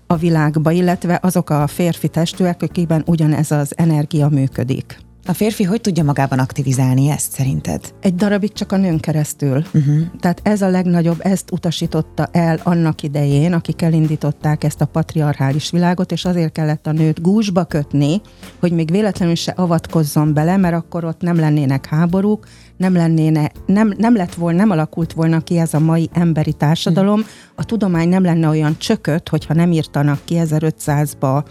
a 0.06 0.16
világba, 0.16 0.70
illetve 0.70 1.18
azok 1.22 1.50
a 1.50 1.66
férfi 1.66 2.08
testűek, 2.08 2.62
akikben 2.62 3.02
ugyanez 3.06 3.50
az 3.50 3.72
energia 3.76 4.28
működik. 4.28 4.98
A 5.26 5.32
férfi 5.32 5.64
hogy 5.64 5.80
tudja 5.80 6.04
magában 6.04 6.38
aktivizálni 6.38 7.08
ezt 7.08 7.32
szerinted? 7.32 7.94
Egy 8.00 8.14
darabig 8.14 8.52
csak 8.52 8.72
a 8.72 8.76
nőn 8.76 8.98
keresztül. 8.98 9.64
Uh-huh. 9.74 10.00
Tehát 10.20 10.40
ez 10.42 10.62
a 10.62 10.68
legnagyobb, 10.68 11.20
ezt 11.22 11.50
utasította 11.52 12.28
el 12.32 12.60
annak 12.62 13.02
idején, 13.02 13.52
akik 13.52 13.82
elindították 13.82 14.64
ezt 14.64 14.80
a 14.80 14.86
patriarchális 14.86 15.70
világot, 15.70 16.12
és 16.12 16.24
azért 16.24 16.52
kellett 16.52 16.86
a 16.86 16.92
nőt 16.92 17.22
gúzsba 17.22 17.64
kötni, 17.64 18.20
hogy 18.60 18.72
még 18.72 18.90
véletlenül 18.90 19.34
se 19.34 19.52
avatkozzon 19.52 20.34
bele, 20.34 20.56
mert 20.56 20.74
akkor 20.74 21.04
ott 21.04 21.20
nem 21.20 21.36
lennének 21.36 21.86
háborúk, 21.86 22.46
nem 22.76 22.94
lennéne, 22.94 23.50
nem, 23.66 23.94
nem 23.96 24.16
lett 24.16 24.34
volna, 24.34 24.58
nem 24.58 24.70
alakult 24.70 25.12
volna 25.12 25.40
ki 25.40 25.58
ez 25.58 25.74
a 25.74 25.78
mai 25.78 26.08
emberi 26.12 26.52
társadalom, 26.52 27.24
a 27.54 27.64
tudomány 27.64 28.08
nem 28.08 28.22
lenne 28.22 28.48
olyan 28.48 28.78
csökött, 28.78 29.28
hogyha 29.28 29.54
nem 29.54 29.72
írtanak 29.72 30.20
ki 30.24 30.36
1500-ba 30.38 31.44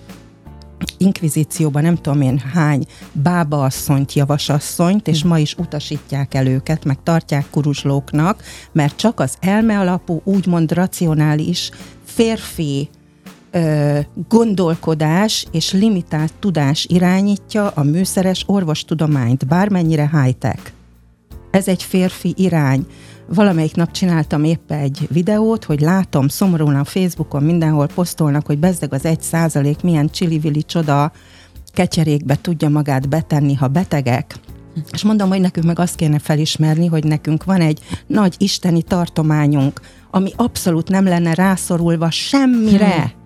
inkvizícióban 0.98 1.84
nem 1.84 1.96
tudom 1.96 2.22
én 2.22 2.38
hány 2.54 2.86
bábaasszonyt, 3.12 4.14
javasasszonyt, 4.14 5.08
és 5.08 5.24
ma 5.24 5.40
is 5.40 5.56
utasítják 5.58 6.34
el 6.34 6.48
őket, 6.48 6.86
meg 6.86 6.98
tartják 7.04 7.46
kuruzslóknak, 7.50 8.44
mert 8.72 8.96
csak 8.96 9.20
az 9.20 9.34
elme 9.40 9.80
alapú, 9.80 10.22
úgymond 10.24 10.72
racionális 10.72 11.72
férfi 12.04 12.90
ö, 13.52 14.00
gondolkodás 14.28 15.48
és 15.52 15.72
limitált 15.72 16.34
tudás 16.40 16.86
irányítja 16.90 17.68
a 17.68 17.84
műszeres 17.84 18.44
orvostudományt, 18.48 19.48
bármennyire 19.48 20.10
high-tech. 20.22 20.62
Ez 21.52 21.68
egy 21.68 21.84
férfi 21.84 22.34
irány 22.38 22.86
valamelyik 23.34 23.76
nap 23.76 23.92
csináltam 23.92 24.44
épp 24.44 24.72
egy 24.72 25.08
videót, 25.12 25.64
hogy 25.64 25.80
látom 25.80 26.28
szomorúan 26.28 26.76
a 26.76 26.84
Facebookon 26.84 27.44
mindenhol 27.44 27.88
posztolnak, 27.88 28.46
hogy 28.46 28.58
bezdeg 28.58 28.94
az 28.94 29.06
egy 29.06 29.22
százalék 29.22 29.82
milyen 29.82 30.10
csili 30.10 30.64
csoda 30.64 31.12
ketyerékbe 31.74 32.36
tudja 32.42 32.70
magát 32.70 33.10
betenni, 33.10 33.54
ha 33.54 33.68
betegek. 33.68 34.36
És 34.92 35.04
mondom, 35.04 35.30
hogy 35.30 35.42
nekünk 35.42 35.66
meg 35.66 35.80
azt 35.80 35.96
kéne 35.96 36.20
felismerni, 36.20 36.88
hogy 36.88 37.04
nekünk 37.04 37.44
van 37.44 37.62
egy 37.62 37.80
nagy 38.08 38.36
isteni 38.38 38.82
tartományunk, 38.82 39.82
ami 40.12 40.32
abszolút 40.36 40.90
nem 40.90 41.04
lenne 41.04 41.34
rászorulva 41.34 42.10
semmire. 42.12 42.94
Hmm. 42.94 43.18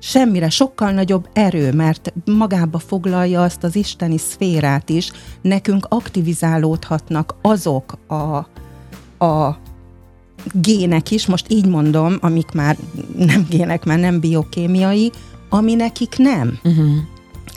Semmire, 0.00 0.50
sokkal 0.50 0.90
nagyobb 0.90 1.28
erő, 1.32 1.72
mert 1.72 2.12
magába 2.24 2.78
foglalja 2.78 3.42
azt 3.42 3.64
az 3.64 3.76
isteni 3.76 4.18
szférát 4.18 4.90
is. 4.90 5.10
Nekünk 5.42 5.86
aktivizálódhatnak 5.88 7.34
azok 7.42 7.92
a, 8.08 8.46
a 9.18 9.56
gének 10.52 11.10
is, 11.10 11.26
most 11.26 11.46
így 11.48 11.66
mondom, 11.66 12.16
amik 12.20 12.50
már 12.52 12.76
nem 13.16 13.46
gének, 13.48 13.84
mert 13.84 14.00
nem 14.00 14.20
biokémiai, 14.20 15.12
ami 15.48 15.74
nekik 15.74 16.14
nem. 16.16 16.58
Uh-huh. 16.64 16.86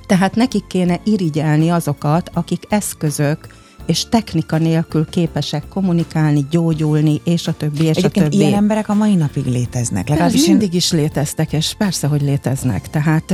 Tehát 0.05 0.35
nekik 0.35 0.67
kéne 0.67 0.99
irigyelni 1.03 1.69
azokat, 1.69 2.31
akik 2.33 2.63
eszközök 2.69 3.47
és 3.87 4.05
technika 4.09 4.57
nélkül 4.57 5.05
képesek 5.09 5.67
kommunikálni, 5.67 6.45
gyógyulni, 6.49 7.21
és 7.23 7.47
a 7.47 7.53
többi, 7.53 7.83
és 7.83 7.95
Egyébként 7.95 8.25
a 8.25 8.29
többi. 8.29 8.43
ilyen 8.43 8.53
emberek 8.53 8.89
a 8.89 8.93
mai 8.93 9.15
napig 9.15 9.45
léteznek. 9.45 10.07
Legalábbis 10.09 10.43
én... 10.43 10.49
mindig 10.49 10.73
is 10.73 10.91
léteztek, 10.91 11.53
és 11.53 11.73
persze, 11.77 12.07
hogy 12.07 12.21
léteznek. 12.21 12.89
Tehát, 12.89 13.25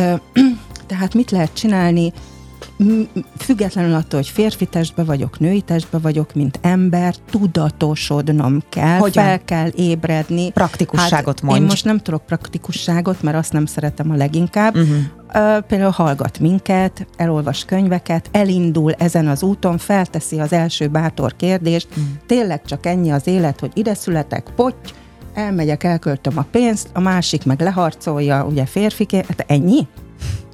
tehát 0.87 1.13
mit 1.13 1.31
lehet 1.31 1.53
csinálni? 1.53 2.13
Függetlenül 3.37 3.93
attól, 3.93 4.19
hogy 4.19 4.27
férfi 4.27 4.65
testbe 4.65 5.03
vagyok, 5.03 5.39
női 5.39 5.61
testbe 5.61 5.97
vagyok, 5.97 6.33
mint 6.33 6.59
ember, 6.61 7.15
tudatosodnom 7.31 8.63
kell, 8.69 8.97
Hogyan? 8.97 9.23
fel 9.23 9.43
kell 9.43 9.69
ébredni. 9.75 10.51
Praktikusságot 10.51 11.39
hát, 11.39 11.41
mondj. 11.41 11.61
Én 11.61 11.67
most 11.67 11.85
nem 11.85 11.97
tudok 11.97 12.25
praktikusságot, 12.25 13.21
mert 13.21 13.37
azt 13.37 13.53
nem 13.53 13.65
szeretem 13.65 14.11
a 14.11 14.15
leginkább. 14.15 14.75
Uh-huh. 14.75 14.97
Uh, 15.35 15.65
például 15.67 15.91
hallgat 15.91 16.39
minket, 16.39 17.07
elolvas 17.17 17.65
könyveket, 17.65 18.29
elindul 18.31 18.91
ezen 18.91 19.27
az 19.27 19.43
úton, 19.43 19.77
felteszi 19.77 20.39
az 20.39 20.53
első 20.53 20.87
bátor 20.87 21.35
kérdést, 21.35 21.87
uh-huh. 21.89 22.05
tényleg 22.25 22.61
csak 22.65 22.85
ennyi 22.85 23.11
az 23.11 23.27
élet, 23.27 23.59
hogy 23.59 23.71
ide 23.73 23.93
születek, 23.93 24.51
potty, 24.55 24.89
elmegyek, 25.33 25.83
elköltöm 25.83 26.37
a 26.37 26.45
pénzt, 26.51 26.89
a 26.93 26.99
másik 26.99 27.45
meg 27.45 27.61
leharcolja, 27.61 28.45
ugye 28.45 28.65
férfiként, 28.65 29.25
hát 29.25 29.45
ennyi? 29.47 29.87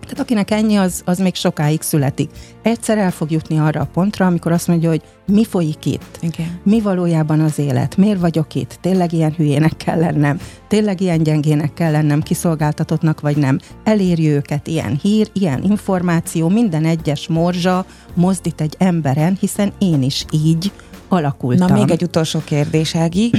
Tehát 0.09 0.23
akinek 0.23 0.51
ennyi, 0.51 0.75
az, 0.75 1.01
az 1.05 1.17
még 1.17 1.35
sokáig 1.35 1.81
születik. 1.81 2.29
Egyszer 2.61 2.97
el 2.97 3.11
fog 3.11 3.31
jutni 3.31 3.57
arra 3.57 3.81
a 3.81 3.89
pontra, 3.93 4.25
amikor 4.25 4.51
azt 4.51 4.67
mondja, 4.67 4.89
hogy 4.89 5.01
mi 5.27 5.45
folyik 5.45 5.85
itt? 5.85 6.17
Igen. 6.19 6.59
Mi 6.63 6.81
valójában 6.81 7.39
az 7.39 7.59
élet? 7.59 7.97
Miért 7.97 8.19
vagyok 8.19 8.55
itt? 8.55 8.77
Tényleg 8.81 9.13
ilyen 9.13 9.33
hülyének 9.33 9.77
kell 9.77 9.99
lennem? 9.99 10.39
Tényleg 10.67 11.01
ilyen 11.01 11.23
gyengének 11.23 11.73
kell 11.73 11.91
lennem? 11.91 12.21
Kiszolgáltatottnak 12.21 13.21
vagy 13.21 13.37
nem? 13.37 13.59
Elérjük 13.83 14.39
őket 14.39 14.67
ilyen 14.67 14.99
hír, 15.01 15.29
ilyen 15.33 15.63
információ, 15.63 16.49
minden 16.49 16.85
egyes 16.85 17.27
morzsa 17.27 17.85
mozdít 18.13 18.61
egy 18.61 18.75
emberen, 18.77 19.37
hiszen 19.39 19.73
én 19.77 20.01
is 20.01 20.25
így 20.31 20.71
alakultam. 21.07 21.67
Na 21.67 21.73
még 21.73 21.89
egy 21.89 22.03
utolsó 22.03 22.39
kérdés, 22.45 22.95
Ági. 22.95 23.31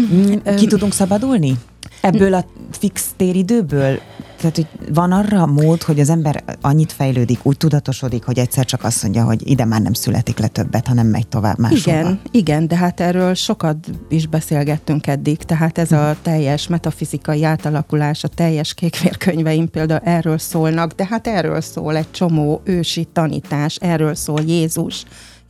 Ki 0.58 0.66
tudunk 0.66 0.92
szabadulni? 0.92 1.54
Ebből 2.00 2.34
a 2.34 2.44
fix 2.76 3.10
téridőből? 3.16 3.98
Tehát, 4.36 4.56
hogy 4.56 4.66
van 4.94 5.12
arra 5.12 5.46
mód, 5.46 5.82
hogy 5.82 6.00
az 6.00 6.10
ember 6.10 6.44
annyit 6.60 6.92
fejlődik, 6.92 7.38
úgy 7.42 7.56
tudatosodik, 7.56 8.24
hogy 8.24 8.38
egyszer 8.38 8.64
csak 8.64 8.84
azt 8.84 9.02
mondja, 9.02 9.24
hogy 9.24 9.50
ide 9.50 9.64
már 9.64 9.80
nem 9.80 9.92
születik 9.92 10.38
le 10.38 10.46
többet, 10.46 10.86
hanem 10.86 11.06
megy 11.06 11.26
tovább 11.28 11.58
máshova. 11.58 11.98
Igen, 11.98 12.20
igen, 12.30 12.68
de 12.68 12.76
hát 12.76 13.00
erről 13.00 13.34
sokat 13.34 13.76
is 14.08 14.26
beszélgettünk 14.26 15.06
eddig, 15.06 15.36
tehát 15.36 15.78
ez 15.78 15.92
a 15.92 16.16
teljes 16.22 16.66
metafizikai 16.66 17.44
átalakulás, 17.44 18.24
a 18.24 18.28
teljes 18.28 18.74
kékvérkönyveim 18.74 19.70
például 19.70 20.00
erről 20.04 20.38
szólnak, 20.38 20.92
de 20.92 21.06
hát 21.06 21.26
erről 21.26 21.60
szól 21.60 21.96
egy 21.96 22.10
csomó 22.10 22.60
ősi 22.64 23.08
tanítás, 23.12 23.76
erről 23.76 24.14
szól 24.14 24.40
Jézus, 24.46 25.04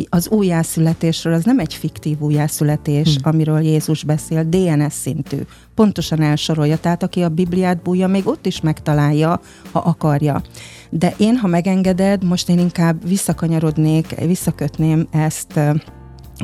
az 0.09 0.29
újjászületésről, 0.29 1.33
az 1.33 1.45
nem 1.45 1.59
egy 1.59 1.75
fiktív 1.75 2.21
újjászületés, 2.21 3.15
hmm. 3.15 3.31
amiről 3.31 3.61
Jézus 3.61 4.05
beszél, 4.05 4.45
DNS 4.45 4.93
szintű. 4.93 5.37
Pontosan 5.77 6.23
elsorolja, 6.23 6.79
tehát 6.79 7.03
aki 7.03 7.23
a 7.23 7.29
Bibliát 7.29 7.83
bújja, 7.83 8.07
még 8.07 8.27
ott 8.27 8.47
is 8.47 8.61
megtalálja, 8.61 9.41
ha 9.73 9.79
akarja. 9.79 10.43
De 10.91 11.15
én, 11.17 11.37
ha 11.37 11.47
megengeded, 11.47 12.25
most 12.25 12.49
én 12.49 12.59
inkább 12.59 13.09
visszakanyarodnék, 13.09 14.15
visszakötném 14.27 15.07
ezt 15.11 15.61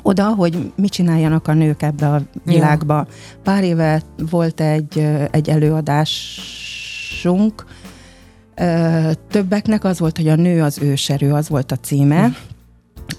oda, 0.02 0.24
hogy 0.24 0.72
mit 0.76 0.92
csináljanak 0.92 1.48
a 1.48 1.52
nők 1.52 1.82
ebbe 1.82 2.08
a 2.08 2.22
világba. 2.44 2.94
Ja. 2.94 3.06
Pár 3.42 3.64
éve 3.64 4.02
volt 4.30 4.60
egy, 4.60 5.08
egy 5.30 5.48
előadásunk, 5.48 6.74
többeknek 9.28 9.84
az 9.84 9.98
volt, 9.98 10.16
hogy 10.16 10.28
a 10.28 10.34
nő 10.34 10.62
az 10.62 10.78
őserő, 10.78 11.32
az 11.32 11.48
volt 11.48 11.72
a 11.72 11.76
címe, 11.76 12.24
hm. 12.26 12.32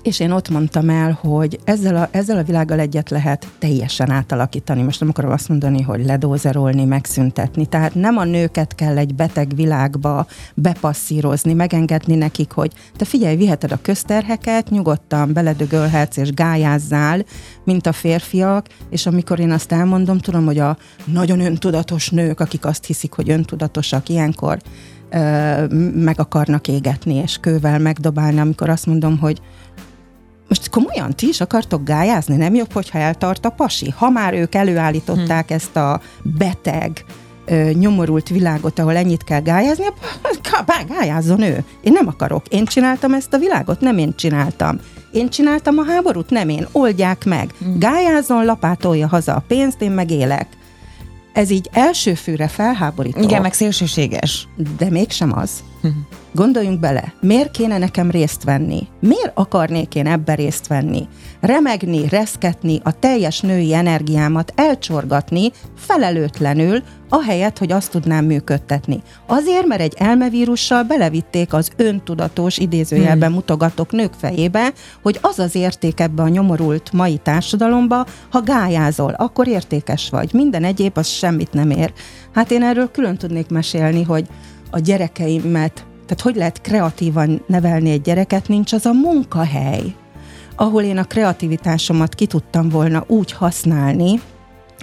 És 0.01 0.19
én 0.19 0.31
ott 0.31 0.49
mondtam 0.49 0.89
el, 0.89 1.19
hogy 1.21 1.59
ezzel 1.63 1.95
a, 1.95 2.07
ezzel 2.11 2.37
a 2.37 2.43
világgal 2.43 2.79
egyet 2.79 3.09
lehet 3.09 3.47
teljesen 3.59 4.11
átalakítani. 4.11 4.81
Most 4.81 4.99
nem 4.99 5.09
akarom 5.09 5.31
azt 5.31 5.49
mondani, 5.49 5.81
hogy 5.81 6.05
ledózerolni, 6.05 6.85
megszüntetni. 6.85 7.65
Tehát 7.65 7.95
nem 7.95 8.17
a 8.17 8.23
nőket 8.23 8.75
kell 8.75 8.97
egy 8.97 9.15
beteg 9.15 9.55
világba 9.55 10.27
bepasszírozni, 10.53 11.53
megengedni 11.53 12.15
nekik, 12.15 12.51
hogy 12.51 12.71
te 12.95 13.05
figyelj, 13.05 13.35
viheted 13.35 13.71
a 13.71 13.81
közterheket, 13.81 14.69
nyugodtan 14.69 15.33
beledögölhetsz 15.33 16.17
és 16.17 16.33
gályázzál, 16.33 17.25
mint 17.63 17.87
a 17.87 17.91
férfiak, 17.91 18.67
és 18.89 19.05
amikor 19.05 19.39
én 19.39 19.51
azt 19.51 19.71
elmondom, 19.71 20.17
tudom, 20.17 20.45
hogy 20.45 20.59
a 20.59 20.77
nagyon 21.05 21.39
öntudatos 21.39 22.09
nők, 22.09 22.39
akik 22.39 22.65
azt 22.65 22.85
hiszik, 22.85 23.13
hogy 23.13 23.29
öntudatosak, 23.29 24.09
ilyenkor 24.09 24.57
meg 25.93 26.19
akarnak 26.19 26.67
égetni, 26.67 27.15
és 27.15 27.37
kővel 27.41 27.79
megdobálni, 27.79 28.39
amikor 28.39 28.69
azt 28.69 28.85
mondom, 28.85 29.17
hogy 29.17 29.41
most 30.47 30.69
komolyan 30.69 31.15
ti 31.15 31.27
is 31.27 31.41
akartok 31.41 31.83
gályázni? 31.83 32.35
Nem 32.35 32.55
jobb, 32.55 32.71
hogyha 32.71 32.97
eltart 32.97 33.45
a 33.45 33.49
pasi? 33.49 33.89
Ha 33.89 34.09
már 34.09 34.33
ők 34.33 34.55
előállították 34.55 35.47
hmm. 35.47 35.55
ezt 35.55 35.75
a 35.75 36.01
beteg, 36.23 37.05
ö, 37.45 37.69
nyomorult 37.71 38.29
világot, 38.29 38.79
ahol 38.79 38.95
ennyit 38.95 39.23
kell 39.23 39.41
gályázni, 39.41 39.85
gályázzon 40.97 41.41
ő. 41.41 41.63
Én 41.81 41.91
nem 41.91 42.07
akarok. 42.07 42.47
Én 42.47 42.65
csináltam 42.65 43.13
ezt 43.13 43.33
a 43.33 43.37
világot? 43.37 43.79
Nem 43.79 43.97
én 43.97 44.15
csináltam. 44.15 44.79
Én 45.11 45.29
csináltam 45.29 45.77
a 45.77 45.85
háborút? 45.85 46.29
Nem 46.29 46.49
én. 46.49 46.67
Oldják 46.71 47.25
meg. 47.25 47.53
Hmm. 47.59 47.79
Gályázzon, 47.79 48.45
lapátolja 48.45 49.07
haza 49.07 49.35
a 49.35 49.43
pénzt, 49.47 49.81
én 49.81 49.91
meg 49.91 50.11
élek. 50.11 50.47
Ez 51.33 51.49
így 51.49 51.69
első 51.71 52.13
főre 52.13 52.47
felháborító. 52.47 53.21
Igen, 53.21 53.41
meg 53.41 53.53
szélsőséges. 53.53 54.47
De 54.77 54.89
mégsem 54.89 55.37
az. 55.37 55.63
Uh-huh. 55.75 55.93
Gondoljunk 56.35 56.79
bele, 56.79 57.13
miért 57.21 57.51
kéne 57.51 57.77
nekem 57.77 58.11
részt 58.11 58.43
venni? 58.43 58.87
Miért 58.99 59.31
akarnék 59.33 59.95
én 59.95 60.07
ebbe 60.07 60.35
részt 60.35 60.67
venni? 60.67 61.07
Remegni, 61.41 62.07
reszketni, 62.07 62.79
a 62.83 62.99
teljes 62.99 63.39
női 63.39 63.73
energiámat 63.73 64.53
elcsorgatni 64.55 65.51
felelőtlenül, 65.77 66.83
ahelyett, 67.09 67.57
hogy 67.57 67.71
azt 67.71 67.91
tudnám 67.91 68.25
működtetni. 68.25 69.01
Azért, 69.27 69.65
mert 69.65 69.81
egy 69.81 69.93
elmevírussal 69.97 70.83
belevitték 70.83 71.53
az 71.53 71.71
öntudatos, 71.75 72.57
idézőjelben 72.57 73.27
hmm. 73.27 73.37
mutogatok 73.37 73.91
nők 73.91 74.13
fejébe, 74.17 74.73
hogy 75.01 75.19
az 75.21 75.39
az 75.39 75.55
érték 75.55 75.99
ebbe 75.99 76.23
a 76.23 76.27
nyomorult 76.27 76.91
mai 76.91 77.17
társadalomba, 77.17 78.05
ha 78.31 78.41
gályázol, 78.41 79.13
akkor 79.17 79.47
értékes 79.47 80.09
vagy. 80.09 80.33
Minden 80.33 80.63
egyéb 80.63 80.97
az 80.97 81.07
semmit 81.07 81.53
nem 81.53 81.69
ér. 81.69 81.93
Hát 82.33 82.51
én 82.51 82.63
erről 82.63 82.91
külön 82.91 83.17
tudnék 83.17 83.49
mesélni, 83.49 84.03
hogy 84.03 84.27
a 84.71 84.79
gyerekeimet, 84.79 85.85
tehát 86.13 86.31
hogy 86.31 86.41
lehet 86.41 86.61
kreatívan 86.61 87.43
nevelni 87.47 87.89
egy 87.89 88.01
gyereket, 88.01 88.47
nincs 88.47 88.73
az 88.73 88.85
a 88.85 88.93
munkahely, 88.93 89.95
ahol 90.55 90.83
én 90.83 90.97
a 90.97 91.03
kreativitásomat 91.03 92.15
ki 92.15 92.25
tudtam 92.25 92.69
volna 92.69 93.03
úgy 93.07 93.31
használni, 93.31 94.21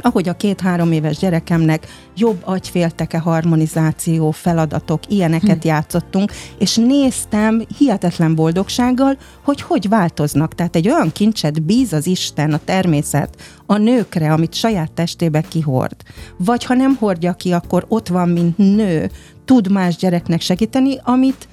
ahogy 0.02 0.28
a 0.28 0.36
két-három 0.36 0.92
éves 0.92 1.16
gyerekemnek 1.16 1.86
jobb 2.16 2.40
agyfélteke 2.44 3.18
harmonizáció 3.18 4.30
feladatok, 4.30 5.00
ilyeneket 5.08 5.62
hm. 5.62 5.68
játszottunk, 5.68 6.32
és 6.58 6.76
néztem 6.76 7.62
hihetetlen 7.78 8.34
boldogsággal, 8.34 9.18
hogy 9.44 9.60
hogy 9.60 9.88
változnak. 9.88 10.54
Tehát 10.54 10.76
egy 10.76 10.88
olyan 10.88 11.12
kincset 11.12 11.62
bíz 11.62 11.92
az 11.92 12.06
Isten, 12.06 12.52
a 12.52 12.60
természet 12.64 13.36
a 13.66 13.76
nőkre, 13.76 14.32
amit 14.32 14.54
saját 14.54 14.92
testébe 14.92 15.40
kihord. 15.40 15.96
Vagy 16.36 16.64
ha 16.64 16.74
nem 16.74 16.96
hordja 16.96 17.32
ki, 17.32 17.52
akkor 17.52 17.84
ott 17.88 18.08
van, 18.08 18.28
mint 18.28 18.58
nő, 18.58 19.10
tud 19.44 19.70
más 19.70 19.96
gyereknek 19.96 20.40
segíteni, 20.40 20.98
amit 21.02 21.48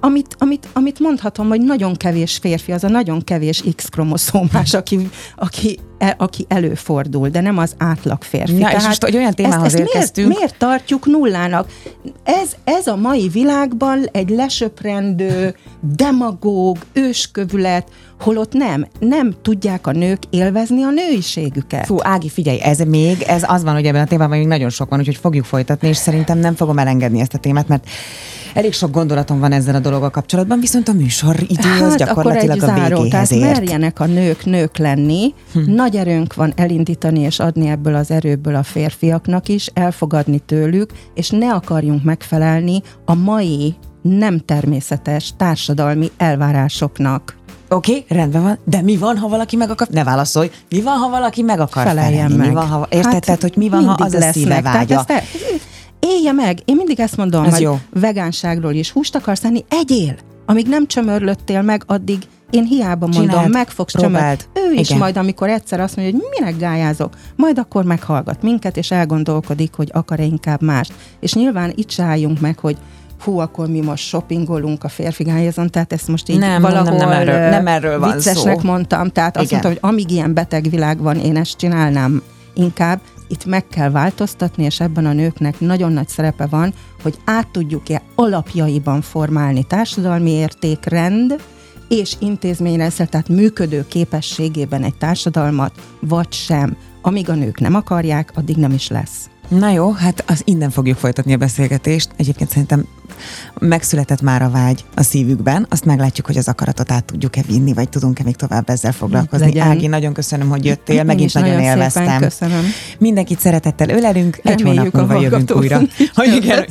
amit, 0.00 0.36
amit, 0.38 0.68
amit 0.72 0.98
mondhatom, 0.98 1.48
hogy 1.48 1.60
nagyon 1.60 1.96
kevés 1.96 2.36
férfi, 2.36 2.72
az 2.72 2.84
a 2.84 2.88
nagyon 2.88 3.24
kevés 3.24 3.64
X 3.76 3.88
kromoszómás, 3.88 4.74
aki, 4.74 5.08
aki 5.36 5.78
aki 6.16 6.44
előfordul, 6.48 7.28
de 7.28 7.40
nem 7.40 7.58
az 7.58 7.74
átlag 7.78 8.22
férfi. 8.22 8.52
Na, 8.52 8.58
Tehát 8.58 8.80
és 8.80 8.86
most, 8.86 9.04
hogy 9.04 9.16
olyan 9.16 9.34
témához 9.34 9.64
ezt, 9.64 9.74
ezt 9.74 9.88
érkeztünk. 9.88 10.26
Miért, 10.26 10.40
miért 10.40 10.58
tartjuk 10.58 11.06
nullának? 11.06 11.68
Ez, 12.22 12.56
ez 12.64 12.86
a 12.86 12.96
mai 12.96 13.28
világban 13.28 14.04
egy 14.12 14.28
lesöprendő, 14.28 15.54
demagóg, 15.80 16.78
őskövület, 16.92 17.88
holott 18.20 18.52
nem, 18.52 18.86
nem 18.98 19.34
tudják 19.42 19.86
a 19.86 19.92
nők 19.92 20.18
élvezni 20.30 20.82
a 20.82 20.90
nőiségüket. 20.90 21.86
Fú, 21.86 21.96
Ági, 22.00 22.28
figyelj, 22.28 22.60
ez 22.62 22.78
még, 22.78 23.22
ez 23.22 23.42
az 23.46 23.62
van, 23.62 23.74
hogy 23.74 23.86
ebben 23.86 24.02
a 24.02 24.06
témában 24.06 24.38
még 24.38 24.46
nagyon 24.46 24.70
sok 24.70 24.88
van, 24.88 24.98
úgyhogy 24.98 25.16
fogjuk 25.16 25.44
folytatni, 25.44 25.88
és 25.88 25.96
szerintem 25.96 26.38
nem 26.38 26.54
fogom 26.54 26.78
elengedni 26.78 27.20
ezt 27.20 27.34
a 27.34 27.38
témát, 27.38 27.68
mert 27.68 27.88
elég 28.54 28.72
sok 28.72 28.90
gondolatom 28.90 29.40
van 29.40 29.52
ezzel 29.52 29.74
a 29.74 29.78
dologgal 29.78 30.10
kapcsolatban, 30.10 30.60
viszont 30.60 30.88
a 30.88 30.92
műsor 30.92 31.36
idő 31.48 31.68
hát, 31.68 31.96
gyakorlatilag 31.96 32.62
akkor 32.62 32.68
egy 32.68 32.78
záró, 32.78 32.96
a 32.96 33.02
végéhez 33.02 33.28
tehát 33.28 33.44
ért. 33.44 33.58
merjenek 33.58 34.00
a 34.00 34.06
nők 34.06 34.44
nők 34.44 34.76
lenni, 34.76 35.34
hm. 35.52 35.72
Nagy 35.90 36.08
erőnk 36.08 36.34
van 36.34 36.52
elindítani 36.56 37.20
és 37.20 37.38
adni 37.38 37.68
ebből 37.68 37.94
az 37.94 38.10
erőből 38.10 38.54
a 38.54 38.62
férfiaknak 38.62 39.48
is, 39.48 39.66
elfogadni 39.74 40.38
tőlük, 40.38 40.90
és 41.14 41.30
ne 41.30 41.54
akarjunk 41.54 42.04
megfelelni 42.04 42.82
a 43.04 43.14
mai 43.14 43.74
nem 44.02 44.38
természetes 44.38 45.32
társadalmi 45.36 46.10
elvárásoknak. 46.16 47.36
Oké, 47.68 47.90
okay, 47.90 48.16
rendben 48.16 48.42
van, 48.42 48.58
de 48.64 48.82
mi 48.82 48.96
van, 48.96 49.16
ha 49.16 49.28
valaki 49.28 49.56
meg 49.56 49.70
akar? 49.70 49.88
Ne 49.88 50.04
válaszolj. 50.04 50.50
Mi 50.68 50.82
van, 50.82 50.96
ha 50.96 51.08
valaki 51.08 51.42
meg 51.42 51.60
akar 51.60 51.86
Feleljen 51.86 52.12
felelni? 52.12 52.36
meg. 52.36 52.48
Mi 52.48 52.54
van, 52.54 52.66
ha... 52.66 52.86
Érted, 52.90 53.12
hát, 53.12 53.24
tehát, 53.24 53.42
hogy 53.42 53.56
mi 53.56 53.68
van, 53.68 53.84
ha 53.84 53.96
az 53.98 54.14
a 54.14 54.20
szíve 54.20 54.60
vágya? 54.60 55.04
Tehát 55.04 55.24
élje 55.98 56.32
meg. 56.32 56.58
Én 56.64 56.76
mindig 56.76 57.00
ezt 57.00 57.16
mondom, 57.16 57.44
Ez 57.44 57.52
hogy 57.52 57.62
jó. 57.62 57.78
vegánságról 57.94 58.72
is 58.72 58.90
húst 58.90 59.14
akarsz 59.14 59.44
enni, 59.44 59.64
egyél. 59.68 60.14
Amíg 60.46 60.66
nem 60.66 60.86
csömörlöttél 60.86 61.62
meg, 61.62 61.82
addig 61.86 62.18
én 62.50 62.64
hiába 62.64 63.06
mondom, 63.06 63.28
Csináld, 63.28 63.50
meg 63.50 63.68
fogsz 63.68 63.92
csömörlni. 63.92 64.36
Ő 64.54 64.72
is 64.72 64.88
Igen. 64.88 64.98
majd, 64.98 65.16
amikor 65.16 65.48
egyszer 65.48 65.80
azt 65.80 65.96
mondja, 65.96 66.18
hogy 66.18 66.28
minek 66.38 66.58
gályázok, 66.58 67.14
majd 67.36 67.58
akkor 67.58 67.84
meghallgat 67.84 68.42
minket, 68.42 68.76
és 68.76 68.90
elgondolkodik, 68.90 69.74
hogy 69.74 69.90
akar-e 69.92 70.22
inkább 70.22 70.62
mást. 70.62 70.92
És 71.20 71.34
nyilván 71.34 71.72
itt 71.74 71.90
se 71.90 72.02
álljunk 72.02 72.40
meg, 72.40 72.58
hogy 72.58 72.76
hú, 73.24 73.38
akkor 73.38 73.68
mi 73.68 73.80
most 73.80 74.04
shoppingolunk 74.04 74.84
a 74.84 74.88
férfigályazon, 74.88 75.70
tehát 75.70 75.92
ezt 75.92 76.08
most 76.08 76.28
így 76.28 76.38
nem, 76.38 76.62
valahol 76.62 76.96
nem, 76.96 77.08
nem, 77.08 77.10
erről, 77.10 77.48
nem 77.50 77.66
erről 77.66 77.98
van 77.98 78.12
viccesnek 78.12 78.60
szó. 78.60 78.68
mondtam, 78.68 79.08
tehát 79.08 79.36
azt 79.36 79.50
Igen. 79.50 79.60
mondtam, 79.62 79.82
hogy 79.82 79.92
amíg 79.92 80.10
ilyen 80.10 80.34
beteg 80.34 80.70
világ 80.70 80.98
van, 80.98 81.16
én 81.16 81.36
ezt 81.36 81.56
csinálnám 81.56 82.22
inkább, 82.54 83.00
itt 83.28 83.44
meg 83.44 83.66
kell 83.66 83.90
változtatni, 83.90 84.64
és 84.64 84.80
ebben 84.80 85.06
a 85.06 85.12
nőknek 85.12 85.60
nagyon 85.60 85.92
nagy 85.92 86.08
szerepe 86.08 86.46
van, 86.46 86.74
hogy 87.02 87.18
át 87.24 87.48
tudjuk-e 87.48 88.02
alapjaiban 88.14 89.00
formálni 89.00 89.64
társadalmi 89.64 90.30
értékrend, 90.30 91.40
és 91.90 92.16
intézményrendszer, 92.18 93.08
tehát 93.08 93.28
működő 93.28 93.86
képességében 93.88 94.82
egy 94.82 94.96
társadalmat, 94.96 95.72
vagy 96.00 96.32
sem. 96.32 96.76
Amíg 97.02 97.28
a 97.28 97.34
nők 97.34 97.60
nem 97.60 97.74
akarják, 97.74 98.32
addig 98.34 98.56
nem 98.56 98.72
is 98.72 98.88
lesz. 98.88 99.30
Na 99.50 99.70
jó, 99.70 99.92
hát 99.92 100.24
az 100.26 100.42
innen 100.44 100.70
fogjuk 100.70 100.98
folytatni 100.98 101.32
a 101.32 101.36
beszélgetést. 101.36 102.08
Egyébként 102.16 102.50
szerintem 102.50 102.84
megszületett 103.58 104.20
már 104.20 104.42
a 104.42 104.50
vágy 104.50 104.84
a 104.94 105.02
szívükben, 105.02 105.66
azt 105.70 105.84
meglátjuk, 105.84 106.26
hogy 106.26 106.36
az 106.36 106.48
akaratot 106.48 106.90
át 106.90 107.04
tudjuk-e 107.04 107.42
vinni, 107.46 107.72
vagy 107.72 107.88
tudunk-e 107.88 108.22
még 108.22 108.36
tovább 108.36 108.70
ezzel 108.70 108.92
foglalkozni. 108.92 109.46
Legyen. 109.46 109.66
Ági, 109.66 109.86
nagyon 109.86 110.12
köszönöm, 110.12 110.48
hogy 110.48 110.64
jöttél, 110.64 110.96
Én 110.98 111.04
megint 111.04 111.34
nagyon, 111.34 111.48
nagyon 111.48 111.64
élveztem. 111.64 112.20
köszönöm. 112.20 112.64
Mindenkit 112.98 113.40
szeretettel 113.40 113.88
ölelünk, 113.88 114.40
egy 114.42 114.60
hónap 114.62 114.92
múlva 114.92 115.20
jövünk 115.20 115.56
újra. 115.56 115.80
Hogy 116.14 116.34
igen, 116.34 116.66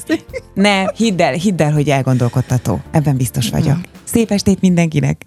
ne, 0.54 0.88
hidd 0.96 1.22
el, 1.22 1.34
hidd 1.34 1.62
el, 1.62 1.72
hogy 1.72 1.90
elgondolkodtató. 1.90 2.82
Ebben 2.92 3.18
biztos 3.18 3.50
vagyok. 3.50 3.78
Szép 4.04 4.32
estét 4.32 4.62
mindenkinek! 4.62 5.26